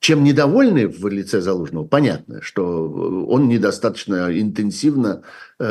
Чем 0.05 0.23
недовольны 0.23 0.87
в 0.87 1.09
лице 1.09 1.41
Залужного, 1.41 1.87
понятно, 1.87 2.43
что 2.43 2.91
он 3.27 3.49
недостаточно 3.49 4.39
интенсивно 4.39 5.23
э, 5.59 5.65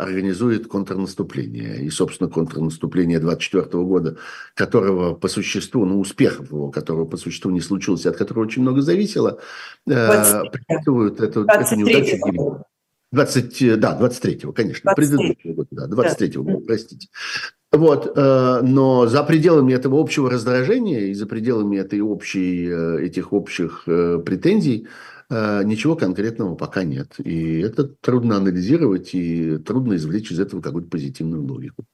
организует 0.00 0.68
контрнаступление. 0.68 1.84
И, 1.84 1.90
собственно, 1.90 2.30
контрнаступление 2.30 3.20
24 3.20 3.84
года, 3.84 4.16
которого 4.54 5.12
по 5.12 5.28
существу, 5.28 5.84
ну, 5.84 6.00
успехов 6.00 6.50
его, 6.50 6.70
которого 6.70 7.04
по 7.04 7.18
существу 7.18 7.50
не 7.50 7.60
случилось, 7.60 8.06
от 8.06 8.16
которого 8.16 8.44
очень 8.44 8.62
много 8.62 8.80
зависело, 8.80 9.38
э, 9.86 10.42
приписывают 10.50 11.20
эту, 11.20 11.44
эту 11.44 11.76
неудачу. 11.76 12.64
20, 13.12 13.78
да, 13.78 13.98
23-го, 14.00 14.52
конечно, 14.52 14.94
23. 14.94 14.94
предыдущего 14.94 15.52
года, 15.52 15.68
да, 15.72 15.86
23-го 15.88 16.42
да. 16.42 16.52
года, 16.52 16.66
простите. 16.66 17.08
Вот, 17.74 18.12
э, 18.16 18.60
но 18.62 19.06
за 19.06 19.24
пределами 19.24 19.72
этого 19.72 20.00
общего 20.00 20.30
раздражения 20.30 21.06
и 21.06 21.14
за 21.14 21.26
пределами 21.26 21.76
этой 21.76 22.00
общей, 22.00 22.68
э, 22.68 23.04
этих 23.04 23.32
общих 23.32 23.82
э, 23.86 24.22
претензий 24.24 24.86
ничего 25.30 25.96
конкретного 25.96 26.54
пока 26.54 26.84
нет. 26.84 27.14
И 27.18 27.58
это 27.60 27.84
трудно 27.84 28.36
анализировать 28.36 29.14
и 29.14 29.56
трудно 29.56 29.94
извлечь 29.94 30.30
из 30.30 30.38
этого 30.38 30.60
какую-то 30.60 30.90
позитивную 30.90 31.42
логику. 31.42 31.84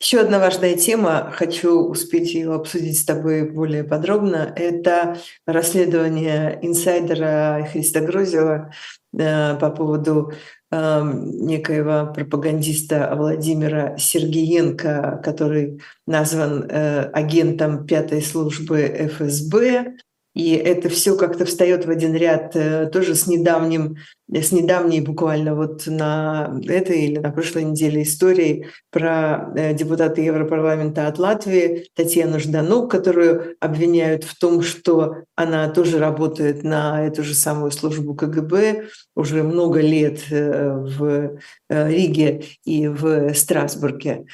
Еще 0.00 0.20
одна 0.20 0.38
важная 0.38 0.76
тема, 0.76 1.32
хочу 1.34 1.80
успеть 1.80 2.32
ее 2.32 2.54
обсудить 2.54 2.98
с 2.98 3.04
тобой 3.04 3.50
более 3.50 3.82
подробно, 3.82 4.50
это 4.56 5.18
расследование 5.46 6.60
инсайдера 6.62 7.68
Христа 7.70 8.00
Грозева 8.00 8.72
по 9.12 9.70
поводу 9.76 10.32
некоего 10.72 12.12
пропагандиста 12.12 13.12
Владимира 13.16 13.96
Сергеенко, 13.98 15.20
который 15.24 15.80
назван 16.06 16.64
э, 16.68 17.10
агентом 17.12 17.86
пятой 17.86 18.22
службы 18.22 18.82
ФСБ, 18.82 19.96
и 20.34 20.52
это 20.52 20.88
все 20.88 21.16
как-то 21.16 21.44
встает 21.44 21.86
в 21.86 21.90
один 21.90 22.14
ряд 22.14 22.54
э, 22.54 22.86
тоже 22.86 23.16
с 23.16 23.26
недавним, 23.26 23.96
с 24.32 24.52
недавней 24.52 25.00
буквально 25.00 25.56
вот 25.56 25.88
на 25.88 26.60
этой 26.68 27.06
или 27.06 27.18
на 27.18 27.30
прошлой 27.30 27.64
неделе 27.64 28.02
истории 28.02 28.68
про 28.90 29.52
э, 29.56 29.74
депутата 29.74 30.20
Европарламента 30.20 31.08
от 31.08 31.18
Латвии 31.18 31.88
Татьяну 31.94 32.38
Жданук, 32.38 32.92
которую 32.92 33.56
обвиняют 33.58 34.22
в 34.22 34.38
том, 34.38 34.62
что 34.62 35.16
она 35.34 35.68
тоже 35.68 35.98
работает 35.98 36.62
на 36.62 37.04
эту 37.04 37.24
же 37.24 37.34
самую 37.34 37.72
службу 37.72 38.14
КГБ 38.14 38.84
уже 39.16 39.42
много 39.42 39.80
лет 39.80 40.20
э, 40.30 40.70
в 40.72 41.40
Риге 41.68 42.44
и 42.64 42.86
в 42.86 43.34
Страсбурге. 43.34 44.26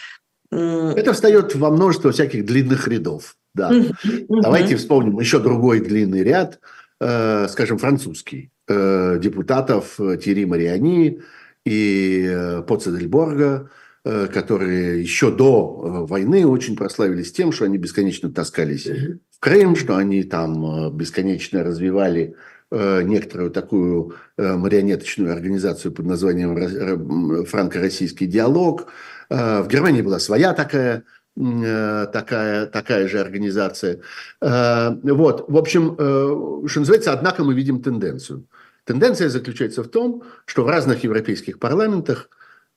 Это 0.50 1.12
встает 1.12 1.54
во 1.54 1.70
множество 1.70 2.12
всяких 2.12 2.44
длинных 2.44 2.86
рядов. 2.86 3.34
Да. 3.56 3.72
Давайте 4.28 4.76
вспомним 4.76 5.18
еще 5.18 5.38
другой 5.38 5.80
длинный 5.80 6.22
ряд, 6.22 6.60
э, 7.00 7.48
скажем, 7.48 7.78
французский, 7.78 8.50
э, 8.68 9.18
депутатов 9.18 9.98
э, 9.98 10.18
Тири 10.22 10.44
Мариани 10.44 11.20
и 11.64 12.60
Поца 12.68 12.90
Дельборга, 12.92 13.70
которые 14.04 15.02
еще 15.02 15.32
до 15.32 16.06
войны 16.06 16.46
очень 16.46 16.76
прославились 16.76 17.32
тем, 17.32 17.50
что 17.50 17.64
они 17.64 17.76
бесконечно 17.76 18.30
таскались 18.30 18.86
в 18.86 19.40
Крым, 19.40 19.74
что 19.74 19.96
они 19.96 20.22
там 20.22 20.96
бесконечно 20.96 21.64
развивали 21.64 22.36
некоторую 22.70 23.50
такую 23.50 24.14
марионеточную 24.38 25.32
организацию 25.32 25.90
под 25.90 26.06
названием 26.06 27.46
«Франко-российский 27.46 28.28
диалог». 28.28 28.86
В 29.28 29.66
Германии 29.68 30.02
была 30.02 30.20
своя 30.20 30.52
такая 30.52 31.02
такая, 31.36 32.66
такая 32.66 33.08
же 33.08 33.20
организация. 33.20 34.00
Э, 34.40 34.90
вот, 35.02 35.44
в 35.48 35.56
общем, 35.56 35.94
э, 35.98 36.68
что 36.68 36.80
называется, 36.80 37.12
однако 37.12 37.44
мы 37.44 37.54
видим 37.54 37.82
тенденцию. 37.82 38.46
Тенденция 38.84 39.28
заключается 39.28 39.82
в 39.82 39.88
том, 39.88 40.22
что 40.46 40.64
в 40.64 40.68
разных 40.68 41.04
европейских 41.04 41.58
парламентах 41.58 42.30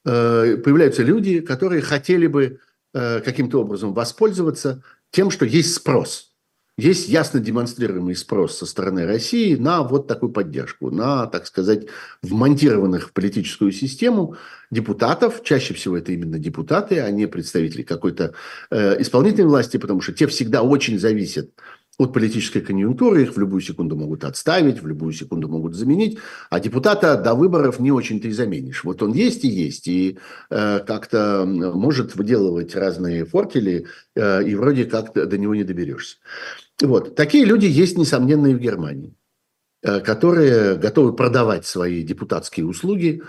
появляются 0.04 1.04
люди, 1.04 1.42
которые 1.42 1.82
хотели 1.82 2.26
бы 2.26 2.60
каким-то 2.94 3.62
образом 3.62 3.94
воспользоваться 3.94 4.82
тем, 5.12 5.30
что 5.30 5.46
есть 5.46 5.76
спрос– 5.76 6.29
есть 6.80 7.10
ясно 7.10 7.40
демонстрируемый 7.40 8.16
спрос 8.16 8.58
со 8.58 8.66
стороны 8.66 9.06
России 9.06 9.56
на 9.56 9.84
вот 9.84 10.08
такую 10.08 10.32
поддержку, 10.32 10.92
на, 10.92 11.28
так 11.28 11.46
сказать, 11.46 11.88
вмонтированных 12.22 13.10
в 13.10 13.14
политическую 13.14 13.72
систему 13.72 14.36
депутатов, 14.72 15.44
чаще 15.44 15.74
всего 15.74 15.98
это 15.98 16.12
именно 16.12 16.40
депутаты, 16.40 17.00
а 17.00 17.12
не 17.12 17.28
представители 17.28 17.84
какой-то 17.84 18.34
э, 18.72 19.02
исполнительной 19.02 19.50
власти, 19.50 19.78
потому 19.78 20.02
что 20.02 20.14
те 20.14 20.28
всегда 20.28 20.62
очень 20.62 21.00
зависят 21.00 21.52
от 22.00 22.14
политической 22.14 22.62
конъюнктуры, 22.62 23.24
их 23.24 23.36
в 23.36 23.40
любую 23.40 23.62
секунду 23.62 23.98
могут 23.98 24.24
отставить, 24.24 24.82
в 24.82 24.88
любую 24.88 25.12
секунду 25.12 25.50
могут 25.50 25.76
заменить, 25.76 26.18
а 26.50 26.62
депутата 26.62 27.18
до 27.18 27.34
выборов 27.36 27.80
не 27.80 27.92
очень-то 27.92 28.30
и 28.30 28.32
заменишь. 28.32 28.86
Вот 28.86 29.04
он 29.04 29.12
есть 29.12 29.44
и 29.44 29.50
есть, 29.50 29.88
и 29.88 30.18
э, 30.50 30.80
как-то 30.80 31.44
может 31.46 32.16
выделывать 32.16 32.74
разные 32.74 33.26
фортели, 33.26 33.86
э, 34.16 34.44
и 34.46 34.56
вроде 34.56 34.86
как 34.86 35.14
до 35.14 35.38
него 35.38 35.54
не 35.56 35.66
доберешься. 35.66 36.18
Вот. 36.82 37.16
Такие 37.16 37.46
люди 37.46 37.66
есть, 37.66 37.98
несомненно, 37.98 38.48
и 38.48 38.54
в 38.54 38.60
Германии 38.60 39.16
э, 39.84 40.00
которые 40.00 40.76
готовы 40.76 41.14
продавать 41.14 41.66
свои 41.66 42.04
депутатские 42.04 42.66
услуги 42.66 43.22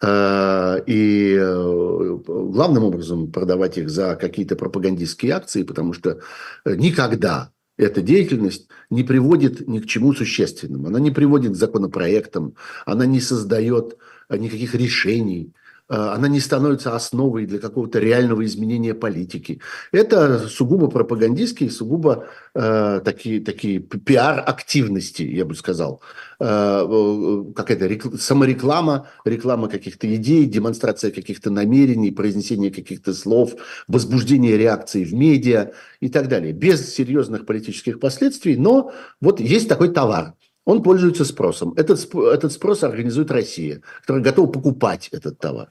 э, 0.00 0.82
и 0.86 1.36
э, 1.38 2.18
главным 2.26 2.84
образом 2.84 3.30
продавать 3.30 3.78
их 3.78 3.90
за 3.90 4.16
какие-то 4.16 4.56
пропагандистские 4.56 5.32
акции, 5.32 5.62
потому 5.62 5.92
что 5.92 6.20
никогда 6.64 7.50
эта 7.78 8.00
деятельность 8.00 8.68
не 8.90 9.04
приводит 9.04 9.68
ни 9.68 9.80
к 9.80 9.86
чему 9.86 10.12
существенному. 10.14 10.88
Она 10.88 10.98
не 10.98 11.10
приводит 11.10 11.52
к 11.52 11.56
законопроектам, 11.56 12.54
она 12.86 13.04
не 13.06 13.20
создает 13.20 13.98
никаких 14.30 14.74
решений, 14.74 15.52
она 15.88 16.28
не 16.28 16.40
становится 16.40 16.96
основой 16.96 17.46
для 17.46 17.58
какого-то 17.58 18.00
реального 18.00 18.44
изменения 18.44 18.94
политики. 18.94 19.60
Это 19.92 20.48
сугубо 20.48 20.88
пропагандистские, 20.88 21.70
сугубо 21.70 22.26
э, 22.54 23.00
такие, 23.04 23.40
такие 23.40 23.78
пиар-активности, 23.80 25.22
я 25.22 25.44
бы 25.44 25.54
сказал. 25.54 26.00
Э, 26.40 26.84
э 26.88 27.52
какая-то 27.54 27.86
рекл- 27.86 28.18
самореклама, 28.18 29.08
реклама 29.24 29.68
каких-то 29.68 30.12
идей, 30.14 30.46
демонстрация 30.46 31.12
каких-то 31.12 31.50
намерений, 31.50 32.10
произнесение 32.10 32.70
каких-то 32.70 33.14
слов, 33.14 33.54
возбуждение 33.86 34.56
реакции 34.56 35.04
в 35.04 35.14
медиа 35.14 35.72
и 36.00 36.08
так 36.08 36.28
далее. 36.28 36.52
Без 36.52 36.94
серьезных 36.94 37.46
политических 37.46 38.00
последствий, 38.00 38.56
но 38.56 38.92
вот 39.20 39.40
есть 39.40 39.68
такой 39.68 39.92
товар– 39.92 40.34
он 40.66 40.82
пользуется 40.82 41.24
спросом. 41.24 41.72
Этот, 41.76 42.14
этот 42.14 42.52
спрос 42.52 42.82
организует 42.82 43.30
Россия, 43.30 43.80
которая 44.00 44.22
готова 44.22 44.50
покупать 44.50 45.08
этот 45.12 45.38
товар. 45.38 45.70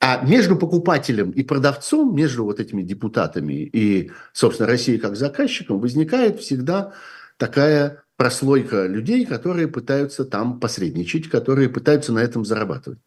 А 0.00 0.24
между 0.24 0.56
покупателем 0.56 1.32
и 1.32 1.42
продавцом, 1.42 2.14
между 2.14 2.44
вот 2.44 2.60
этими 2.60 2.82
депутатами 2.82 3.54
и, 3.54 4.12
собственно, 4.32 4.68
Россией 4.68 4.98
как 4.98 5.16
заказчиком 5.16 5.80
возникает 5.80 6.38
всегда 6.38 6.92
такая 7.36 8.04
прослойка 8.18 8.86
людей, 8.86 9.24
которые 9.24 9.68
пытаются 9.68 10.24
там 10.24 10.58
посредничать, 10.58 11.30
которые 11.30 11.68
пытаются 11.68 12.12
на 12.12 12.18
этом 12.18 12.44
зарабатывать. 12.44 12.98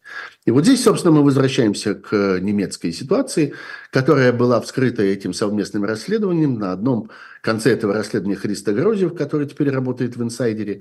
И 0.46 0.50
вот 0.50 0.64
здесь, 0.64 0.82
собственно, 0.82 1.12
мы 1.14 1.22
возвращаемся 1.22 1.94
к 1.94 2.40
немецкой 2.40 2.92
ситуации, 2.92 3.52
которая 3.90 4.32
была 4.32 4.58
вскрыта 4.62 5.02
этим 5.02 5.34
совместным 5.34 5.84
расследованием. 5.84 6.58
На 6.58 6.72
одном 6.72 7.10
конце 7.42 7.72
этого 7.72 7.92
расследования 7.92 8.36
Христа 8.36 8.72
Грозев, 8.72 9.14
который 9.14 9.46
теперь 9.46 9.68
работает 9.68 10.16
в 10.16 10.22
«Инсайдере», 10.22 10.80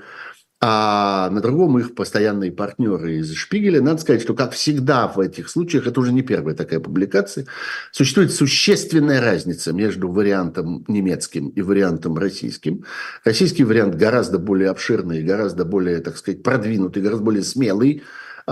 а 0.63 1.31
на 1.31 1.41
другом 1.41 1.79
их 1.79 1.95
постоянные 1.95 2.51
партнеры 2.51 3.17
из 3.17 3.33
Шпигеля. 3.33 3.81
Надо 3.81 3.99
сказать, 3.99 4.21
что, 4.21 4.35
как 4.35 4.53
всегда 4.53 5.07
в 5.07 5.19
этих 5.19 5.49
случаях, 5.49 5.87
это 5.87 5.99
уже 5.99 6.13
не 6.13 6.21
первая 6.21 6.55
такая 6.55 6.79
публикация, 6.79 7.47
существует 7.91 8.31
существенная 8.31 9.21
разница 9.21 9.73
между 9.73 10.11
вариантом 10.11 10.85
немецким 10.87 11.49
и 11.49 11.61
вариантом 11.61 12.15
российским. 12.15 12.85
Российский 13.23 13.63
вариант 13.63 13.95
гораздо 13.95 14.37
более 14.37 14.69
обширный, 14.69 15.23
гораздо 15.23 15.65
более, 15.65 15.97
так 15.97 16.15
сказать, 16.17 16.43
продвинутый, 16.43 17.01
гораздо 17.01 17.25
более 17.25 17.43
смелый, 17.43 18.03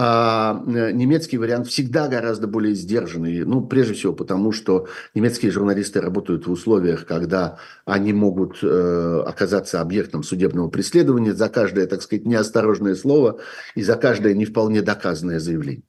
а 0.02 0.64
э, 0.66 0.92
немецкий 0.94 1.38
вариант 1.38 1.68
всегда 1.68 2.08
гораздо 2.08 2.48
более 2.48 2.74
сдержанный. 2.74 3.44
Ну, 3.44 3.66
прежде 3.66 3.96
всего 3.96 4.14
потому, 4.14 4.54
что 4.54 4.88
немецкие 5.14 5.52
журналисты 5.52 6.00
работают 6.00 6.48
в 6.48 6.52
условиях, 6.52 7.06
когда 7.06 7.58
они 7.84 8.14
могут 8.14 8.60
э, 8.64 9.24
оказаться 9.28 9.82
объектом 9.82 10.24
судебного 10.24 10.70
преследования 10.70 11.34
за 11.34 11.50
каждое, 11.50 11.86
так 11.86 12.02
сказать, 12.02 12.26
неосторожное 12.26 12.96
слово 12.96 13.42
и 13.76 13.84
за 13.84 13.98
каждое 13.98 14.34
не 14.36 14.46
вполне 14.46 14.82
доказанное 14.82 15.42
заявление. 15.42 15.84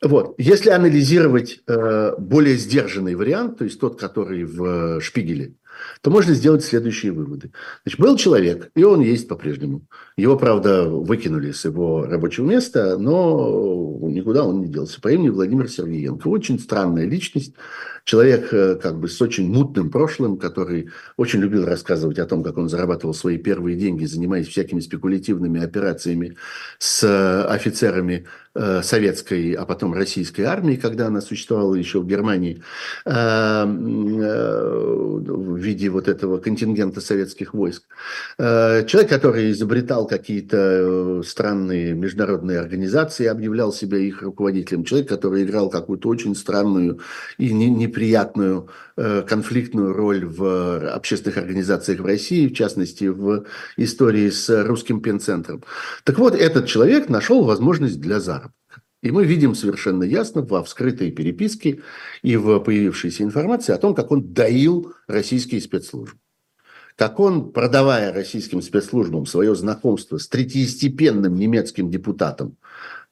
Вот. 0.00 0.34
Если 0.38 0.70
анализировать 0.70 1.60
э, 1.66 2.12
более 2.16 2.56
сдержанный 2.56 3.16
вариант, 3.16 3.58
то 3.58 3.64
есть 3.64 3.78
тот, 3.78 4.00
который 4.00 4.44
в 4.44 5.02
Шпигеле, 5.02 5.56
то 6.00 6.10
можно 6.10 6.32
сделать 6.32 6.64
следующие 6.64 7.12
выводы. 7.12 7.50
Значит, 7.84 8.00
был 8.00 8.16
человек, 8.16 8.70
и 8.74 8.82
он 8.82 9.00
есть 9.00 9.28
по-прежнему. 9.28 9.82
Его, 10.18 10.38
правда, 10.38 10.88
выкинули 10.88 11.52
с 11.52 11.66
его 11.66 12.06
рабочего 12.06 12.46
места, 12.46 12.96
но 12.96 13.98
никуда 14.00 14.44
он 14.44 14.62
не 14.62 14.68
делся. 14.68 14.98
По 14.98 15.08
имени 15.08 15.28
Владимир 15.28 15.68
Сергеенко. 15.68 16.28
Очень 16.28 16.58
странная 16.58 17.04
личность. 17.04 17.52
Человек 18.04 18.48
э, 18.50 18.76
как 18.76 18.98
бы 18.98 19.08
с 19.08 19.20
очень 19.20 19.46
мутным 19.46 19.90
прошлым, 19.90 20.38
который 20.38 20.88
очень 21.18 21.40
любил 21.40 21.66
рассказывать 21.66 22.18
о 22.18 22.24
том, 22.24 22.42
как 22.42 22.56
он 22.56 22.70
зарабатывал 22.70 23.12
свои 23.12 23.36
первые 23.36 23.76
деньги, 23.76 24.06
занимаясь 24.06 24.48
всякими 24.48 24.80
спекулятивными 24.80 25.62
операциями 25.62 26.36
с 26.78 27.44
офицерами 27.44 28.26
Э, 28.58 28.82
советской, 28.82 29.52
а 29.52 29.66
потом 29.66 29.92
российской 29.92 30.42
армии, 30.42 30.76
когда 30.76 31.08
она 31.08 31.20
существовала 31.20 31.74
еще 31.74 32.00
в 32.00 32.06
Германии, 32.06 32.62
э, 33.04 33.10
э, 33.10 33.64
в 35.26 35.56
виде 35.58 35.90
вот 35.90 36.08
этого 36.08 36.38
контингента 36.38 37.02
советских 37.02 37.52
войск. 37.52 37.82
Человек, 38.38 39.10
который 39.10 39.50
изобретал 39.50 40.05
какие-то 40.06 41.22
странные 41.24 41.94
международные 41.94 42.58
организации, 42.58 43.26
объявлял 43.26 43.72
себя 43.72 43.98
их 43.98 44.22
руководителем. 44.22 44.84
Человек, 44.84 45.08
который 45.08 45.44
играл 45.44 45.70
какую-то 45.70 46.08
очень 46.08 46.34
странную 46.34 47.00
и 47.38 47.52
неприятную 47.52 48.68
конфликтную 48.96 49.92
роль 49.92 50.24
в 50.24 50.90
общественных 50.90 51.36
организациях 51.38 52.00
в 52.00 52.06
России, 52.06 52.48
в 52.48 52.54
частности, 52.54 53.04
в 53.04 53.44
истории 53.76 54.30
с 54.30 54.64
русским 54.64 55.00
пенцентром. 55.00 55.62
Так 56.04 56.18
вот, 56.18 56.34
этот 56.34 56.66
человек 56.66 57.08
нашел 57.08 57.44
возможность 57.44 58.00
для 58.00 58.20
заработка. 58.20 58.54
И 59.02 59.10
мы 59.10 59.24
видим 59.24 59.54
совершенно 59.54 60.02
ясно 60.02 60.42
во 60.42 60.64
вскрытой 60.64 61.12
переписке 61.12 61.80
и 62.22 62.36
в 62.36 62.58
появившейся 62.60 63.22
информации 63.22 63.72
о 63.72 63.78
том, 63.78 63.94
как 63.94 64.10
он 64.10 64.32
доил 64.32 64.94
российские 65.06 65.60
спецслужбы. 65.60 66.18
Как 66.96 67.20
он, 67.20 67.52
продавая 67.52 68.10
российским 68.10 68.62
спецслужбам 68.62 69.26
свое 69.26 69.54
знакомство 69.54 70.16
с 70.16 70.28
третьестепенным 70.28 71.34
немецким 71.34 71.90
депутатом 71.90 72.56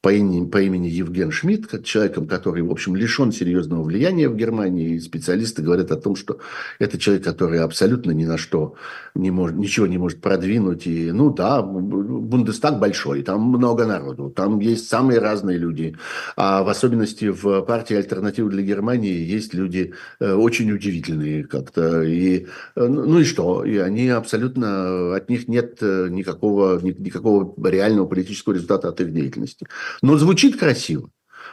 по 0.05 0.13
имени, 0.13 0.47
по 0.47 0.61
имени 0.61 0.87
Евген 0.87 1.31
Шмидт, 1.31 1.83
человеком, 1.83 2.27
который, 2.27 2.63
в 2.63 2.71
общем, 2.71 2.95
лишен 2.95 3.33
серьезного 3.33 3.83
влияния 3.83 4.29
в 4.29 4.37
Германии. 4.37 4.97
И 4.97 5.01
специалисты 5.01 5.63
говорят 5.63 5.91
о 5.93 5.97
том, 5.97 6.15
что 6.15 6.41
это 6.79 6.99
человек, 6.99 7.25
который 7.25 7.61
абсолютно 7.61 8.11
ни 8.11 8.27
на 8.27 8.37
что 8.37 8.75
не 9.15 9.31
может, 9.31 9.57
ничего 9.57 9.87
не 9.87 9.97
может 9.97 10.21
продвинуть. 10.21 10.87
И, 10.87 11.11
ну 11.11 11.33
да, 11.33 11.63
Бундестаг 11.63 12.79
большой, 12.79 13.23
там 13.23 13.45
много 13.45 13.87
народу, 13.87 14.29
там 14.29 14.59
есть 14.59 14.91
самые 14.91 15.21
разные 15.21 15.57
люди. 15.57 15.97
А 16.37 16.65
в 16.65 16.69
особенности 16.69 17.31
в 17.31 17.63
партии 17.63 17.97
«Альтернатива 17.97 18.51
для 18.51 18.63
Германии» 18.63 19.25
есть 19.25 19.55
люди 19.55 19.95
э, 20.21 20.35
очень 20.35 20.71
удивительные 20.71 21.45
как-то. 21.45 22.03
И, 22.03 22.47
э, 22.77 22.87
ну 22.87 23.21
и 23.21 23.25
что? 23.25 23.65
И 23.65 23.79
они 23.79 24.11
абсолютно, 24.11 25.17
от 25.17 25.31
них 25.31 25.49
нет 25.49 25.79
э, 25.81 26.09
никакого, 26.11 26.79
никакого 26.83 27.55
реального 27.67 28.07
политического 28.07 28.53
результата 28.53 28.89
от 28.91 29.01
их 29.01 29.11
деятельности 29.11 29.67
но 30.03 30.16
звучит 30.16 30.59
красиво. 30.59 31.11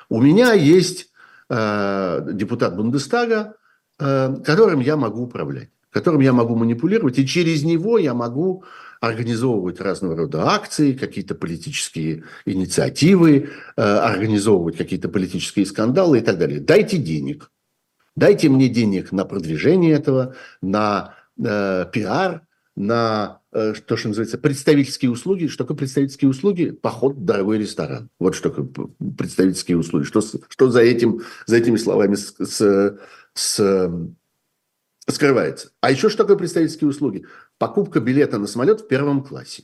У 0.09 0.21
меня 0.21 0.53
есть 0.53 1.09
э, 1.49 2.27
депутат 2.33 2.75
Бундестага, 2.75 3.55
э, 3.99 4.35
которым 4.43 4.79
я 4.79 4.97
могу 4.97 5.23
управлять, 5.23 5.69
которым 5.89 6.21
я 6.21 6.33
могу 6.33 6.55
манипулировать, 6.55 7.19
и 7.19 7.27
через 7.27 7.63
него 7.63 7.97
я 7.97 8.13
могу 8.13 8.63
организовывать 9.01 9.81
разного 9.81 10.15
рода 10.15 10.47
акции, 10.47 10.93
какие-то 10.93 11.33
политические 11.33 12.23
инициативы, 12.45 13.49
э, 13.75 13.81
организовывать 13.81 14.77
какие-то 14.77 15.09
политические 15.09 15.65
скандалы 15.65 16.19
и 16.19 16.21
так 16.21 16.37
далее. 16.37 16.59
Дайте 16.59 16.97
денег. 16.97 17.51
Дайте 18.15 18.49
мне 18.49 18.69
денег 18.69 19.11
на 19.11 19.25
продвижение 19.25 19.93
этого, 19.93 20.35
на 20.61 21.15
э, 21.43 21.85
пиар, 21.91 22.41
на 22.75 23.40
то, 23.51 23.97
что 23.97 24.07
называется, 24.07 24.37
представительские 24.37 25.11
услуги. 25.11 25.47
Что 25.47 25.63
такое 25.65 25.77
представительские 25.77 26.29
услуги? 26.29 26.71
Поход 26.71 27.15
в 27.15 27.25
дорогой 27.25 27.57
ресторан. 27.57 28.09
Вот 28.17 28.35
что 28.35 28.49
такое 28.49 28.69
представительские 29.17 29.77
услуги. 29.77 30.05
Что, 30.05 30.21
что 30.21 30.69
за, 30.69 30.81
этим, 30.81 31.21
за 31.45 31.57
этими 31.57 31.75
словами 31.75 32.15
с, 32.15 32.33
с, 32.39 32.97
с, 33.33 33.91
скрывается? 35.07 35.71
А 35.81 35.91
еще 35.91 36.09
что 36.09 36.19
такое 36.19 36.37
представительские 36.37 36.89
услуги? 36.89 37.25
Покупка 37.57 37.99
билета 37.99 38.37
на 38.37 38.47
самолет 38.47 38.81
в 38.81 38.87
первом 38.87 39.23
классе. 39.23 39.63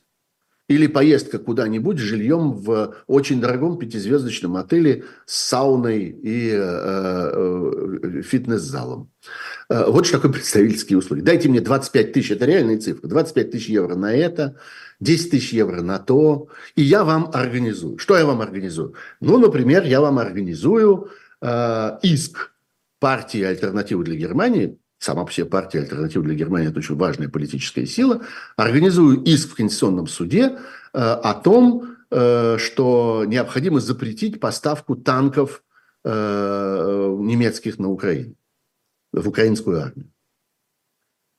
Или 0.68 0.88
поездка 0.88 1.39
куда-нибудь 1.39 1.97
с 1.97 2.01
жильем 2.01 2.51
в 2.51 2.95
очень 3.07 3.39
дорогом 3.39 3.78
пятизвездочном 3.78 4.57
отеле 4.57 5.05
с 5.26 5.36
сауной 5.47 6.09
и 6.09 6.51
э, 6.51 6.59
э, 6.59 8.22
фитнес-залом. 8.22 9.09
Э, 9.70 9.86
вот 9.88 10.05
что 10.05 10.18
такое 10.18 10.34
представительские 10.34 10.97
услуги. 10.97 11.22
Дайте 11.22 11.47
мне 11.47 11.61
25 11.61 12.11
тысяч, 12.11 12.32
это 12.32 12.45
реальная 12.45 12.80
цифра, 12.80 13.07
25 13.07 13.51
тысяч 13.51 13.70
евро 13.70 13.95
на 13.95 14.13
это, 14.13 14.57
10 14.99 15.32
тысяч 15.32 15.53
евро 15.53 15.82
на 15.82 15.99
то, 15.99 16.49
и 16.76 16.82
я 16.82 17.05
вам 17.05 17.30
организую. 17.34 17.97
Что 17.97 18.18
я 18.18 18.26
вам 18.26 18.41
организую? 18.41 18.93
Ну, 19.22 19.38
например, 19.38 19.86
я 19.86 20.01
вам 20.01 20.20
организую 20.20 21.11
э, 21.41 21.97
иск 22.01 22.51
партии 22.99 23.41
«Альтернатива 23.41 24.03
для 24.03 24.15
Германии», 24.15 24.78
сама 25.00 25.26
по 25.26 25.32
себе 25.32 25.45
партия 25.45 25.80
«Альтернатива 25.80 26.24
для 26.24 26.36
Германии»– 26.36 26.70
это 26.70 26.80
очень 26.80 26.95
важная 26.95 27.30
политическая 27.30 27.86
сила, 27.86 28.24
организую 28.56 29.22
иск 29.24 29.52
в 29.52 29.56
Конституционном 29.56 30.08
суде 30.08 30.58
э, 30.93 31.00
о 31.00 31.34
том, 31.34 31.98
э, 32.10 32.58
что 32.58 33.24
необходимо 33.26 33.80
запретить 33.80 34.39
поставку 34.39 34.95
танков 34.95 35.64
э, 36.04 37.16
немецких 37.20 37.78
на 37.80 37.89
Украину, 37.89 38.36
в 39.14 39.28
украинскую 39.28 39.82
армию. 39.82 40.12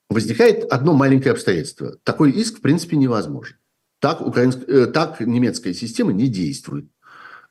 Возникает 0.09 0.63
одно 0.71 0.93
маленькое 0.93 1.33
обстоятельство. 1.33 1.97
Такой 2.03 2.31
иск, 2.31 2.57
в 2.57 2.61
принципе, 2.61 2.97
невозможен. 2.97 3.57
Так, 3.99 4.21
украинск... 4.21 4.59
так 4.91 5.19
немецкая 5.19 5.73
система 5.73 6.13
не 6.13 6.27
действует. 6.27 6.89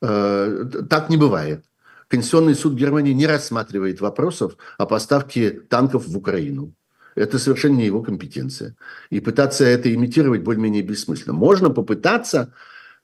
Так 0.00 1.08
не 1.08 1.16
бывает. 1.16 1.67
Конституционный 2.08 2.54
суд 2.54 2.74
Германии 2.74 3.12
не 3.12 3.26
рассматривает 3.26 4.00
вопросов 4.00 4.56
о 4.78 4.86
поставке 4.86 5.50
танков 5.50 6.06
в 6.06 6.16
Украину. 6.16 6.74
Это 7.14 7.38
совершенно 7.38 7.76
не 7.76 7.86
его 7.86 8.02
компетенция. 8.02 8.76
И 9.10 9.20
пытаться 9.20 9.64
это 9.64 9.92
имитировать 9.92 10.42
более-менее 10.42 10.82
бессмысленно. 10.82 11.34
Можно 11.34 11.68
попытаться 11.68 12.54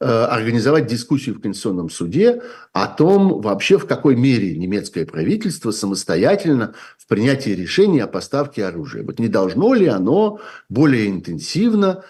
э, 0.01 0.07
организовать 0.07 0.87
дискуссию 0.87 1.35
в 1.35 1.41
Конституционном 1.41 1.91
суде 1.91 2.41
о 2.73 2.87
том, 2.87 3.43
вообще 3.43 3.77
в 3.77 3.87
какой 3.87 4.17
мере 4.17 4.57
немецкое 4.57 5.05
правительство 5.05 5.71
самостоятельно 5.73 6.75
в 6.97 7.07
принятии 7.07 7.51
решения 7.51 8.05
о 8.05 8.09
поставке 8.09 8.65
оружия. 8.65 9.03
Вот 9.03 9.19
не 9.19 9.29
должно 9.29 9.75
ли 9.75 9.87
оно 9.87 10.41
более 10.69 11.11
интенсивно 11.11 12.05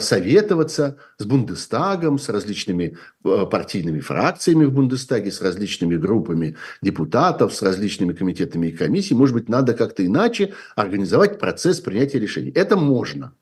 советоваться 0.00 0.96
с 1.18 1.24
Бундестагом, 1.24 2.18
с 2.18 2.28
различными 2.28 2.96
э, 3.24 3.46
партийными 3.46 4.00
фракциями 4.00 4.64
в 4.64 4.72
Бундестаге, 4.72 5.30
с 5.30 5.40
различными 5.40 5.96
группами 5.96 6.56
депутатов, 6.82 7.54
с 7.54 7.62
различными 7.62 8.12
комитетами 8.12 8.68
и 8.68 8.72
комиссиями. 8.72 9.20
Может 9.20 9.34
быть, 9.34 9.48
надо 9.48 9.74
как-то 9.74 10.04
иначе 10.04 10.52
организовать 10.74 11.38
процесс 11.38 11.80
принятия 11.80 12.18
решений. 12.18 12.50
Это 12.54 12.76
можно. 12.76 13.34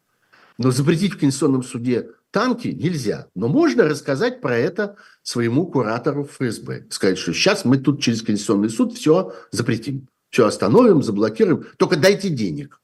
Но 0.59 0.71
запретить 0.71 1.15
в 1.15 1.19
Конституционном 1.19 1.63
суде 1.63 2.11
танки 2.31 2.69
нельзя. 2.69 3.29
Но 3.35 3.49
можно 3.49 3.85
рассказать 3.85 4.43
про 4.43 4.59
это 4.59 4.97
своему 5.23 5.67
куратору 5.67 6.25
ФСБ. 6.25 6.87
Сказать, 6.91 7.17
что 7.17 7.33
сейчас 7.33 7.65
мы 7.65 7.79
тут 7.79 8.03
через 8.03 8.21
Конституционный 8.21 8.69
суд 8.69 8.93
все 8.93 9.33
запретим. 9.53 10.09
Все 10.29 10.47
остановим, 10.47 11.03
заблокируем. 11.03 11.65
Только 11.79 11.97
дайте 11.97 12.29
денег. 12.29 12.79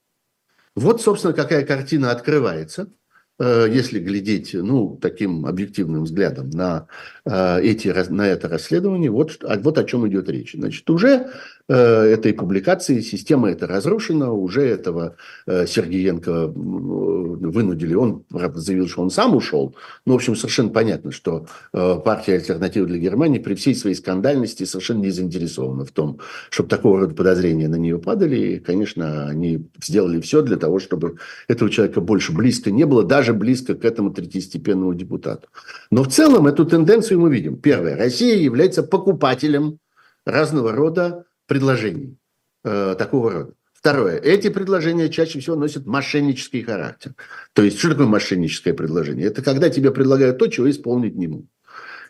Вот, 0.75 1.03
собственно, 1.03 1.35
какая 1.35 1.67
картина 1.67 2.13
открывается– 2.13 2.89
Э, 3.02 3.02
если 3.41 3.99
глядеть 3.99 4.55
ну, 4.55 4.99
таким 5.01 5.47
объективным 5.47 6.05
взглядом 6.05 6.51
на, 6.51 6.87
э, 7.25 7.61
эти, 7.63 7.89
на 8.11 8.27
это 8.27 8.49
расследование, 8.49 9.11
вот, 9.11 9.43
вот 9.43 9.79
о 9.79 9.85
чем 9.85 10.07
идет 10.09 10.29
речь. 10.29 10.53
Значит, 10.53 10.89
уже 10.91 11.09
э, 11.11 11.29
этой 11.69 12.33
публикации 12.35 13.01
система 13.01 13.51
эта 13.51 13.67
разрушена, 13.67 14.33
уже 14.33 14.63
этого 14.63 15.17
Сергеенко 15.47 16.49
вынудили, 16.49 17.95
он 17.95 18.25
правда, 18.29 18.61
заявил, 18.61 18.89
что 18.89 19.03
он 19.03 19.11
сам 19.11 19.37
ушел, 19.37 19.75
но, 20.07 20.13
в 20.13 20.17
общем, 20.17 20.37
совершенно 20.37 20.71
понятно, 20.71 21.13
что 21.13 21.47
партия 21.73 22.35
«Альтернатива 22.35 22.87
для 22.87 22.99
Германии» 22.99 23.39
при 23.39 23.55
всей 23.55 23.75
своей 23.75 23.97
скандальности 23.97 24.65
совершенно 24.65 25.01
не 25.03 25.11
заинтересована 25.11 25.85
в 25.85 25.91
том, 25.93 26.19
чтобы 26.51 26.69
такого 26.69 27.01
рода 27.01 27.15
подозрения 27.15 27.69
на 27.69 27.77
нее 27.77 27.99
падали, 27.99 28.37
и, 28.37 28.59
конечно, 28.59 29.27
они 29.29 29.69
сделали 29.83 30.21
все 30.21 30.43
для 30.43 30.57
того, 30.57 30.79
чтобы 30.79 31.17
этого 31.49 31.71
человека 31.71 32.01
больше 32.01 32.33
близко 32.33 32.71
не 32.71 32.85
было, 32.85 33.03
даже 33.03 33.33
близко 33.33 33.75
к 33.75 33.85
этому 33.85 34.11
третьестепенному 34.13 34.95
депутату. 34.95 35.49
Но 35.91 36.03
в 36.03 36.09
целом 36.09 36.47
эту 36.47 36.65
тенденцию 36.65 37.21
мы 37.21 37.31
видим. 37.31 37.57
Первое. 37.57 37.97
Россия 37.97 38.37
является 38.37 38.83
покупателем 38.83 39.79
разного 40.25 40.73
рода 40.73 41.25
предложений 41.53 42.17
э, 42.65 42.95
такого 42.99 43.31
рода. 43.31 43.53
Второе. 43.75 44.17
Эти 44.17 44.49
предложения 44.49 45.11
чаще 45.11 45.39
всего 45.39 45.55
носят 45.55 45.85
мошеннический 45.85 46.63
характер. 46.63 47.15
То 47.53 47.63
есть, 47.63 47.79
что 47.79 47.91
такое 47.91 48.07
мошенническое 48.07 48.73
предложение? 48.73 49.27
Это 49.27 49.43
когда 49.43 49.69
тебе 49.69 49.91
предлагают 49.91 50.39
то, 50.39 50.47
чего 50.47 50.71
исполнить 50.71 51.15
не 51.15 51.27
могут. 51.27 51.51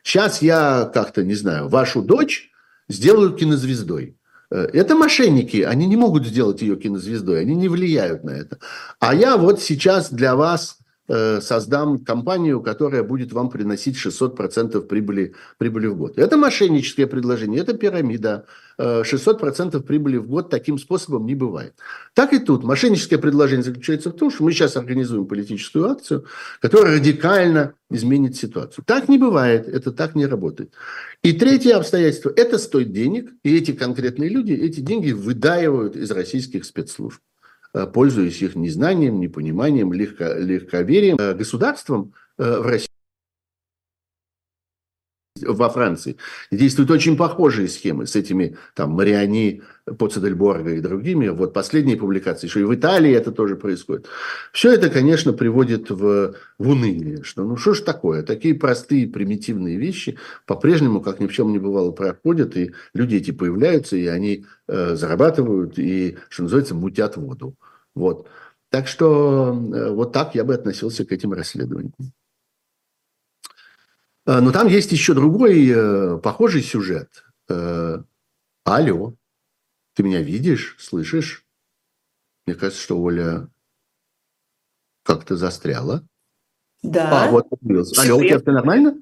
Сейчас 0.05 0.43
я 0.43 0.89
как-то, 0.95 1.25
не 1.25 1.35
знаю, 1.35 1.69
вашу 1.69 2.03
дочь 2.03 2.51
сделаю 2.89 3.33
кинозвездой. 3.33 4.17
Э, 4.53 4.69
это 4.73 4.95
мошенники, 4.95 5.63
они 5.63 5.87
не 5.87 5.97
могут 5.97 6.25
сделать 6.25 6.63
ее 6.63 6.77
кинозвездой, 6.77 7.41
они 7.41 7.57
не 7.57 7.69
влияют 7.69 8.23
на 8.23 8.31
это. 8.31 8.59
А 9.01 9.13
я 9.13 9.37
вот 9.37 9.61
сейчас 9.61 10.13
для 10.13 10.37
вас 10.37 10.79
создам 11.09 11.99
компанию, 11.99 12.61
которая 12.61 13.03
будет 13.03 13.33
вам 13.33 13.51
приносить 13.51 13.97
600% 13.97 14.81
прибыли, 14.83 15.35
прибыли 15.59 15.89
в 15.89 15.97
год. 15.97 16.19
Это 16.19 16.37
мошенническое 16.37 17.07
предложение, 17.07 17.61
это 17.61 17.75
пирамида. 17.75 18.47
600% 18.79 19.77
э, 19.77 19.81
прибыли 19.81 20.17
в 20.17 20.27
год 20.29 20.51
таким 20.51 20.79
способом 20.79 21.27
не 21.27 21.35
бывает. 21.35 21.75
Так 22.15 22.33
и 22.33 22.39
тут. 22.39 22.65
Мошенническое 22.65 23.19
предложение 23.19 23.65
заключается 23.65 24.11
в 24.11 24.15
том, 24.15 24.31
что 24.31 24.45
мы 24.45 24.53
сейчас 24.53 24.77
организуем 24.77 25.27
политическую 25.27 25.91
акцию, 25.91 26.25
которая 26.61 26.97
радикально 26.97 27.75
изменит 27.91 28.37
ситуацию. 28.37 28.85
Так 28.87 29.09
не 29.09 29.19
бывает, 29.19 29.69
это 29.69 29.93
так 29.93 30.15
не 30.15 30.27
работает. 30.27 30.73
И 31.23 31.33
третье 31.33 31.77
обстоятельство– 31.77 32.33
это 32.37 32.59
стоит 32.59 32.93
денег, 32.93 33.31
и 33.43 33.57
эти 33.57 33.73
конкретные 33.73 34.31
люди 34.31 34.53
эти 34.53 34.81
деньги 34.81 35.13
выдаивают 35.13 35.97
из 35.97 36.11
российских 36.11 36.65
спецслужб. 36.65 37.21
Э, 37.75 37.87
пользуясь 37.87 38.43
их 38.43 38.55
незнанием, 38.55 39.19
непониманием, 39.19 39.93
легко, 39.95 40.25
легковерием. 40.35 41.17
Э, 41.19 41.33
государством 41.33 42.13
э, 42.37 42.59
в 42.59 42.67
России 42.67 42.92
во 45.47 45.69
Франции, 45.69 46.17
действуют 46.51 46.91
очень 46.91 47.17
похожие 47.17 47.69
схемы 47.69 48.07
с 48.07 48.17
этими 48.17 48.57
там 48.75 48.91
Мариани, 48.91 49.63
Поцедельборга 49.85 50.75
и 50.75 50.81
другими. 50.81 51.29
Вот 51.29 51.53
последние 51.53 51.97
публикации, 51.97 52.47
что 52.47 52.61
и 52.61 52.65
в 52.65 52.75
Италии 52.75 53.13
это 53.13 53.33
тоже 53.33 53.57
происходит. 53.57 54.07
Все 54.53 54.73
это, 54.73 54.91
конечно, 54.91 55.33
приводит 55.33 55.91
в, 55.91 56.35
в 56.59 56.69
уныние, 56.69 57.25
что 57.25 57.45
ну 57.45 57.57
что 57.57 57.75
ж 57.75 57.81
такое, 57.81 58.23
такие 58.23 58.55
простые 58.55 59.09
примитивные 59.09 59.77
вещи 59.77 60.19
по-прежнему, 60.47 61.01
как 61.01 61.19
ни 61.19 61.27
в 61.27 61.33
чем 61.33 61.51
не 61.51 61.59
бывало, 61.59 61.91
проходят, 61.91 62.57
и 62.57 62.73
люди 62.95 63.17
эти 63.17 63.33
появляются, 63.33 63.97
и 63.97 64.07
они 64.07 64.47
э, 64.69 64.95
зарабатывают, 64.95 65.79
и, 65.79 66.17
что 66.29 66.45
называется, 66.45 66.75
мутят 66.75 67.17
воду. 67.17 67.57
Вот. 67.95 68.29
Так 68.71 68.87
что 68.87 69.53
э, 69.75 69.91
вот 69.91 70.13
так 70.13 70.35
я 70.35 70.45
бы 70.45 70.55
относился 70.55 71.05
к 71.05 71.13
этим 71.13 71.33
расследованиям. 71.33 71.93
Э, 74.27 74.41
но 74.41 74.53
там 74.53 74.69
есть 74.69 74.93
еще 74.93 75.15
другой 75.15 75.69
э, 75.69 76.19
похожий 76.19 76.63
сюжет. 76.63 77.25
Э, 77.49 78.03
алло, 78.65 79.15
ты 79.95 80.03
меня 80.03 80.23
видишь, 80.23 80.77
слышишь? 80.79 81.45
Мне 82.47 82.57
кажется, 82.57 82.83
что 82.83 83.01
Оля 83.01 83.49
как-то 85.05 85.37
застряла. 85.37 86.07
Да. 86.83 87.27
А, 87.27 87.31
вот, 87.31 87.47
Алло, 87.99 88.17
у 88.19 88.23
тебя 88.23 88.41
все 88.41 88.51
нормально? 88.51 88.97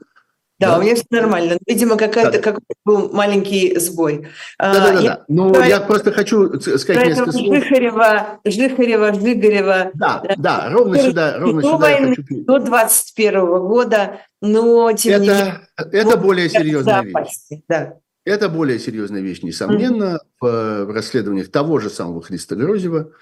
Да, 0.60 0.72
да, 0.72 0.78
у 0.78 0.82
меня 0.82 0.94
все 0.94 1.06
нормально. 1.10 1.56
Видимо, 1.66 1.96
какая-то, 1.96 2.32
да. 2.32 2.38
какой 2.38 2.60
был 2.84 3.10
маленький 3.14 3.78
сбой. 3.78 4.28
Да-да-да. 4.58 5.00
Я, 5.00 5.24
ну, 5.26 5.50
про... 5.54 5.66
я 5.66 5.80
просто 5.80 6.12
хочу 6.12 6.60
сказать 6.60 7.06
несколько 7.06 7.32
слов. 7.32 7.56
Жихарева, 7.56 8.40
Жихарева, 8.44 9.14
Жигарева. 9.14 9.90
Да, 9.94 10.22
да, 10.22 10.34
да 10.36 10.70
ровно 10.70 10.98
сюда, 10.98 11.38
ровно 11.38 11.62
сюда 11.62 11.76
войны, 11.78 12.16
хочу... 12.16 12.44
До 12.44 12.58
21 12.58 13.40
года, 13.40 14.20
но 14.42 14.92
тем 14.92 15.14
это, 15.14 15.22
не 15.22 15.28
менее... 15.28 15.60
Это 15.76 16.16
более 16.18 16.50
серьезная 16.50 17.02
вещь. 17.04 17.62
Да. 17.66 17.94
Это 18.26 18.50
более 18.50 18.78
серьезная 18.78 19.22
вещь, 19.22 19.42
несомненно. 19.42 20.20
Mm-hmm. 20.42 20.84
В 20.84 20.90
расследованиях 20.92 21.50
того 21.50 21.80
же 21.80 21.88
самого 21.88 22.20
Христа 22.20 22.54
Грозева 22.54 23.12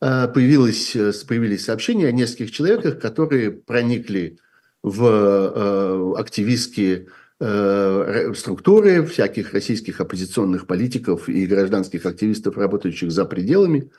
э, 0.00 0.28
появилось, 0.28 0.94
э, 0.94 1.12
появились 1.26 1.64
сообщения 1.64 2.06
о 2.06 2.12
нескольких 2.12 2.52
человеках, 2.52 3.00
которые 3.00 3.50
проникли 3.50 4.38
в 4.82 5.04
э, 5.04 6.20
активистские 6.20 7.08
э, 7.40 8.32
структуры 8.34 9.04
всяких 9.06 9.52
российских 9.52 10.00
оппозиционных 10.00 10.66
политиков 10.66 11.28
и 11.28 11.46
гражданских 11.46 12.06
активистов, 12.06 12.56
работающих 12.56 13.10
за 13.10 13.24
пределами. 13.24 13.90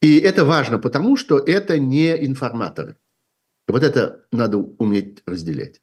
И 0.00 0.18
это 0.18 0.44
важно, 0.44 0.78
потому 0.78 1.16
что 1.16 1.38
это 1.38 1.78
не 1.78 2.24
информаторы. 2.24 2.96
Вот 3.66 3.82
это 3.82 4.24
надо 4.32 4.58
уметь 4.58 5.22
разделять. 5.26 5.80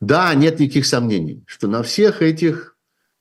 Да, 0.00 0.34
нет 0.34 0.60
никаких 0.60 0.86
сомнений, 0.86 1.44
что 1.46 1.68
на 1.68 1.82
всех 1.82 2.22
этих 2.22 2.76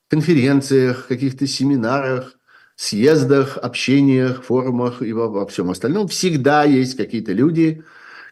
конференциях, 0.10 1.08
каких-то 1.08 1.48
семинарах, 1.48 2.38
съездах, 2.76 3.58
общениях, 3.58 4.44
форумах 4.44 5.02
и 5.02 5.14
во, 5.14 5.30
во 5.30 5.46
всем 5.46 5.70
остальном 5.70 6.08
всегда 6.08 6.64
есть 6.64 6.98
какие-то 6.98 7.32
люди, 7.32 7.84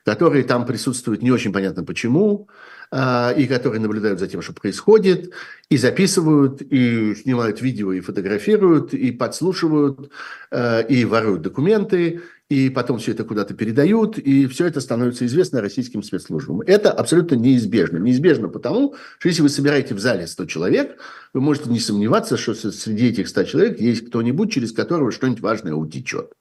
которые 0.06 0.44
там 0.44 0.66
присутствуют 0.66 1.22
не 1.22 1.32
очень 1.32 1.54
понятно 1.54 1.84
почему, 1.84 2.48
а, 2.92 3.32
и 3.38 3.46
которые 3.46 3.80
наблюдают 3.82 4.20
за 4.20 4.28
тем, 4.28 4.42
что 4.42 4.54
происходит, 4.54 5.32
и 5.70 5.78
записывают, 5.78 6.62
и 6.62 7.14
снимают 7.16 7.62
видео, 7.62 7.94
и 7.94 8.00
фотографируют, 8.00 8.94
и 8.94 9.12
подслушивают, 9.12 10.12
а, 10.52 10.82
и 10.82 11.06
воруют 11.06 11.44
документы, 11.44 12.22
и 12.50 12.72
потом 12.72 12.98
все 12.98 13.12
это 13.12 13.24
куда-то 13.24 13.54
передают, 13.54 14.18
и 14.18 14.48
все 14.48 14.66
это 14.66 14.82
становится 14.82 15.24
известно 15.28 15.62
российским 15.62 16.02
спецслужбам. 16.02 16.62
Это 16.62 16.92
абсолютно 16.92 17.36
неизбежно. 17.36 17.98
Неизбежно 17.98 18.50
потому, 18.50 18.96
что 19.20 19.30
если 19.30 19.44
вы 19.44 19.50
собираете 19.50 19.94
в 19.94 20.00
зале 20.00 20.26
100 20.26 20.46
человек, 20.46 20.98
вы 21.34 21.42
можете 21.42 21.70
не 21.70 21.80
сомневаться, 21.80 22.38
что 22.38 22.56
среди 22.56 23.10
этих 23.10 23.28
100 23.28 23.44
человек 23.44 23.80
есть 23.80 24.08
кто-нибудь, 24.08 24.52
через 24.52 24.72
которого 24.72 25.12
что-нибудь 25.12 25.42
важное 25.42 25.76
утечет. 25.76 26.34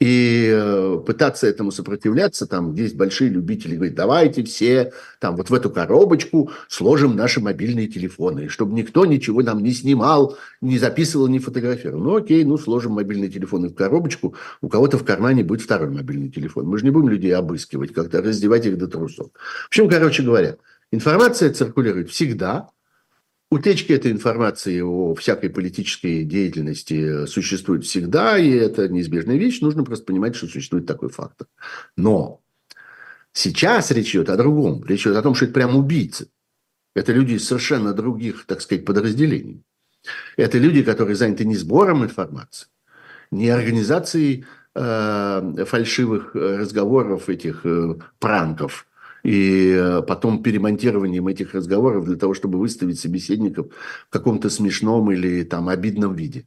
И 0.00 0.48
э, 0.52 1.00
пытаться 1.04 1.48
этому 1.48 1.72
сопротивляться, 1.72 2.46
там 2.46 2.72
есть 2.74 2.94
большие 2.94 3.30
любители, 3.30 3.74
говорят, 3.74 3.96
давайте 3.96 4.44
все 4.44 4.92
там 5.18 5.34
вот 5.34 5.50
в 5.50 5.54
эту 5.54 5.70
коробочку 5.70 6.52
сложим 6.68 7.16
наши 7.16 7.40
мобильные 7.40 7.88
телефоны, 7.88 8.48
чтобы 8.48 8.74
никто 8.74 9.06
ничего 9.06 9.42
нам 9.42 9.60
не 9.60 9.72
снимал, 9.72 10.36
не 10.60 10.78
записывал, 10.78 11.26
не 11.26 11.40
фотографировал. 11.40 12.00
Ну 12.00 12.16
окей, 12.16 12.44
ну 12.44 12.58
сложим 12.58 12.92
мобильные 12.92 13.28
телефоны 13.28 13.70
в 13.70 13.74
коробочку, 13.74 14.36
у 14.60 14.68
кого-то 14.68 14.98
в 14.98 15.04
кармане 15.04 15.42
будет 15.42 15.62
второй 15.62 15.90
мобильный 15.90 16.30
телефон. 16.30 16.66
Мы 16.66 16.78
же 16.78 16.84
не 16.84 16.92
будем 16.92 17.08
людей 17.08 17.34
обыскивать, 17.34 17.92
как-то 17.92 18.22
раздевать 18.22 18.66
их 18.66 18.78
до 18.78 18.86
трусов. 18.86 19.30
В 19.64 19.66
общем, 19.66 19.88
короче 19.88 20.22
говоря, 20.22 20.58
информация 20.92 21.52
циркулирует 21.52 22.08
всегда, 22.10 22.68
Утечки 23.50 23.92
этой 23.92 24.12
информации 24.12 24.80
о 24.80 25.14
всякой 25.14 25.48
политической 25.48 26.22
деятельности 26.22 27.24
существуют 27.24 27.86
всегда, 27.86 28.36
и 28.36 28.50
это 28.50 28.88
неизбежная 28.88 29.36
вещь. 29.36 29.62
Нужно 29.62 29.84
просто 29.84 30.04
понимать, 30.04 30.36
что 30.36 30.46
существует 30.46 30.84
такой 30.84 31.08
фактор. 31.08 31.46
Но 31.96 32.42
сейчас 33.32 33.90
речь 33.90 34.10
идет 34.10 34.28
о 34.28 34.36
другом. 34.36 34.84
Речь 34.84 35.06
идет 35.06 35.16
о 35.16 35.22
том, 35.22 35.34
что 35.34 35.46
это 35.46 35.54
прям 35.54 35.76
убийцы. 35.76 36.28
Это 36.94 37.12
люди 37.12 37.34
из 37.34 37.46
совершенно 37.46 37.94
других, 37.94 38.44
так 38.44 38.60
сказать, 38.60 38.84
подразделений. 38.84 39.62
Это 40.36 40.58
люди, 40.58 40.82
которые 40.82 41.16
заняты 41.16 41.46
не 41.46 41.56
сбором 41.56 42.04
информации, 42.04 42.68
не 43.30 43.48
организацией 43.48 44.44
э, 44.74 45.64
фальшивых 45.66 46.34
разговоров, 46.34 47.30
этих 47.30 47.64
э, 47.64 47.94
пранков, 48.18 48.86
и 49.28 49.74
э, 49.74 50.02
потом 50.08 50.42
перемонтированием 50.42 51.28
этих 51.28 51.52
разговоров 51.52 52.06
для 52.06 52.16
того, 52.16 52.32
чтобы 52.32 52.58
выставить 52.58 52.98
собеседников 52.98 53.66
в 54.08 54.10
каком-то 54.10 54.48
смешном 54.48 55.12
или 55.12 55.44
там 55.44 55.68
обидном 55.68 56.14
виде. 56.14 56.46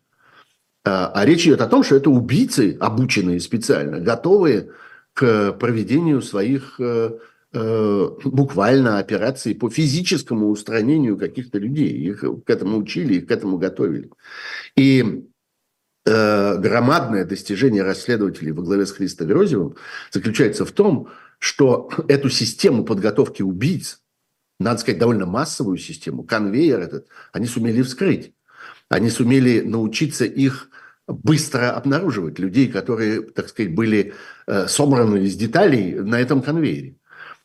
А, 0.84 1.12
а 1.14 1.24
речь 1.24 1.46
идет 1.46 1.62
о 1.62 1.68
том, 1.68 1.84
что 1.84 1.96
это 1.96 2.10
убийцы, 2.10 2.76
обученные 2.80 3.40
специально, 3.40 4.00
готовые 4.00 4.72
к 5.14 5.52
проведению 5.60 6.24
своих 6.24 6.80
э, 6.80 7.20
э, 7.54 8.10
буквально 8.26 8.98
операций 8.98 9.54
по 9.54 9.70
физическому 9.70 10.50
устранению 10.50 11.20
каких-то 11.20 11.60
людей. 11.60 11.92
Их 11.92 12.22
к 12.22 12.50
этому 12.50 12.80
учили, 12.80 13.16
их 13.16 13.28
к 13.28 13.32
этому 13.32 13.60
готовили. 13.60 14.10
И 14.76 15.28
громадное 16.04 17.26
достижение 17.26 17.84
расследователей 17.84 18.54
во 18.54 18.64
главе 18.64 18.88
с 18.88 18.92
Христо 18.92 19.24
Грозевым 19.24 19.76
заключается 20.10 20.66
в 20.66 20.72
том, 20.72 21.10
что 21.42 21.90
эту 22.08 22.30
систему 22.30 22.86
подготовки 22.86 23.42
убийц, 23.42 24.04
надо 24.60 24.80
сказать, 24.80 25.00
довольно 25.00 25.26
массовую 25.26 25.80
систему, 25.80 26.24
конвейер 26.24 26.80
этот, 26.80 27.08
они 27.34 27.48
сумели 27.48 27.82
вскрыть. 27.82 28.36
Они 28.90 29.10
сумели 29.10 29.62
научиться 29.62 30.24
их 30.24 30.70
быстро 31.08 31.72
обнаруживать, 31.72 32.38
людей, 32.38 32.68
которые, 32.68 33.24
так 33.24 33.50
сказать, 33.50 33.74
были 33.74 34.14
э, 34.46 34.68
собраны 34.68 35.26
из 35.26 35.36
деталей 35.36 35.96
на 35.96 36.20
этом 36.22 36.44
конвейере. 36.44 36.98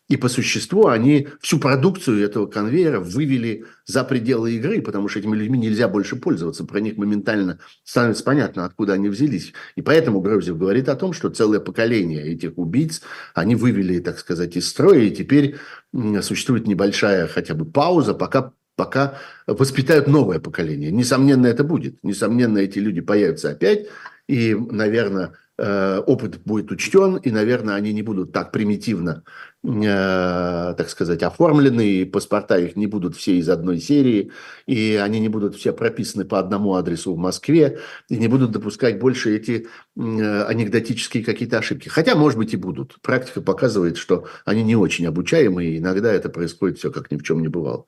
И 0.08 0.16
по 0.16 0.28
существу 0.28 0.86
они 0.86 1.28
всю 1.40 1.58
продукцию 1.58 2.22
этого 2.22 2.46
конвейера 2.46 3.00
вывели 3.00 3.64
за 3.86 4.04
пределы 4.04 4.52
игры, 4.52 4.80
потому 4.80 5.08
что 5.08 5.18
этими 5.18 5.34
людьми 5.34 5.58
нельзя 5.58 5.88
больше 5.88 6.14
пользоваться. 6.14 6.64
Про 6.64 6.78
них 6.80 6.96
моментально 6.96 7.58
становится 7.82 8.22
понятно, 8.22 8.64
откуда 8.64 8.92
они 8.92 9.08
взялись. 9.08 9.52
И 9.74 9.82
поэтому 9.82 10.20
Грозев 10.20 10.58
говорит 10.58 10.88
о 10.88 10.94
том, 10.94 11.12
что 11.12 11.28
целое 11.28 11.58
поколение 11.58 12.22
этих 12.22 12.56
убийц 12.56 13.02
они 13.34 13.56
вывели, 13.56 13.98
так 13.98 14.20
сказать, 14.20 14.56
из 14.56 14.68
строя. 14.68 15.00
И 15.00 15.10
теперь 15.10 15.56
существует 16.22 16.68
небольшая 16.68 17.26
хотя 17.26 17.54
бы 17.54 17.64
пауза, 17.64 18.14
пока 18.14 18.52
пока 18.76 19.18
воспитают 19.46 20.06
новое 20.06 20.38
поколение. 20.38 20.92
Несомненно, 20.92 21.46
это 21.46 21.64
будет. 21.64 21.96
Несомненно, 22.04 22.58
эти 22.58 22.78
люди 22.78 23.00
появятся 23.00 23.50
опять. 23.50 23.86
И, 24.28 24.54
наверное, 24.54 25.32
Э, 25.58 26.02
опыт 26.06 26.42
будет 26.44 26.70
учтен, 26.70 27.16
и, 27.16 27.30
наверное, 27.30 27.76
они 27.76 27.94
не 27.94 28.02
будут 28.02 28.30
так 28.30 28.52
примитивно, 28.52 29.22
так 29.66 30.88
сказать, 30.88 31.24
оформлены, 31.24 31.86
и 31.86 32.04
паспорта 32.04 32.56
их 32.56 32.76
не 32.76 32.86
будут 32.86 33.16
все 33.16 33.36
из 33.36 33.48
одной 33.48 33.80
серии, 33.80 34.30
и 34.66 34.94
они 34.94 35.18
не 35.18 35.28
будут 35.28 35.56
все 35.56 35.72
прописаны 35.72 36.24
по 36.24 36.38
одному 36.38 36.74
адресу 36.74 37.14
в 37.14 37.18
Москве, 37.18 37.80
и 38.08 38.16
не 38.16 38.28
будут 38.28 38.52
допускать 38.52 39.00
больше 39.00 39.34
эти 39.34 39.66
э, 39.96 40.42
анекдотические 40.44 41.24
какие-то 41.24 41.58
ошибки. 41.58 41.88
Хотя, 41.88 42.14
может 42.14 42.38
быть, 42.38 42.54
и 42.54 42.56
будут. 42.56 43.00
Практика 43.02 43.40
показывает, 43.40 43.96
что 43.96 44.26
они 44.44 44.62
не 44.62 44.76
очень 44.76 45.06
обучаемые, 45.06 45.72
и 45.72 45.78
иногда 45.78 46.12
это 46.12 46.28
происходит 46.28 46.78
все 46.78 46.92
как 46.92 47.10
ни 47.10 47.16
в 47.16 47.24
чем 47.24 47.42
не 47.42 47.48
бывало. 47.48 47.86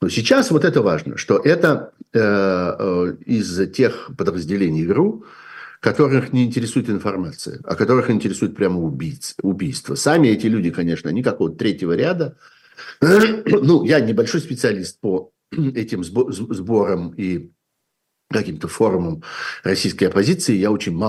Но 0.00 0.08
сейчас 0.08 0.50
вот 0.50 0.64
это 0.64 0.82
важно, 0.82 1.16
что 1.16 1.38
это 1.38 1.92
э, 2.12 2.18
э, 2.20 3.14
из 3.26 3.70
тех 3.72 4.10
подразделений 4.16 4.84
ГРУ, 4.84 5.24
которых 5.80 6.32
не 6.32 6.44
интересует 6.44 6.90
информация, 6.90 7.58
а 7.64 7.74
которых 7.74 8.10
интересует 8.10 8.54
прямо 8.54 8.80
убийц, 8.80 9.34
убийство. 9.42 9.94
Сами 9.94 10.28
эти 10.28 10.46
люди, 10.46 10.70
конечно, 10.70 11.08
они 11.08 11.22
какого-то 11.22 11.56
третьего 11.56 11.92
ряда. 11.94 12.36
Ну, 13.00 13.84
я 13.84 14.00
небольшой 14.00 14.40
специалист 14.40 15.00
по 15.00 15.32
этим 15.50 16.04
сборам 16.04 17.14
и 17.16 17.50
каким-то 18.30 18.68
форумам 18.68 19.22
российской 19.64 20.04
оппозиции, 20.04 20.54
я 20.54 20.70
очень 20.70 20.94
мало 20.94 21.08